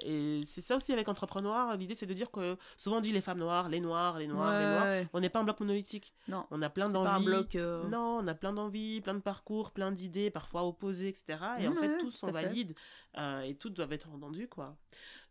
et 0.02 0.43
c'est 0.43 0.62
ça 0.62 0.75
aussi 0.75 0.93
avec 0.93 1.08
Entrepreneur. 1.10 1.75
L'idée, 1.75 1.95
c'est 1.95 2.06
de 2.06 2.13
dire 2.13 2.32
que 2.32 2.58
souvent 2.78 2.97
on 2.97 3.02
dit 3.02 3.12
les 3.12 3.21
femmes 3.21 3.39
noires, 3.39 3.69
les 3.69 3.80
noirs, 3.80 4.17
les 4.17 4.28
noirs, 4.28 4.60
les 4.60 4.65
noirs. 4.65 5.10
On 5.13 5.19
n'est 5.19 5.30
pas 5.30 5.39
un 5.39 5.43
bloc 5.43 5.60
monolithique. 5.60 6.13
Non. 6.28 6.45
On 6.52 6.62
a 6.62 6.69
plein 6.69 6.89
d'envies. 6.89 7.25
bloc. 7.25 7.56
Non, 7.56 8.19
on 8.21 8.28
a 8.28 8.34
plein 8.34 8.54
d'envies, 8.54 9.02
plein 9.02 9.15
de 9.15 9.19
parcours, 9.19 9.71
plein 9.71 9.91
d'idées, 9.91 10.30
parfois 10.30 10.65
opposées, 10.65 11.10
etc. 11.10 11.39
Et 11.60 11.67
en 11.67 11.73
fait, 11.73 11.97
tous 11.97 12.12
sont 12.12 12.32
valides. 12.32 12.75
et 13.17 13.56
toutes 13.56 13.73
doivent 13.73 13.93
être 13.93 14.10
entendues, 14.10 14.47
quoi. 14.47 14.75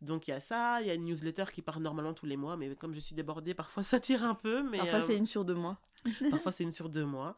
Donc 0.00 0.28
il 0.28 0.30
y 0.30 0.34
a 0.34 0.40
ça, 0.40 0.80
il 0.80 0.86
y 0.86 0.90
a 0.90 0.94
une 0.94 1.06
newsletter 1.06 1.44
qui 1.52 1.62
part 1.62 1.80
normalement 1.80 2.14
tous 2.14 2.26
les 2.26 2.36
mois, 2.36 2.56
mais 2.56 2.74
comme 2.76 2.94
je 2.94 3.00
suis 3.00 3.14
débordée, 3.14 3.54
parfois 3.54 3.82
ça 3.82 4.00
tire 4.00 4.24
un 4.24 4.34
peu. 4.34 4.62
Mais, 4.62 4.78
parfois 4.78 5.00
c'est 5.00 5.16
une 5.16 5.26
sur 5.26 5.44
deux 5.44 5.54
mois. 5.54 5.78
parfois 6.30 6.52
c'est 6.52 6.64
une 6.64 6.72
sur 6.72 6.88
deux 6.88 7.04
mois. 7.04 7.36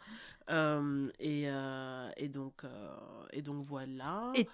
Euh, 0.51 1.09
et, 1.21 1.45
euh, 1.47 2.11
et, 2.17 2.29
donc, 2.29 2.65
euh, 2.65 2.89
et 3.33 3.43
donc 3.43 3.63
voilà. 3.63 4.33
Et 4.35 4.45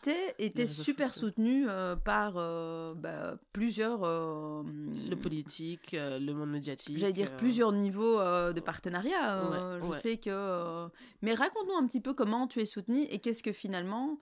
t'es 0.51 0.66
super 0.66 1.12
soutenu 1.14 1.66
par 2.05 2.35
bah, 2.95 3.38
plusieurs... 3.53 4.03
le 4.03 5.14
politique, 5.14 5.92
le 5.92 6.33
monde 6.33 6.51
médiatique. 6.51 6.99
J'allais 6.99 7.12
dire 7.12 7.37
plusieurs 7.37 7.73
niveaux 7.73 8.19
de 8.19 8.61
partenariat. 8.61 9.79
je 9.83 9.99
sais 9.99 10.16
que... 10.19 10.88
Mais 11.23 11.35
raconte-nous 11.35 11.77
un 11.77 11.87
petit 11.87 12.01
peu 12.01 12.14
comment 12.14 12.47
tu 12.47 12.61
es 12.61 12.66
soutenu 12.66 13.03
et 13.03 13.19
qu'est-ce 13.19 13.42
que 13.42 13.53
finalement 13.53 14.19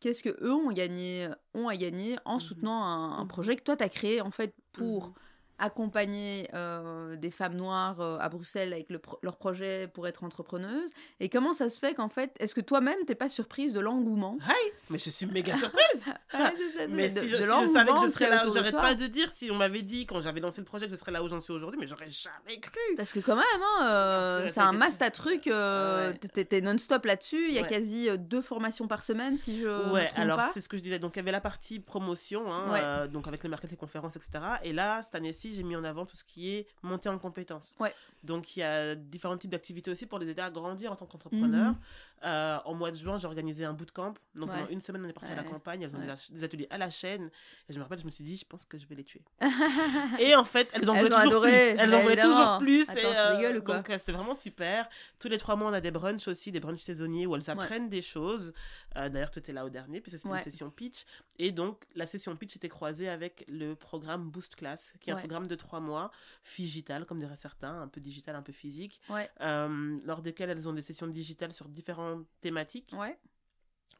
qu'est-ce 0.00 0.24
que 0.24 0.36
eux 0.44 0.52
ont 0.52 0.72
gagné 0.72 1.28
ont 1.54 1.68
à 1.68 1.76
gagner 1.76 2.16
en 2.24 2.38
mmh 2.38 2.40
soutenant 2.40 2.82
un, 2.82 3.24
mmh 3.24 3.28
projet 3.28 3.54
que 3.54 3.62
toi 3.62 3.76
tu 3.76 3.84
as 3.84 3.88
créé 3.88 4.20
en 4.20 4.32
fait 4.32 4.52
pour 4.72 5.08
mmh 5.08 5.12
accompagner 5.62 6.48
euh, 6.54 7.14
des 7.14 7.30
femmes 7.30 7.54
noires 7.54 8.00
euh, 8.00 8.18
à 8.18 8.28
Bruxelles 8.28 8.72
avec 8.72 8.88
leur 8.90 9.36
projet 9.36 9.86
pour 9.86 10.08
être 10.08 10.24
entrepreneuse 10.24 10.90
Et 11.20 11.28
comment 11.28 11.52
ça 11.52 11.70
se 11.70 11.78
fait 11.78 11.94
qu'en 11.94 12.08
fait, 12.08 12.34
est-ce 12.40 12.52
que 12.52 12.60
toi-même, 12.60 12.96
t'es 13.06 13.14
pas 13.14 13.28
surprise 13.28 13.72
de 13.72 13.78
l'engouement? 13.78 14.38
Hey 14.42 14.72
Mais 14.90 14.98
je 14.98 15.08
suis 15.08 15.26
méga 15.26 15.54
surprise. 15.54 16.06
Mais 16.90 17.10
si, 17.10 17.28
je, 17.28 17.36
savais 17.72 17.92
que 17.92 18.00
je 18.02 18.06
serais 18.08 18.28
là, 18.28 18.44
j'arrête 18.52 18.74
pas 18.74 18.94
de 18.94 19.06
dire, 19.06 19.30
si 19.30 19.52
on 19.52 19.54
m'avait 19.54 19.82
dit 19.82 20.04
quand 20.04 20.20
j'avais 20.20 20.40
lancé 20.40 20.60
le 20.60 20.64
projet 20.64 20.86
que 20.86 20.90
je 20.90 20.96
serais 20.96 21.12
là 21.12 21.22
où 21.22 21.28
j'en 21.28 21.38
suis 21.38 21.52
aujourd'hui, 21.52 21.78
mais 21.78 21.86
j'aurais 21.86 22.10
jamais 22.10 22.58
cru. 22.58 22.80
Parce 22.96 23.12
que 23.12 23.20
quand 23.20 23.36
même, 23.36 23.44
hein, 23.62 23.86
euh, 23.86 24.48
c'est 24.52 24.60
un 24.60 24.72
master 24.72 25.12
truc, 25.12 25.46
euh, 25.46 26.12
t'es 26.12 26.60
non-stop 26.60 27.04
là-dessus, 27.04 27.46
il 27.48 27.54
y 27.54 27.60
a 27.60 27.62
quasi 27.62 28.08
deux 28.18 28.42
formations 28.42 28.88
par 28.88 29.04
semaine, 29.04 29.38
si 29.38 29.60
je 29.60 29.92
Ouais, 29.92 30.10
alors 30.16 30.40
c'est 30.52 30.60
ce 30.60 30.68
que 30.68 30.76
je 30.76 30.82
disais, 30.82 30.98
donc 30.98 31.14
il 31.14 31.18
y 31.18 31.20
avait 31.20 31.30
la 31.30 31.40
partie 31.40 31.78
promotion, 31.78 32.52
hein, 32.52 33.06
donc 33.06 33.28
avec 33.28 33.44
le 33.44 33.50
marketing, 33.50 33.78
conférences, 33.78 34.16
etc. 34.16 34.32
Et 34.64 34.72
là, 34.72 35.00
cette 35.02 35.14
année-ci, 35.14 35.51
j'ai 35.54 35.62
mis 35.62 35.76
en 35.76 35.84
avant 35.84 36.06
tout 36.06 36.16
ce 36.16 36.24
qui 36.24 36.50
est 36.50 36.66
montée 36.82 37.08
en 37.08 37.18
compétences. 37.18 37.74
Ouais. 37.78 37.94
Donc, 38.22 38.56
il 38.56 38.60
y 38.60 38.62
a 38.62 38.94
différents 38.94 39.36
types 39.36 39.50
d'activités 39.50 39.90
aussi 39.90 40.06
pour 40.06 40.18
les 40.18 40.28
aider 40.28 40.42
à 40.42 40.50
grandir 40.50 40.92
en 40.92 40.96
tant 40.96 41.06
qu'entrepreneur. 41.06 41.72
Mhm. 41.72 41.78
Euh, 42.24 42.58
en 42.64 42.74
mois 42.74 42.92
de 42.92 42.96
juin, 42.96 43.18
j'ai 43.18 43.26
organisé 43.26 43.64
un 43.64 43.72
bootcamp. 43.72 44.14
Donc, 44.36 44.50
pendant 44.50 44.68
une 44.68 44.80
semaine, 44.80 45.04
on 45.04 45.08
est 45.08 45.12
parti 45.12 45.32
à 45.32 45.36
la 45.36 45.42
campagne. 45.42 45.82
Elles 45.82 45.94
ont 45.94 46.14
des, 46.30 46.44
ateliers 46.44 46.68
à 46.70 46.78
la 46.78 46.88
chaîne. 46.88 47.30
Et 47.68 47.72
je 47.72 47.78
me 47.78 47.82
rappelle, 47.82 47.98
je 47.98 48.04
me 48.04 48.10
suis 48.10 48.22
dit, 48.22 48.36
je 48.36 48.44
pense 48.44 48.64
que 48.64 48.78
je 48.78 48.86
vais 48.86 48.94
les 48.94 49.04
tuer. 49.04 49.22
et 50.20 50.36
en 50.36 50.44
fait, 50.44 50.70
elles 50.72 50.88
en 50.88 50.94
voulaient 50.94 51.10
toujours 51.10 51.42
plus. 51.42 51.52
Elles 51.52 51.94
en 51.94 52.00
voulaient 52.00 52.16
toujours 52.16 52.58
plus. 52.58 52.88
et, 52.90 53.04
euh, 53.04 53.60
donc, 53.60 53.90
euh, 53.90 53.98
c'était 53.98 54.12
vraiment 54.12 54.34
super. 54.34 54.88
Tous 55.18 55.28
les 55.28 55.38
trois 55.38 55.56
mois, 55.56 55.70
on 55.70 55.74
a 55.74 55.80
des 55.80 55.90
brunchs 55.90 56.28
aussi, 56.28 56.52
des 56.52 56.60
brunchs 56.60 56.82
saisonniers 56.82 57.26
où 57.26 57.34
elles 57.34 57.50
apprennent 57.50 57.88
des 57.88 58.02
choses. 58.02 58.52
D'ailleurs, 58.94 59.30
tu 59.30 59.40
étais 59.40 59.52
là 59.52 59.64
au 59.64 59.70
dernier, 59.70 60.00
puisque 60.00 60.18
c'était 60.18 60.34
une 60.34 60.42
session 60.42 60.70
pitch. 60.70 61.04
Et 61.38 61.50
donc, 61.50 61.84
la 61.96 62.06
session 62.06 62.36
pitch 62.36 62.56
était 62.56 62.68
croisée 62.68 63.08
avec 63.08 63.44
le 63.48 63.74
programme 63.74 64.30
Boost 64.30 64.54
Class, 64.54 64.94
qui 65.00 65.10
est 65.10 65.12
un 65.12 65.16
programme 65.16 65.41
de 65.48 65.54
trois 65.54 65.80
mois, 65.80 66.10
digital, 66.56 67.04
comme 67.06 67.18
diraient 67.18 67.36
certains, 67.36 67.80
un 67.82 67.88
peu 67.88 68.00
digital, 68.00 68.36
un 68.36 68.42
peu 68.42 68.52
physique, 68.52 69.00
euh, 69.40 69.98
lors 70.04 70.22
desquelles 70.22 70.50
elles 70.50 70.68
ont 70.68 70.72
des 70.72 70.82
sessions 70.82 71.06
digitales 71.06 71.52
sur 71.52 71.68
différentes 71.68 72.26
thématiques. 72.40 72.94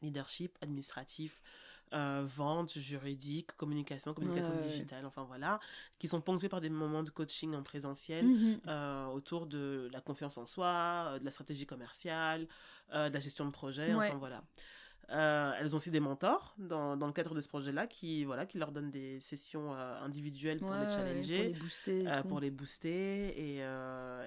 Leadership, 0.00 0.58
administratif, 0.60 1.40
euh, 1.92 2.24
vente, 2.24 2.76
juridique, 2.76 3.52
communication, 3.56 4.14
communication 4.14 4.54
digitale, 4.62 5.06
enfin 5.06 5.22
voilà, 5.22 5.60
qui 5.98 6.08
sont 6.08 6.20
ponctués 6.20 6.48
par 6.48 6.60
des 6.60 6.70
moments 6.70 7.02
de 7.02 7.10
coaching 7.10 7.54
en 7.54 7.62
présentiel 7.62 8.26
mhm. 8.26 8.60
euh, 8.66 9.06
autour 9.06 9.46
de 9.46 9.88
la 9.92 10.00
confiance 10.00 10.38
en 10.38 10.46
soi, 10.46 11.18
de 11.20 11.24
la 11.24 11.30
stratégie 11.30 11.66
commerciale, 11.66 12.48
de 12.92 13.12
la 13.12 13.20
gestion 13.20 13.44
de 13.44 13.50
projet, 13.50 13.94
enfin 13.94 14.16
voilà. 14.16 14.42
Euh, 15.12 15.52
elles 15.58 15.74
ont 15.74 15.76
aussi 15.76 15.90
des 15.90 16.00
mentors 16.00 16.54
dans, 16.58 16.96
dans 16.96 17.06
le 17.06 17.12
cadre 17.12 17.34
de 17.34 17.40
ce 17.40 17.48
projet-là 17.48 17.86
qui, 17.86 18.24
voilà, 18.24 18.46
qui 18.46 18.58
leur 18.58 18.72
donnent 18.72 18.90
des 18.90 19.20
sessions 19.20 19.74
euh, 19.74 20.00
individuelles 20.02 20.58
pour 20.58 20.72
les 20.72 20.88
challenger, 20.88 21.36
pour 21.36 21.44
les 21.44 21.60
booster. 21.60 22.02
Et, 22.02 22.08
euh, 22.08 22.22
pour 22.22 22.40
les 22.40 22.50
booster 22.50 23.58
et, 23.58 23.62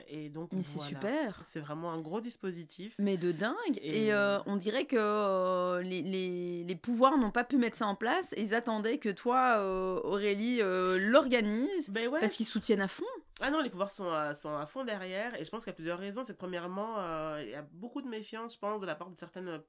et 0.08 0.30
donc, 0.30 0.50
Mais 0.52 0.63
c'est 0.63 0.80
super. 0.80 1.41
C'est 1.43 1.60
vraiment 1.60 1.91
un 1.91 2.00
gros 2.00 2.21
dispositif. 2.21 2.95
Mais 3.00 3.17
de 3.17 3.32
dingue. 3.32 3.56
Et, 3.82 4.13
on 4.45 4.56
dirait 4.58 4.86
que 4.86 5.82
les, 5.82 6.02
les, 6.02 6.63
les 6.63 6.76
pouvoirs 6.76 7.17
n'ont 7.17 7.32
pas 7.32 7.43
pu 7.43 7.58
mettre 7.58 7.78
ça 7.78 7.88
en 7.88 7.95
place 7.95 8.34
et 8.34 8.41
ils 8.41 8.54
attendaient 8.54 8.98
que 8.98 9.10
toi, 9.10 9.62
Aurélie, 10.04 10.60
l'organise 10.62 11.89
ben 11.89 12.10
parce 12.12 12.34
qu'ils 12.34 12.45
soutiennent 12.45 12.82
à 12.82 12.88
fond. 12.88 13.04
Ah 13.41 13.52
non, 13.52 13.62
les 13.62 13.69
pouvoirs 13.69 13.89
sont 13.89 14.10
à, 14.12 14.34
sont 14.34 14.56
à 14.56 14.65
fond 14.65 14.86
derrière 14.86 15.36
et 15.39 15.43
je 15.43 15.50
pense 15.50 15.63
qu'il 15.63 15.71
y 15.71 15.74
a 15.74 15.76
plusieurs 15.76 16.00
raisons. 16.00 16.24
C'est 16.24 16.34
que 16.34 16.38
premièrement, 16.38 16.98
il 17.38 17.50
y 17.50 17.56
a 17.56 17.63
beaucoup 17.74 18.02
de 18.02 18.08
méfiance, 18.08 18.54
je 18.54 18.60
pense, 18.60 18.82
de 18.82 18.86
la 18.86 18.95
part 18.95 19.10
de 19.10 19.17
certaines 19.17 19.62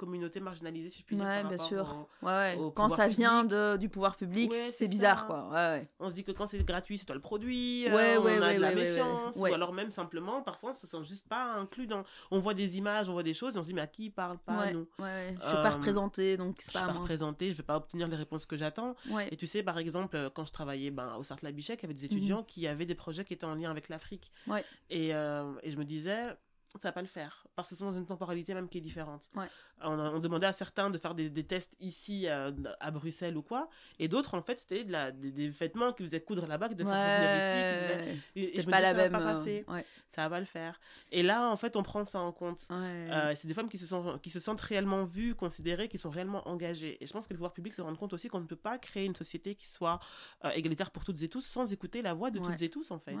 communauté 0.00 0.40
marginalisée, 0.40 0.88
si 0.88 1.00
je 1.00 1.04
puis 1.04 1.14
dire. 1.14 1.26
Ouais, 1.26 1.44
bien 1.44 1.58
sûr. 1.58 2.08
ouais, 2.22 2.58
quand 2.74 2.88
ça 2.88 3.06
vient 3.08 3.44
de, 3.44 3.76
du 3.76 3.90
pouvoir 3.90 4.16
public, 4.16 4.50
c'est 4.72 4.88
bizarre, 4.88 5.26
quoi. 5.26 5.50
Ouais, 5.52 5.88
on 6.00 6.08
se 6.08 6.14
dit 6.14 6.24
que 6.24 6.32
quand 6.32 6.46
c'est 6.46 6.64
gratuit, 6.64 6.96
c'est 6.96 7.04
toi 7.04 7.14
le 7.14 7.20
produit. 7.20 7.86
Euh, 7.86 7.94
ouais, 7.94 8.16
on 8.18 8.42
a 8.42 8.54
de 8.54 8.60
la 8.60 8.74
méfiance. 8.74 9.36
Ou 9.36 9.44
alors 9.44 9.72
même 9.72 9.90
simplement, 9.90 10.42
parfois, 10.42 10.70
on 10.70 10.74
se 10.74 10.86
sent 10.86 11.02
juste 11.02 11.28
pas 11.28 11.52
inclus 11.52 11.86
dans. 11.86 12.02
On 12.30 12.38
voit 12.38 12.54
des 12.54 12.78
images, 12.78 13.08
on 13.08 13.12
voit 13.12 13.22
des 13.22 13.34
choses, 13.34 13.56
et 13.56 13.58
on 13.58 13.62
se 13.62 13.68
dit, 13.68 13.74
mais 13.74 13.82
à 13.82 13.86
qui 13.86 14.08
parle 14.08 14.38
pas 14.38 14.72
nous 14.72 14.88
Ouais, 14.98 15.36
je 15.40 15.46
suis 15.46 15.56
pas 15.56 15.66
euh, 15.66 15.74
représentée, 15.74 16.36
donc 16.36 16.56
c'est 16.60 16.72
pas. 16.72 16.78
Je 16.78 16.84
suis 16.84 16.92
pas 16.94 16.98
représentée, 16.98 17.50
je 17.50 17.56
vais 17.58 17.62
pas 17.62 17.76
obtenir 17.76 18.08
les 18.08 18.16
réponses 18.16 18.46
que 18.46 18.56
j'attends. 18.56 18.96
Et 19.30 19.36
tu 19.36 19.46
sais, 19.46 19.62
par 19.62 19.78
exemple, 19.78 20.16
euh, 20.16 20.30
quand 20.30 20.46
je 20.46 20.52
travaillais 20.52 20.90
ben, 20.90 21.16
au 21.16 21.22
Sartre 21.22 21.44
Labichek, 21.44 21.80
il 21.80 21.82
y 21.82 21.86
avait 21.86 21.94
des 21.94 22.08
mhm. 22.08 22.16
étudiants 22.16 22.42
qui 22.42 22.66
avaient 22.66 22.86
des 22.86 22.94
projets 22.94 23.24
qui 23.24 23.34
étaient 23.34 23.44
en 23.44 23.54
lien 23.54 23.70
avec 23.70 23.90
l'Afrique. 23.90 24.32
Ouais. 24.46 24.64
Et, 24.88 25.10
et 25.10 25.70
je 25.70 25.76
me 25.76 25.84
disais 25.84 26.36
ça 26.78 26.88
va 26.88 26.92
pas 26.92 27.00
le 27.02 27.06
faire. 27.08 27.46
Parce 27.56 27.68
que 27.68 27.74
c'est 27.74 27.84
dans 27.84 27.92
une 27.92 28.06
temporalité 28.06 28.54
même 28.54 28.68
qui 28.68 28.78
est 28.78 28.80
différente. 28.82 29.30
Ouais. 29.34 29.46
On, 29.82 30.18
demandait 30.20 30.46
à 30.46 30.52
certains 30.52 30.90
de 30.90 30.98
faire 30.98 31.14
des, 31.14 31.28
des 31.30 31.44
tests 31.44 31.74
ici 31.80 32.28
euh, 32.28 32.52
à 32.78 32.90
Bruxelles 32.90 33.36
ou 33.36 33.42
quoi. 33.42 33.68
Et 33.98 34.06
d'autres, 34.08 34.34
en 34.34 34.42
fait, 34.42 34.60
c'était 34.60 34.84
de 34.84 34.92
la, 34.92 35.10
des, 35.10 35.32
des 35.32 35.48
vêtements 35.48 35.92
qui 35.92 36.04
faisaient 36.04 36.20
coudre 36.20 36.46
là-bas, 36.46 36.68
qui 36.68 36.74
devaient 36.76 36.90
faire 36.90 37.18
revenir 37.20 37.36
ici. 37.36 37.88
qui 37.88 38.04
devaient- 38.04 38.10
Ouais. 38.12 38.18
Et- 38.56 38.60
je 38.60 38.66
me 38.66 38.70
pas 38.70 38.76
dis, 38.78 38.82
la 38.82 38.88
ça 38.90 38.94
va 38.96 39.02
même. 39.02 39.12
pas 39.12 39.18
euh, 39.32 39.34
passer. 39.36 39.64
ouais. 39.68 39.84
Ça 40.10 40.22
va 40.22 40.30
pas 40.30 40.40
le 40.40 40.46
faire. 40.46 40.80
Et 41.12 41.22
là, 41.22 41.48
en 41.48 41.56
fait, 41.56 41.76
on 41.76 41.82
prend 41.82 42.02
ça 42.04 42.20
en 42.20 42.32
compte. 42.32 42.66
Ouais. 42.70 42.76
Euh, 42.76 43.32
c'est 43.36 43.46
des 43.48 43.54
femmes 43.54 43.68
qui 43.68 43.78
se, 43.78 43.86
sont, 43.86 44.18
qui 44.18 44.30
se 44.30 44.40
sentent 44.40 44.60
réellement 44.60 45.04
vues, 45.04 45.34
considérées, 45.34 45.88
qui 45.88 45.98
sont 45.98 46.10
réellement 46.10 46.46
engagées. 46.48 46.98
Et 47.00 47.06
je 47.06 47.12
pense 47.12 47.26
que 47.26 47.32
le 47.32 47.36
pouvoir 47.38 47.52
public 47.52 47.72
se 47.72 47.80
rend 47.82 47.94
compte 47.94 48.12
aussi 48.12 48.28
qu'on 48.28 48.40
ne 48.40 48.46
peut 48.46 48.56
pas 48.56 48.76
créer 48.78 49.04
une 49.04 49.14
société 49.14 49.54
qui 49.54 49.68
soit 49.68 50.00
euh, 50.44 50.50
égalitaire 50.50 50.90
pour 50.90 51.04
toutes 51.04 51.20
et 51.22 51.28
tous 51.28 51.42
sans 51.44 51.72
écouter 51.72 52.02
la 52.02 52.12
voix 52.14 52.30
de 52.30 52.38
toutes 52.40 52.60
et 52.62 52.70
tous, 52.70 52.90
en 52.90 52.98
fait. 52.98 53.16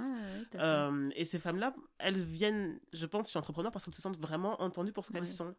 Et 1.16 1.24
ces 1.24 1.38
femmes-là, 1.38 1.74
elles 1.98 2.18
viennent, 2.24 2.78
je 2.92 3.06
pense, 3.06 3.30
entrepreneurs 3.40 3.72
parce 3.72 3.84
qu'elles 3.84 3.94
se 3.94 4.02
sentent 4.02 4.20
vraiment 4.20 4.60
entendues 4.62 4.92
pour 4.92 5.04
ce 5.04 5.12
qu'elles 5.12 5.26
sont. 5.26 5.54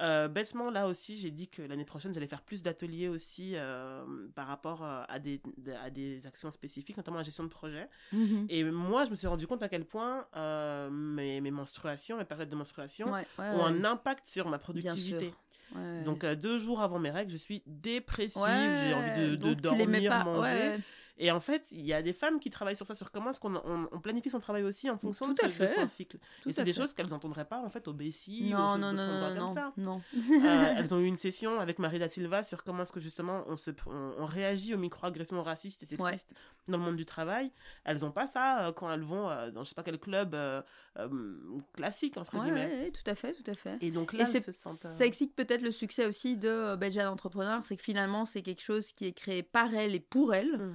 Euh, 0.00 0.28
bêtement, 0.28 0.70
là 0.70 0.86
aussi, 0.86 1.16
j'ai 1.18 1.32
dit 1.32 1.48
que 1.48 1.60
l'année 1.60 1.84
prochaine, 1.84 2.14
j'allais 2.14 2.28
faire 2.28 2.42
plus 2.42 2.62
d'ateliers 2.62 3.08
aussi 3.08 3.54
euh, 3.56 4.04
par 4.36 4.46
rapport 4.46 4.84
euh, 4.84 5.02
à, 5.08 5.18
des, 5.18 5.40
à 5.82 5.90
des 5.90 6.24
actions 6.26 6.50
spécifiques, 6.52 6.96
notamment 6.96 7.16
la 7.16 7.24
gestion 7.24 7.42
de 7.42 7.48
projet. 7.48 7.88
Mhm. 8.12 8.46
Et 8.48 8.62
moi, 8.62 9.04
je 9.04 9.10
me 9.10 9.16
suis 9.16 9.26
rendu 9.26 9.46
compte 9.48 9.62
à 9.64 9.68
quel 9.68 9.84
point 9.84 10.24
euh, 10.36 10.88
mes, 10.90 11.40
mes 11.40 11.50
menstruations, 11.50 12.16
mes 12.16 12.24
périodes 12.24 12.48
de 12.48 12.54
menstruation, 12.54 13.06
Ouais, 13.10 13.26
ouais, 13.40 13.44
ont 13.50 13.56
ouais. 13.58 13.62
un 13.64 13.84
impact 13.84 14.28
sur 14.28 14.48
ma 14.48 14.58
productivité. 14.58 15.34
Donc, 16.04 16.24
deux 16.24 16.58
jours 16.58 16.80
avant 16.80 16.98
mes 17.00 17.10
règles, 17.10 17.32
je 17.32 17.36
suis 17.36 17.62
dépressive, 17.66 18.40
j'ai 18.46 18.94
envie 18.94 19.30
de, 19.30 19.36
de 19.36 19.54
dormir, 19.54 20.24
manger. 20.24 20.78
Et 21.18 21.30
en 21.30 21.40
fait, 21.40 21.66
il 21.72 21.84
y 21.86 21.92
a 21.92 22.00
des 22.02 22.12
femmes 22.12 22.38
qui 22.40 22.48
travaillent 22.50 22.76
sur 22.76 22.86
ça, 22.86 22.94
sur 22.94 23.10
comment 23.10 23.30
est-ce 23.30 23.40
qu'on 23.40 23.56
on, 23.56 23.88
on 23.90 24.00
planifie 24.00 24.30
son 24.30 24.40
travail 24.40 24.62
aussi 24.62 24.88
en 24.88 24.96
fonction 24.98 25.26
Tout 25.26 25.34
de, 25.34 25.40
à 25.44 25.48
de 25.48 25.66
son 25.66 25.88
cycle. 25.88 26.18
Tout 26.42 26.48
et 26.48 26.52
c'est 26.52 26.64
des 26.64 26.72
choses 26.72 26.94
qu'elles 26.94 27.10
n'entendraient 27.10 27.44
pas 27.44 27.60
en 27.60 27.68
fait 27.68 27.86
au 27.88 27.92
ou 27.92 27.96
Non, 27.96 28.78
non, 28.78 28.92
non, 28.92 28.92
non, 28.92 29.28
comme 29.28 29.38
non, 29.38 29.54
ça. 29.54 29.72
non. 29.76 30.02
Euh, 30.16 30.74
elles 30.76 30.94
ont 30.94 30.98
eu 31.00 31.06
une 31.06 31.18
session 31.18 31.58
avec 31.58 31.78
Marie 31.78 31.98
da 31.98 32.08
Silva 32.08 32.42
sur 32.42 32.62
comment 32.62 32.82
est-ce 32.82 32.92
que 32.92 33.00
justement 33.00 33.42
on, 33.48 33.56
se, 33.56 33.70
on, 33.86 34.12
on 34.18 34.24
réagit 34.24 34.74
aux 34.74 34.78
microagressions 34.78 35.42
racistes 35.42 35.82
et 35.82 35.86
sexistes 35.86 36.32
dans 36.68 36.78
le 36.78 36.84
monde 36.84 36.96
du 36.96 37.04
travail. 37.06 37.50
Elles 37.84 38.00
n'ont 38.00 38.12
pas 38.12 38.26
ça 38.26 38.66
euh, 38.66 38.72
quand 38.72 38.90
elles 38.92 39.02
vont 39.02 39.28
euh, 39.28 39.50
dans 39.50 39.64
je 39.64 39.70
sais 39.70 39.74
pas 39.74 39.82
quel 39.82 39.98
club 39.98 40.36
classique 41.74 42.16
entre 42.16 42.36
Ouais, 42.38 42.44
guillemets. 42.44 42.66
ouais, 42.84 42.90
tout 42.92 43.08
à 43.10 43.14
fait, 43.14 43.32
tout 43.34 43.50
à 43.50 43.54
fait. 43.54 43.76
Et 43.80 43.90
donc 43.90 44.12
là, 44.12 44.24
c'est- 44.26 44.38
elles 44.38 44.44
se 44.44 44.52
sentent. 44.52 44.86
Ça 44.96 45.06
explique 45.06 45.34
peut-être 45.34 45.62
le 45.62 45.70
succès 45.70 46.06
aussi 46.06 46.36
de 46.36 46.76
Belgian 46.76 47.10
Entrepreneur, 47.10 47.64
c'est 47.64 47.76
que 47.76 47.82
finalement 47.82 48.24
c'est 48.24 48.42
quelque 48.42 48.62
chose 48.62 48.92
qui 48.92 49.06
est 49.06 49.12
créé 49.12 49.42
par 49.42 49.74
elle 49.74 49.94
et 49.94 50.00
pour 50.00 50.34
elle, 50.34 50.58
mhm. 50.58 50.74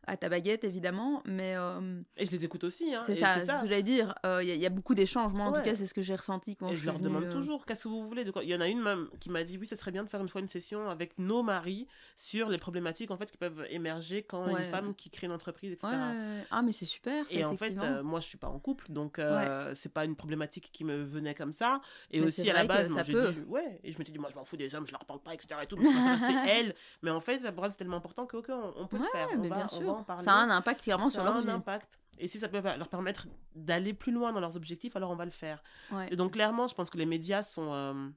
à 0.11 0.17
ta 0.17 0.27
baguette 0.27 0.63
évidemment, 0.65 1.21
mais 1.25 1.55
euh, 1.55 2.01
Et 2.17 2.25
je 2.25 2.31
les 2.31 2.43
écoute 2.43 2.63
aussi. 2.65 2.93
Hein, 2.93 3.01
c'est 3.05 3.15
ça, 3.15 3.35
c'est 3.39 3.45
ce 3.51 3.61
que 3.61 3.67
j'allais 3.67 3.81
dire. 3.81 4.13
Euh, 4.25 4.43
Il 4.43 4.49
y, 4.49 4.51
a- 4.51 4.55
il 4.55 4.61
y 4.61 4.65
a 4.65 4.69
beaucoup 4.69 4.93
d'échanges, 4.93 5.33
moi 5.33 5.45
en 5.47 5.53
tout 5.53 5.61
cas 5.61 5.73
c'est 5.73 5.87
ce 5.87 5.93
que 5.93 6.01
j'ai 6.01 6.15
ressenti 6.15 6.55
quand 6.57 6.67
Et 6.69 6.75
je 6.75 6.85
leur 6.85 6.95
venue, 6.95 7.05
demande 7.05 7.23
euh, 7.23 7.31
toujours, 7.31 7.65
qu'est-ce 7.65 7.83
que 7.83 7.87
vous 7.89 8.05
voulez 8.05 8.25
de 8.25 8.31
quoi? 8.31 8.43
Il 8.43 8.49
y 8.49 8.55
en 8.55 8.59
a 8.61 8.67
une 8.67 8.81
même 8.81 9.07
qui 9.21 9.29
m'a 9.29 9.43
dit, 9.43 9.57
oui, 9.57 9.65
ça 9.65 9.75
serait 9.77 9.91
bien 9.91 10.03
de 10.03 10.09
faire 10.09 10.19
une 10.21 10.27
fois 10.27 10.41
une 10.41 10.49
session 10.49 10.89
avec 10.89 11.17
nos 11.17 11.43
maris 11.43 11.87
sur 12.17 12.49
les 12.49 12.57
problématiques 12.57 13.09
en 13.11 13.17
fait 13.17 13.31
qui 13.31 13.37
peuvent 13.37 13.65
émerger 13.69 14.23
quand 14.23 14.41
Ouais. 14.51 14.63
une 14.65 14.69
femme 14.69 14.95
qui 14.95 15.09
crée 15.09 15.27
une 15.27 15.33
entreprise, 15.33 15.71
etc. 15.71 15.87
Ouais, 15.93 16.43
ah 16.51 16.61
mais 16.61 16.71
c'est 16.73 16.83
super, 16.85 17.27
ça, 17.29 17.33
Et 17.35 17.45
en 17.45 17.55
fait, 17.55 17.77
euh, 17.77 18.03
moi, 18.03 18.19
je 18.19 18.27
suis 18.27 18.37
pas 18.37 18.47
en 18.49 18.59
couple, 18.59 18.91
donc 18.91 19.17
euh, 19.19 19.71
c'est 19.75 19.93
pas 19.93 20.03
une 20.03 20.15
problématique 20.15 20.69
qui 20.73 20.83
me 20.83 21.01
venait 21.03 21.35
comme 21.35 21.53
ça. 21.53 21.79
Et 22.11 22.19
Mais 22.19 22.25
aussi 22.25 22.49
à 22.49 22.53
la 22.53 22.65
base, 22.65 22.89
moi, 22.89 23.03
j'ai 23.03 23.13
dit, 23.13 23.33
je- 23.33 23.41
ouais, 23.43 23.79
et 23.83 23.91
je 23.91 23.97
m'étais 23.99 24.11
dit, 24.11 24.19
moi, 24.19 24.29
je 24.29 24.35
m'en 24.35 24.43
fous 24.43 24.57
des 24.57 24.75
hommes, 24.75 24.85
je 24.85 24.91
leur 24.91 25.05
parle 25.05 25.21
pas, 25.21 25.33
etc. 25.33 25.59
Et 25.63 25.67
tout, 25.67 25.77
ce 25.81 25.87
m'intéresse, 25.89 26.21
c'est 26.25 26.49
elles. 26.59 26.75
Mais 27.01 27.11
en 27.11 27.19
fait, 27.21 27.39
ça 27.39 27.51
pour 27.53 27.65
c'est 27.69 27.77
tellement 27.77 27.97
important 27.97 28.25
que, 28.25 28.37
on, 28.51 28.73
on 28.75 28.87
peut 28.87 28.97
le 28.97 29.03
faire. 29.11 29.29
Ouais, 29.29 29.35
on 29.37 29.41
mais 29.41 29.49
va, 29.49 29.55
bien 29.57 29.65
on 29.71 29.77
sûr, 29.77 29.93
va 29.93 30.00
en 30.01 30.03
parler. 30.03 30.23
ça 30.23 30.33
a 30.33 30.37
un 30.43 30.49
impact 30.49 30.81
clairement 30.81 31.09
Ça 31.09 31.13
sur 31.13 31.21
a 31.21 31.25
leur 31.25 31.35
un 31.37 31.41
vie. 31.41 31.49
impact. 31.49 31.99
Et 32.19 32.27
si 32.27 32.39
ça 32.39 32.47
peut 32.49 32.61
leur 32.61 32.87
permettre 32.89 33.27
d'aller 33.55 33.93
plus 33.93 34.11
loin 34.11 34.31
dans 34.31 34.39
leurs 34.41 34.55
objectifs, 34.55 34.95
alors 34.95 35.09
on 35.11 35.15
va 35.15 35.25
le 35.25 35.31
faire. 35.31 35.63
Ouais. 35.91 36.07
Et 36.11 36.15
donc, 36.15 36.33
clairement, 36.33 36.67
je 36.67 36.75
pense 36.75 36.89
que 36.91 36.97
les 36.97 37.05
médias 37.07 37.41
sont 37.41 37.73
euh, 37.73 38.09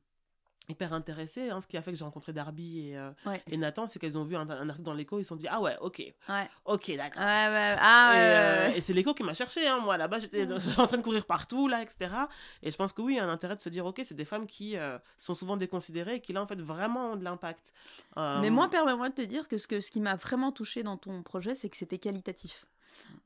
hyper 0.69 0.93
intéressés. 0.93 1.51
hein. 1.51 1.61
Ce 1.61 1.67
qui 1.67 1.77
a 1.77 1.83
fait 1.83 1.93
que 1.93 1.99
j'ai 1.99 2.05
rencontré 2.05 2.33
Darby 2.33 2.89
et, 2.89 2.97
euh, 2.99 3.11
Ouais. 3.27 3.43
et 3.51 3.57
Nathan, 3.57 3.87
c'est 3.87 3.99
qu'elles 3.99 4.17
ont 4.19 4.25
vu 4.25 4.37
un, 4.37 4.49
un 4.49 4.69
article 4.69 4.85
dans 4.87 4.95
l'écho, 4.95 5.19
ils 5.19 5.25
se 5.25 5.29
sont 5.29 5.37
dit, 5.37 5.47
ah 5.49 5.61
ouais, 5.61 5.77
ok, 5.81 5.99
Ouais. 6.29 6.49
ok, 6.65 6.97
d'accord. 6.97 7.23
Ouais, 7.23 7.77
ah 7.79 8.11
ouais, 8.13 8.19
et, 8.71 8.73
euh, 8.73 8.77
et 8.77 8.81
c'est 8.81 8.93
l'écho 8.93 9.15
qui 9.15 9.23
m'a 9.23 9.35
cherché, 9.35 9.67
hein. 9.69 9.79
moi 9.81 9.97
là-bas 9.97 10.19
j'étais 10.21 10.47
en 10.79 10.87
train 10.87 10.97
de 10.97 11.03
courir 11.03 11.27
partout, 11.27 11.69
là, 11.69 11.83
etc. 11.83 12.15
Et 12.63 12.71
je 12.71 12.77
pense 12.77 12.93
que 12.93 13.03
oui, 13.03 13.15
il 13.15 13.17
y 13.17 13.21
a 13.21 13.25
un 13.25 13.29
intérêt 13.33 13.57
de 13.57 13.61
se 13.61 13.69
dire, 13.69 13.85
ok, 13.87 14.01
c'est 14.05 14.15
des 14.15 14.25
femmes 14.25 14.47
qui 14.47 14.77
euh, 14.77 14.99
sont 15.19 15.35
souvent 15.35 15.57
déconsidérées 15.57 16.17
et 16.17 16.21
qui 16.21 16.33
là 16.33 16.43
en 16.43 16.47
fait 16.47 16.61
vraiment 16.61 17.13
ont 17.13 17.17
de 17.17 17.25
l'impact. 17.25 17.73
Mais 18.17 18.51
moi, 18.51 18.69
permets-moi 18.69 19.09
de 19.11 19.15
te 19.15 19.23
dire 19.23 19.49
que 19.49 19.59
ce, 19.59 19.67
que 19.67 19.81
ce 19.81 19.91
qui 19.91 20.01
m'a 20.01 20.17
vraiment 20.17 20.53
touché 20.53 20.83
dans 20.83 20.97
ton 20.97 21.23
projet, 21.23 21.55
c'est 21.55 21.69
que 21.69 21.77
c'était 21.77 21.99
qualitatif. 21.99 22.67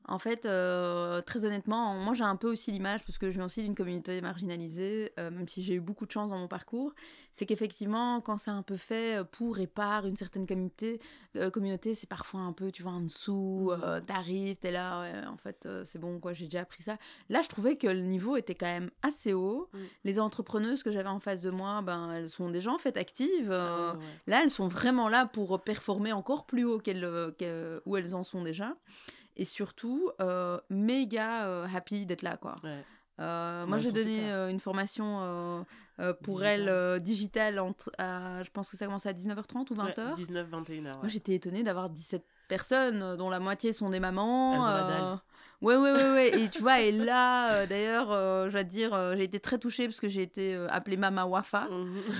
En 0.07 0.17
fait, 0.17 0.45
euh, 0.47 1.21
très 1.21 1.45
honnêtement, 1.45 1.93
moi 1.93 2.15
j'ai 2.15 2.23
un 2.23 2.35
peu 2.35 2.49
aussi 2.49 2.71
l'image, 2.71 3.03
parce 3.05 3.19
que 3.19 3.29
je 3.29 3.35
viens 3.35 3.45
aussi 3.45 3.61
d'une 3.61 3.75
communauté 3.75 4.21
marginalisée, 4.21 5.11
euh, 5.19 5.29
même 5.29 5.47
si 5.47 5.61
j'ai 5.61 5.75
eu 5.75 5.79
beaucoup 5.79 6.07
de 6.07 6.11
chance 6.11 6.31
dans 6.31 6.37
mon 6.39 6.47
parcours, 6.47 6.93
c'est 7.35 7.45
qu'effectivement, 7.45 8.19
quand 8.19 8.37
c'est 8.39 8.49
un 8.49 8.63
peu 8.63 8.75
fait 8.75 9.23
pour 9.31 9.59
et 9.59 9.67
par 9.67 10.07
une 10.07 10.17
certaine 10.17 10.47
communauté, 10.47 10.99
euh, 11.35 11.51
communauté 11.51 11.93
c'est 11.93 12.07
parfois 12.07 12.39
un 12.39 12.53
peu, 12.53 12.71
tu 12.71 12.81
vois, 12.81 12.93
en 12.93 13.01
dessous, 13.01 13.71
euh, 13.71 14.01
t'arrives, 14.01 14.57
t'es 14.57 14.71
là, 14.71 15.01
ouais, 15.01 15.27
en 15.27 15.37
fait, 15.37 15.67
euh, 15.67 15.83
c'est 15.85 15.99
bon, 15.99 16.19
quoi, 16.19 16.33
j'ai 16.33 16.45
déjà 16.45 16.61
appris 16.61 16.81
ça. 16.81 16.97
Là, 17.29 17.41
je 17.43 17.49
trouvais 17.49 17.75
que 17.77 17.85
le 17.87 18.01
niveau 18.01 18.35
était 18.35 18.55
quand 18.55 18.65
même 18.65 18.89
assez 19.03 19.33
haut. 19.33 19.69
Mhm. 19.73 19.79
Les 20.05 20.19
entrepreneuses 20.19 20.81
que 20.81 20.91
j'avais 20.91 21.09
en 21.09 21.19
face 21.19 21.43
de 21.43 21.51
moi, 21.51 21.83
ben, 21.83 22.13
elles 22.13 22.29
sont 22.29 22.49
déjà 22.49 22.71
en 22.71 22.79
fait 22.79 22.97
actives. 22.97 23.51
euh, 23.51 23.91
euh, 23.91 23.93
ouais. 23.93 23.99
Là, 24.25 24.41
elles 24.43 24.49
sont 24.49 24.67
vraiment 24.67 25.07
là 25.07 25.27
pour 25.27 25.61
performer 25.61 26.13
encore 26.13 26.47
plus 26.47 26.63
haut 26.65 26.79
qu'elles, 26.79 27.03
euh, 27.05 27.29
qu'elles- 27.31 27.79
où 27.85 27.95
elles 27.95 28.15
en 28.15 28.23
sont 28.23 28.41
déjà. 28.41 28.75
Et 29.39 29.45
surtout, 29.45 30.11
euh, 30.21 30.59
méga 30.69 31.45
euh, 31.47 31.65
happy 31.73 32.05
d'être 32.05 32.23
là, 32.23 32.35
quoi. 32.37 32.55
Ouais. 32.63 32.83
Euh, 33.21 33.63
Ouais, 33.63 33.67
moi, 33.69 33.77
j'ai 33.79 33.91
donné 33.91 34.15
super. 34.17 34.33
euh, 34.35 34.47
une 34.49 34.59
formation 34.59 35.21
euh, 35.21 35.61
euh, 35.99 36.13
pour 36.13 36.35
Digitale. 36.35 36.59
elles 36.61 36.69
euh, 36.69 36.99
digitale, 36.99 37.59
entre, 37.59 37.91
je 37.99 38.49
pense 38.51 38.69
que 38.69 38.77
ça 38.77 38.85
commence 38.85 39.05
à 39.05 39.13
19h30 39.13 39.71
ou 39.71 39.75
20h. 39.75 40.15
19-21 40.15 40.85
heures. 40.85 40.97
Moi, 40.99 41.07
j'étais 41.07 41.33
étonnée 41.35 41.63
d'avoir 41.63 41.89
17 41.89 42.23
personnes, 42.47 43.15
dont 43.17 43.29
la 43.29 43.39
moitié 43.39 43.73
sont 43.73 43.89
des 43.89 43.99
mamans. 43.99 45.19
Ouais, 45.61 45.75
ouais, 45.75 45.91
ouais, 45.91 46.11
ouais. 46.13 46.39
Et 46.41 46.49
tu 46.49 46.61
vois, 46.61 46.79
et 46.79 46.91
là, 46.91 47.51
euh, 47.51 47.65
d'ailleurs, 47.65 48.11
euh, 48.11 48.47
je 48.47 48.53
dois 48.53 48.63
te 48.63 48.69
dire, 48.69 48.93
euh, 48.93 49.15
j'ai 49.17 49.23
été 49.23 49.39
très 49.39 49.57
touchée 49.57 49.87
parce 49.87 49.99
que 49.99 50.07
j'ai 50.07 50.21
été 50.21 50.55
euh, 50.55 50.67
appelée 50.69 50.95
Mama 50.97 51.25
Wafa. 51.25 51.67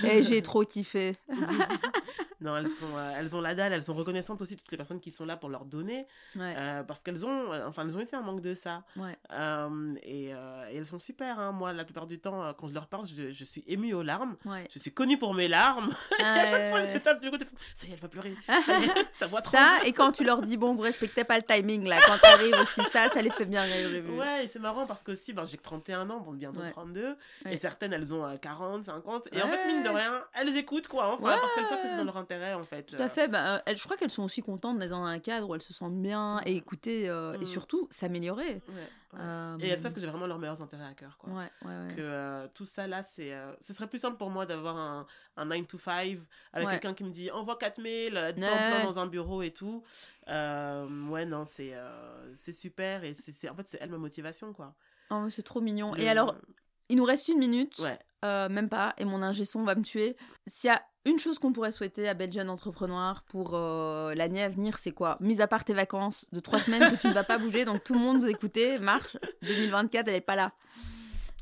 Et 0.04 0.22
j'ai 0.22 0.42
trop 0.42 0.62
kiffé. 0.64 1.16
non, 2.40 2.56
elles, 2.56 2.68
sont, 2.68 2.86
elles 3.18 3.36
ont 3.36 3.40
la 3.40 3.54
dalle, 3.54 3.72
elles 3.72 3.82
sont 3.82 3.92
reconnaissantes 3.94 4.40
aussi, 4.42 4.56
toutes 4.56 4.70
les 4.70 4.76
personnes 4.76 5.00
qui 5.00 5.10
sont 5.10 5.24
là 5.26 5.36
pour 5.36 5.48
leur 5.48 5.64
donner, 5.64 6.06
Ouais, 6.36 6.54
parce 6.86 7.00
qu'elles 7.00 7.24
ont, 7.26 7.52
enfin, 7.66 7.84
elles 7.86 7.96
ont 7.96 8.00
été 8.00 8.16
un 8.16 8.22
manque 8.22 8.40
de 8.40 8.54
ça. 8.54 8.82
ouais. 8.96 9.16
Et, 10.02 10.26
et 10.30 10.76
elles 10.76 10.86
sont 10.86 10.98
super, 10.98 11.38
hein. 11.38 11.52
moi, 11.52 11.72
la 11.72 11.84
plupart 11.84 12.06
du 12.06 12.18
temps, 12.18 12.52
quand 12.58 12.66
je 12.68 12.74
leur 12.74 12.86
parle, 12.86 13.06
je, 13.06 13.30
je 13.30 13.44
suis 13.44 13.64
émue 13.66 13.92
aux 13.94 14.02
larmes. 14.02 14.36
ouais. 14.46 14.66
Je 14.72 14.78
suis 14.78 14.92
connue 14.92 15.18
pour 15.18 15.34
mes 15.34 15.48
larmes. 15.48 15.90
Et 16.18 16.22
à 16.22 16.46
chaque 16.46 16.68
fois, 16.70 16.80
elles 16.80 16.90
se 16.90 16.98
tapent 16.98 17.20
du 17.20 17.30
côté. 17.30 17.44
Ça 17.74 17.86
y 17.86 17.90
est, 17.90 17.94
elle 17.94 18.00
va 18.00 18.08
pleurer. 18.08 18.34
Ça 18.46 18.78
y 18.78 18.84
est, 18.84 18.90
ça 19.12 19.26
voit 19.26 19.40
trop. 19.42 19.56
Ça, 19.56 19.78
et 19.84 19.92
quand 19.92 20.12
tu 20.12 20.24
leur 20.24 20.42
dis, 20.42 20.56
bon, 20.56 20.74
vous 20.74 20.82
respectez 20.82 21.24
pas 21.24 21.36
le 21.38 21.42
timing, 21.44 21.86
là, 21.86 21.98
quand 22.06 22.18
t'arrives 22.18 22.54
aussi, 22.60 22.82
ça, 22.90 23.08
ça 23.08 23.20
les 23.22 23.29
fait 23.30 23.44
bien 23.46 23.62
rire, 23.62 23.88
j'ai 23.90 24.00
vu. 24.00 24.18
Ouais, 24.18 24.44
et 24.44 24.46
c'est 24.46 24.58
marrant 24.58 24.86
parce 24.86 25.02
que 25.02 25.12
aussi, 25.12 25.32
ben, 25.32 25.44
j'ai 25.44 25.56
que 25.56 25.62
31 25.62 26.08
ans, 26.10 26.20
bon, 26.20 26.32
bientôt 26.32 26.60
Ouais. 26.60 26.70
32, 26.70 27.16
Ouais. 27.44 27.54
et 27.54 27.56
certaines, 27.56 27.92
elles 27.92 28.12
ont 28.14 28.24
euh, 28.24 28.36
40, 28.36 28.84
50, 28.84 29.28
et 29.32 29.42
en 29.42 29.48
fait, 29.48 29.66
mine 29.66 29.82
de 29.82 29.88
rien, 29.88 30.22
elles 30.34 30.56
écoutent, 30.56 30.88
quoi, 30.88 31.14
enfin, 31.14 31.38
parce 31.40 31.54
qu'elles 31.54 31.64
savent 31.66 31.82
que 31.82 31.88
c'est 31.88 31.96
dans 31.96 32.04
leur 32.04 32.16
intérêt, 32.16 32.54
en 32.54 32.62
fait. 32.64 32.82
Tout 32.84 32.96
à 33.02 33.08
fait. 33.08 33.28
Bah, 33.28 33.56
euh, 33.56 33.58
elles- 33.66 33.76
je 33.76 33.84
crois 33.84 33.96
qu'elles 33.96 34.10
sont 34.10 34.24
aussi 34.24 34.42
contentes 34.42 34.78
d'être 34.78 34.90
dans 34.90 35.04
un 35.04 35.18
cadre 35.18 35.48
où 35.48 35.54
elles 35.54 35.62
se 35.62 35.72
sentent 35.72 36.00
bien 36.00 36.40
et 36.46 36.56
écouter 36.56 37.08
euh, 37.08 37.36
Mm. 37.38 37.42
et 37.42 37.44
surtout 37.44 37.88
s'améliorer. 37.90 38.60
Ouais. 39.12 39.18
Euh, 39.20 39.58
Et 39.58 39.68
elles 39.68 39.78
savent 39.78 39.92
que 39.92 40.00
j'ai 40.00 40.06
vraiment 40.06 40.26
leurs 40.26 40.38
meilleurs 40.38 40.62
intérêts 40.62 40.84
à 40.86 40.94
cœur, 40.94 41.18
quoi. 41.18 41.30
Ouais, 41.30 41.50
ouais, 41.64 41.86
ouais. 41.88 41.94
Que 41.96 42.00
euh, 42.00 42.46
tout 42.54 42.64
ça, 42.64 42.86
là, 42.86 43.02
c'est... 43.02 43.32
euh, 43.32 43.52
ce 43.60 43.72
serait 43.74 43.88
plus 43.88 43.98
simple 43.98 44.16
pour 44.16 44.30
moi 44.30 44.46
d'avoir 44.46 44.76
un, 44.76 45.06
un 45.36 45.44
9 45.46 45.66
to 45.66 45.78
5 45.78 46.18
avec 46.52 46.68
quelqu'un 46.74 46.94
qui 46.94 47.02
me 47.04 47.10
dit 47.10 47.30
envoie 47.30 47.56
4 47.58 47.78
mails, 47.80 48.16
euh, 48.16 48.32
plein 48.32 48.84
dans 48.84 48.98
un 49.00 49.06
bureau 49.06 49.42
et 49.42 49.50
tout. 49.52 49.82
Euh, 50.28 51.08
ouais, 51.08 51.24
non, 51.26 51.44
c'est 51.44 51.74
euh, 51.74 52.34
c'est 52.36 52.52
super, 52.52 53.02
et 53.04 53.12
c'est 53.14 53.48
en 53.48 53.54
fait, 53.54 53.68
c'est 53.68 53.78
elle 53.80 53.90
ma 53.90 53.98
motivation, 53.98 54.52
quoi. 54.52 54.74
Oh, 55.10 55.26
c'est 55.28 55.42
trop 55.42 55.60
mignon. 55.60 55.92
Le- 55.94 56.00
Et 56.02 56.08
alors, 56.08 56.36
il 56.90 56.96
nous 56.96 57.04
reste 57.04 57.28
une 57.28 57.38
minute. 57.38 57.78
Ouais. 57.78 57.98
Euh, 58.22 58.50
même 58.50 58.68
pas, 58.68 58.92
et 58.98 59.06
mon 59.06 59.22
ingé 59.22 59.46
son 59.46 59.64
va 59.64 59.74
me 59.74 59.82
tuer. 59.82 60.14
S'il 60.46 60.68
y 60.68 60.70
a 60.70 60.82
une 61.06 61.18
chose 61.18 61.38
qu'on 61.38 61.54
pourrait 61.54 61.72
souhaiter 61.72 62.06
à 62.06 62.12
Belgian 62.12 62.48
Entrepreneur 62.48 63.22
pour 63.30 63.52
euh, 63.54 64.14
l'année 64.14 64.42
à 64.42 64.50
venir, 64.50 64.76
c'est 64.76 64.92
quoi? 64.92 65.16
Mis 65.20 65.40
à 65.40 65.46
part 65.46 65.64
tes 65.64 65.72
vacances 65.72 66.26
de 66.30 66.40
trois 66.40 66.58
semaines 66.58 66.90
que 66.90 67.00
tu 67.00 67.06
ne 67.06 67.14
vas 67.14 67.24
pas 67.24 67.38
bouger, 67.38 67.64
donc 67.64 67.82
tout 67.82 67.94
le 67.94 68.00
monde 68.00 68.20
vous 68.20 68.28
écoutez, 68.28 68.78
marche. 68.78 69.16
2024, 69.40 70.08
elle 70.08 70.16
est 70.16 70.20
pas 70.20 70.36
là. 70.36 70.52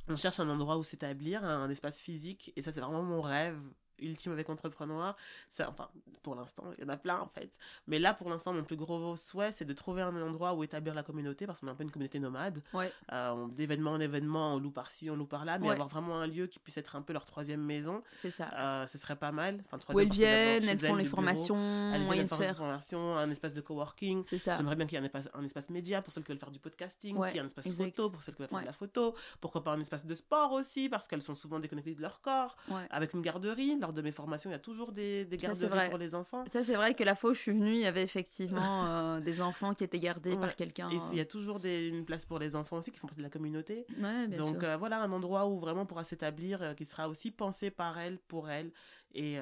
On 0.08 0.16
cherche 0.16 0.38
un 0.38 0.48
endroit 0.48 0.78
où 0.78 0.84
s'établir, 0.84 1.44
un, 1.44 1.64
un 1.64 1.70
espace 1.70 1.98
physique, 1.98 2.52
et 2.54 2.62
ça, 2.62 2.70
c'est 2.70 2.80
vraiment 2.80 3.02
mon 3.02 3.20
rêve. 3.20 3.58
Ultime 4.00 4.32
avec 4.32 4.48
Entrepreneur. 4.50 5.16
Enfin, 5.60 5.88
pour 6.22 6.34
l'instant, 6.34 6.64
il 6.76 6.84
y 6.84 6.86
en 6.86 6.90
a 6.90 6.96
plein 6.96 7.18
en 7.20 7.28
fait. 7.28 7.58
Mais 7.86 7.98
là, 7.98 8.14
pour 8.14 8.28
l'instant, 8.30 8.52
mon 8.52 8.64
plus 8.64 8.76
gros 8.76 9.16
souhait, 9.16 9.52
c'est 9.52 9.64
de 9.64 9.72
trouver 9.72 10.02
un 10.02 10.14
endroit 10.22 10.54
où 10.54 10.64
établir 10.64 10.94
la 10.94 11.02
communauté, 11.02 11.46
parce 11.46 11.60
qu'on 11.60 11.68
est 11.68 11.70
un 11.70 11.74
peu 11.74 11.84
une 11.84 11.90
communauté 11.90 12.18
nomade. 12.18 12.62
Ouais. 12.72 12.92
Euh, 13.12 13.46
d'événement 13.48 13.92
en 13.92 14.00
événement, 14.00 14.54
on 14.54 14.58
loue 14.58 14.70
par-ci, 14.70 15.10
on 15.10 15.16
loue 15.16 15.26
par-là, 15.26 15.58
mais 15.58 15.70
avoir 15.70 15.88
vraiment 15.88 16.20
un 16.20 16.26
lieu 16.26 16.46
qui 16.46 16.58
puisse 16.58 16.76
être 16.76 16.96
un 16.96 17.02
peu 17.02 17.12
leur 17.12 17.24
troisième 17.24 17.62
maison. 17.62 18.02
C'est 18.12 18.30
ça. 18.30 18.50
Euh, 18.54 18.86
ce 18.86 18.98
serait 18.98 19.16
pas 19.16 19.32
mal. 19.32 19.62
Enfin, 19.70 19.78
où 19.92 20.00
elles 20.00 20.10
viennent, 20.10 20.68
elles 20.68 20.78
font 20.78 20.96
les 20.96 21.04
formations, 21.04 21.56
elles 21.94 22.10
viennent 22.10 22.28
faire 22.28 22.56
formations, 22.56 23.16
un 23.16 23.30
espace 23.30 23.54
de 23.54 23.60
coworking. 23.60 24.22
C'est 24.24 24.38
ça. 24.38 24.56
J'aimerais 24.56 24.76
bien 24.76 24.86
qu'il 24.86 24.96
y 24.96 25.00
ait 25.00 25.02
un 25.02 25.06
espace, 25.06 25.28
un 25.34 25.44
espace 25.44 25.70
média 25.70 26.02
pour 26.02 26.12
celles 26.12 26.24
qui 26.24 26.32
veulent 26.32 26.38
faire 26.38 26.50
du 26.50 26.58
podcasting, 26.58 27.14
qu'il 27.14 27.34
y 27.34 27.38
ait 27.38 27.40
un 27.40 27.46
espace 27.46 27.72
photo 27.72 28.10
pour 28.10 28.22
celles 28.22 28.34
qui 28.34 28.42
veulent 28.42 28.48
faire 28.48 28.60
de 28.60 28.66
la 28.66 28.72
photo. 28.72 29.14
Pourquoi 29.40 29.64
pas 29.64 29.72
un 29.72 29.80
espace 29.80 30.04
de 30.04 30.14
sport 30.14 30.52
aussi, 30.52 30.88
parce 30.88 31.08
qu'elles 31.08 31.22
sont 31.22 31.34
souvent 31.34 31.58
déconnectées 31.58 31.94
de 31.94 32.02
leur 32.02 32.20
corps. 32.20 32.56
Avec 32.90 33.14
une 33.14 33.22
garderie. 33.22 33.76
Lors 33.88 33.94
de 33.94 34.02
mes 34.02 34.12
formations, 34.12 34.50
il 34.50 34.52
y 34.52 34.56
a 34.56 34.58
toujours 34.58 34.92
des, 34.92 35.24
des 35.24 35.38
garderies 35.38 35.88
pour 35.88 35.96
les 35.96 36.14
enfants. 36.14 36.44
Ça, 36.52 36.62
c'est 36.62 36.74
vrai 36.74 36.92
que 36.92 37.02
la 37.04 37.14
fois 37.14 37.30
où 37.30 37.32
je 37.32 37.40
suis 37.40 37.52
venue, 37.52 37.72
il 37.72 37.78
y 37.78 37.86
avait 37.86 38.02
effectivement 38.02 38.84
euh, 39.16 39.20
des 39.20 39.40
enfants 39.40 39.72
qui 39.72 39.82
étaient 39.82 39.98
gardés 39.98 40.36
par 40.36 40.56
quelqu'un. 40.56 40.90
Et 40.90 40.98
il 41.12 41.16
y 41.16 41.22
a 41.22 41.24
toujours 41.24 41.58
des, 41.58 41.88
une 41.88 42.04
place 42.04 42.26
pour 42.26 42.38
les 42.38 42.54
enfants 42.54 42.76
aussi 42.76 42.90
qui 42.90 42.98
font 42.98 43.06
partie 43.06 43.20
de 43.20 43.24
la 43.24 43.30
communauté. 43.30 43.86
Ouais, 43.98 44.28
bien 44.28 44.40
Donc 44.40 44.62
euh, 44.62 44.76
voilà, 44.76 45.00
un 45.00 45.10
endroit 45.10 45.46
où 45.46 45.58
vraiment 45.58 45.86
pourra 45.86 46.04
s'établir, 46.04 46.60
euh, 46.60 46.74
qui 46.74 46.84
sera 46.84 47.08
aussi 47.08 47.30
pensé 47.30 47.70
par 47.70 47.98
elle, 47.98 48.18
pour 48.28 48.50
elle, 48.50 48.72
et, 49.14 49.38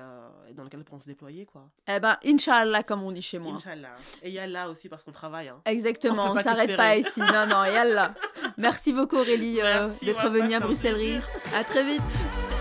dans 0.54 0.62
lequel 0.62 0.78
elles 0.78 0.84
pourront 0.84 1.00
se 1.00 1.08
déployer. 1.08 1.44
Quoi. 1.44 1.68
Eh 1.88 1.98
ben, 1.98 2.16
Inch'Allah, 2.24 2.84
comme 2.84 3.02
on 3.02 3.10
dit 3.10 3.22
chez 3.22 3.40
moi. 3.40 3.54
Inch'Allah. 3.54 3.96
Et 4.22 4.30
Yallah 4.30 4.70
aussi, 4.70 4.88
parce 4.88 5.02
qu'on 5.02 5.10
travaille. 5.10 5.48
Hein. 5.48 5.60
Exactement, 5.64 6.30
on 6.30 6.34
ne 6.34 6.42
s'arrête 6.42 6.76
pas 6.76 6.96
ici. 6.96 7.18
Non, 7.18 7.48
non, 7.48 7.64
Yallah. 7.64 8.14
Merci 8.58 8.92
beaucoup 8.92 9.16
Aurélie 9.16 9.56
d'être 10.02 10.30
venue 10.30 10.54
à 10.54 10.60
Bruxelles 10.60 10.94
Rire. 10.94 11.28
À 11.52 11.64
très 11.64 11.82
vite. 11.82 12.55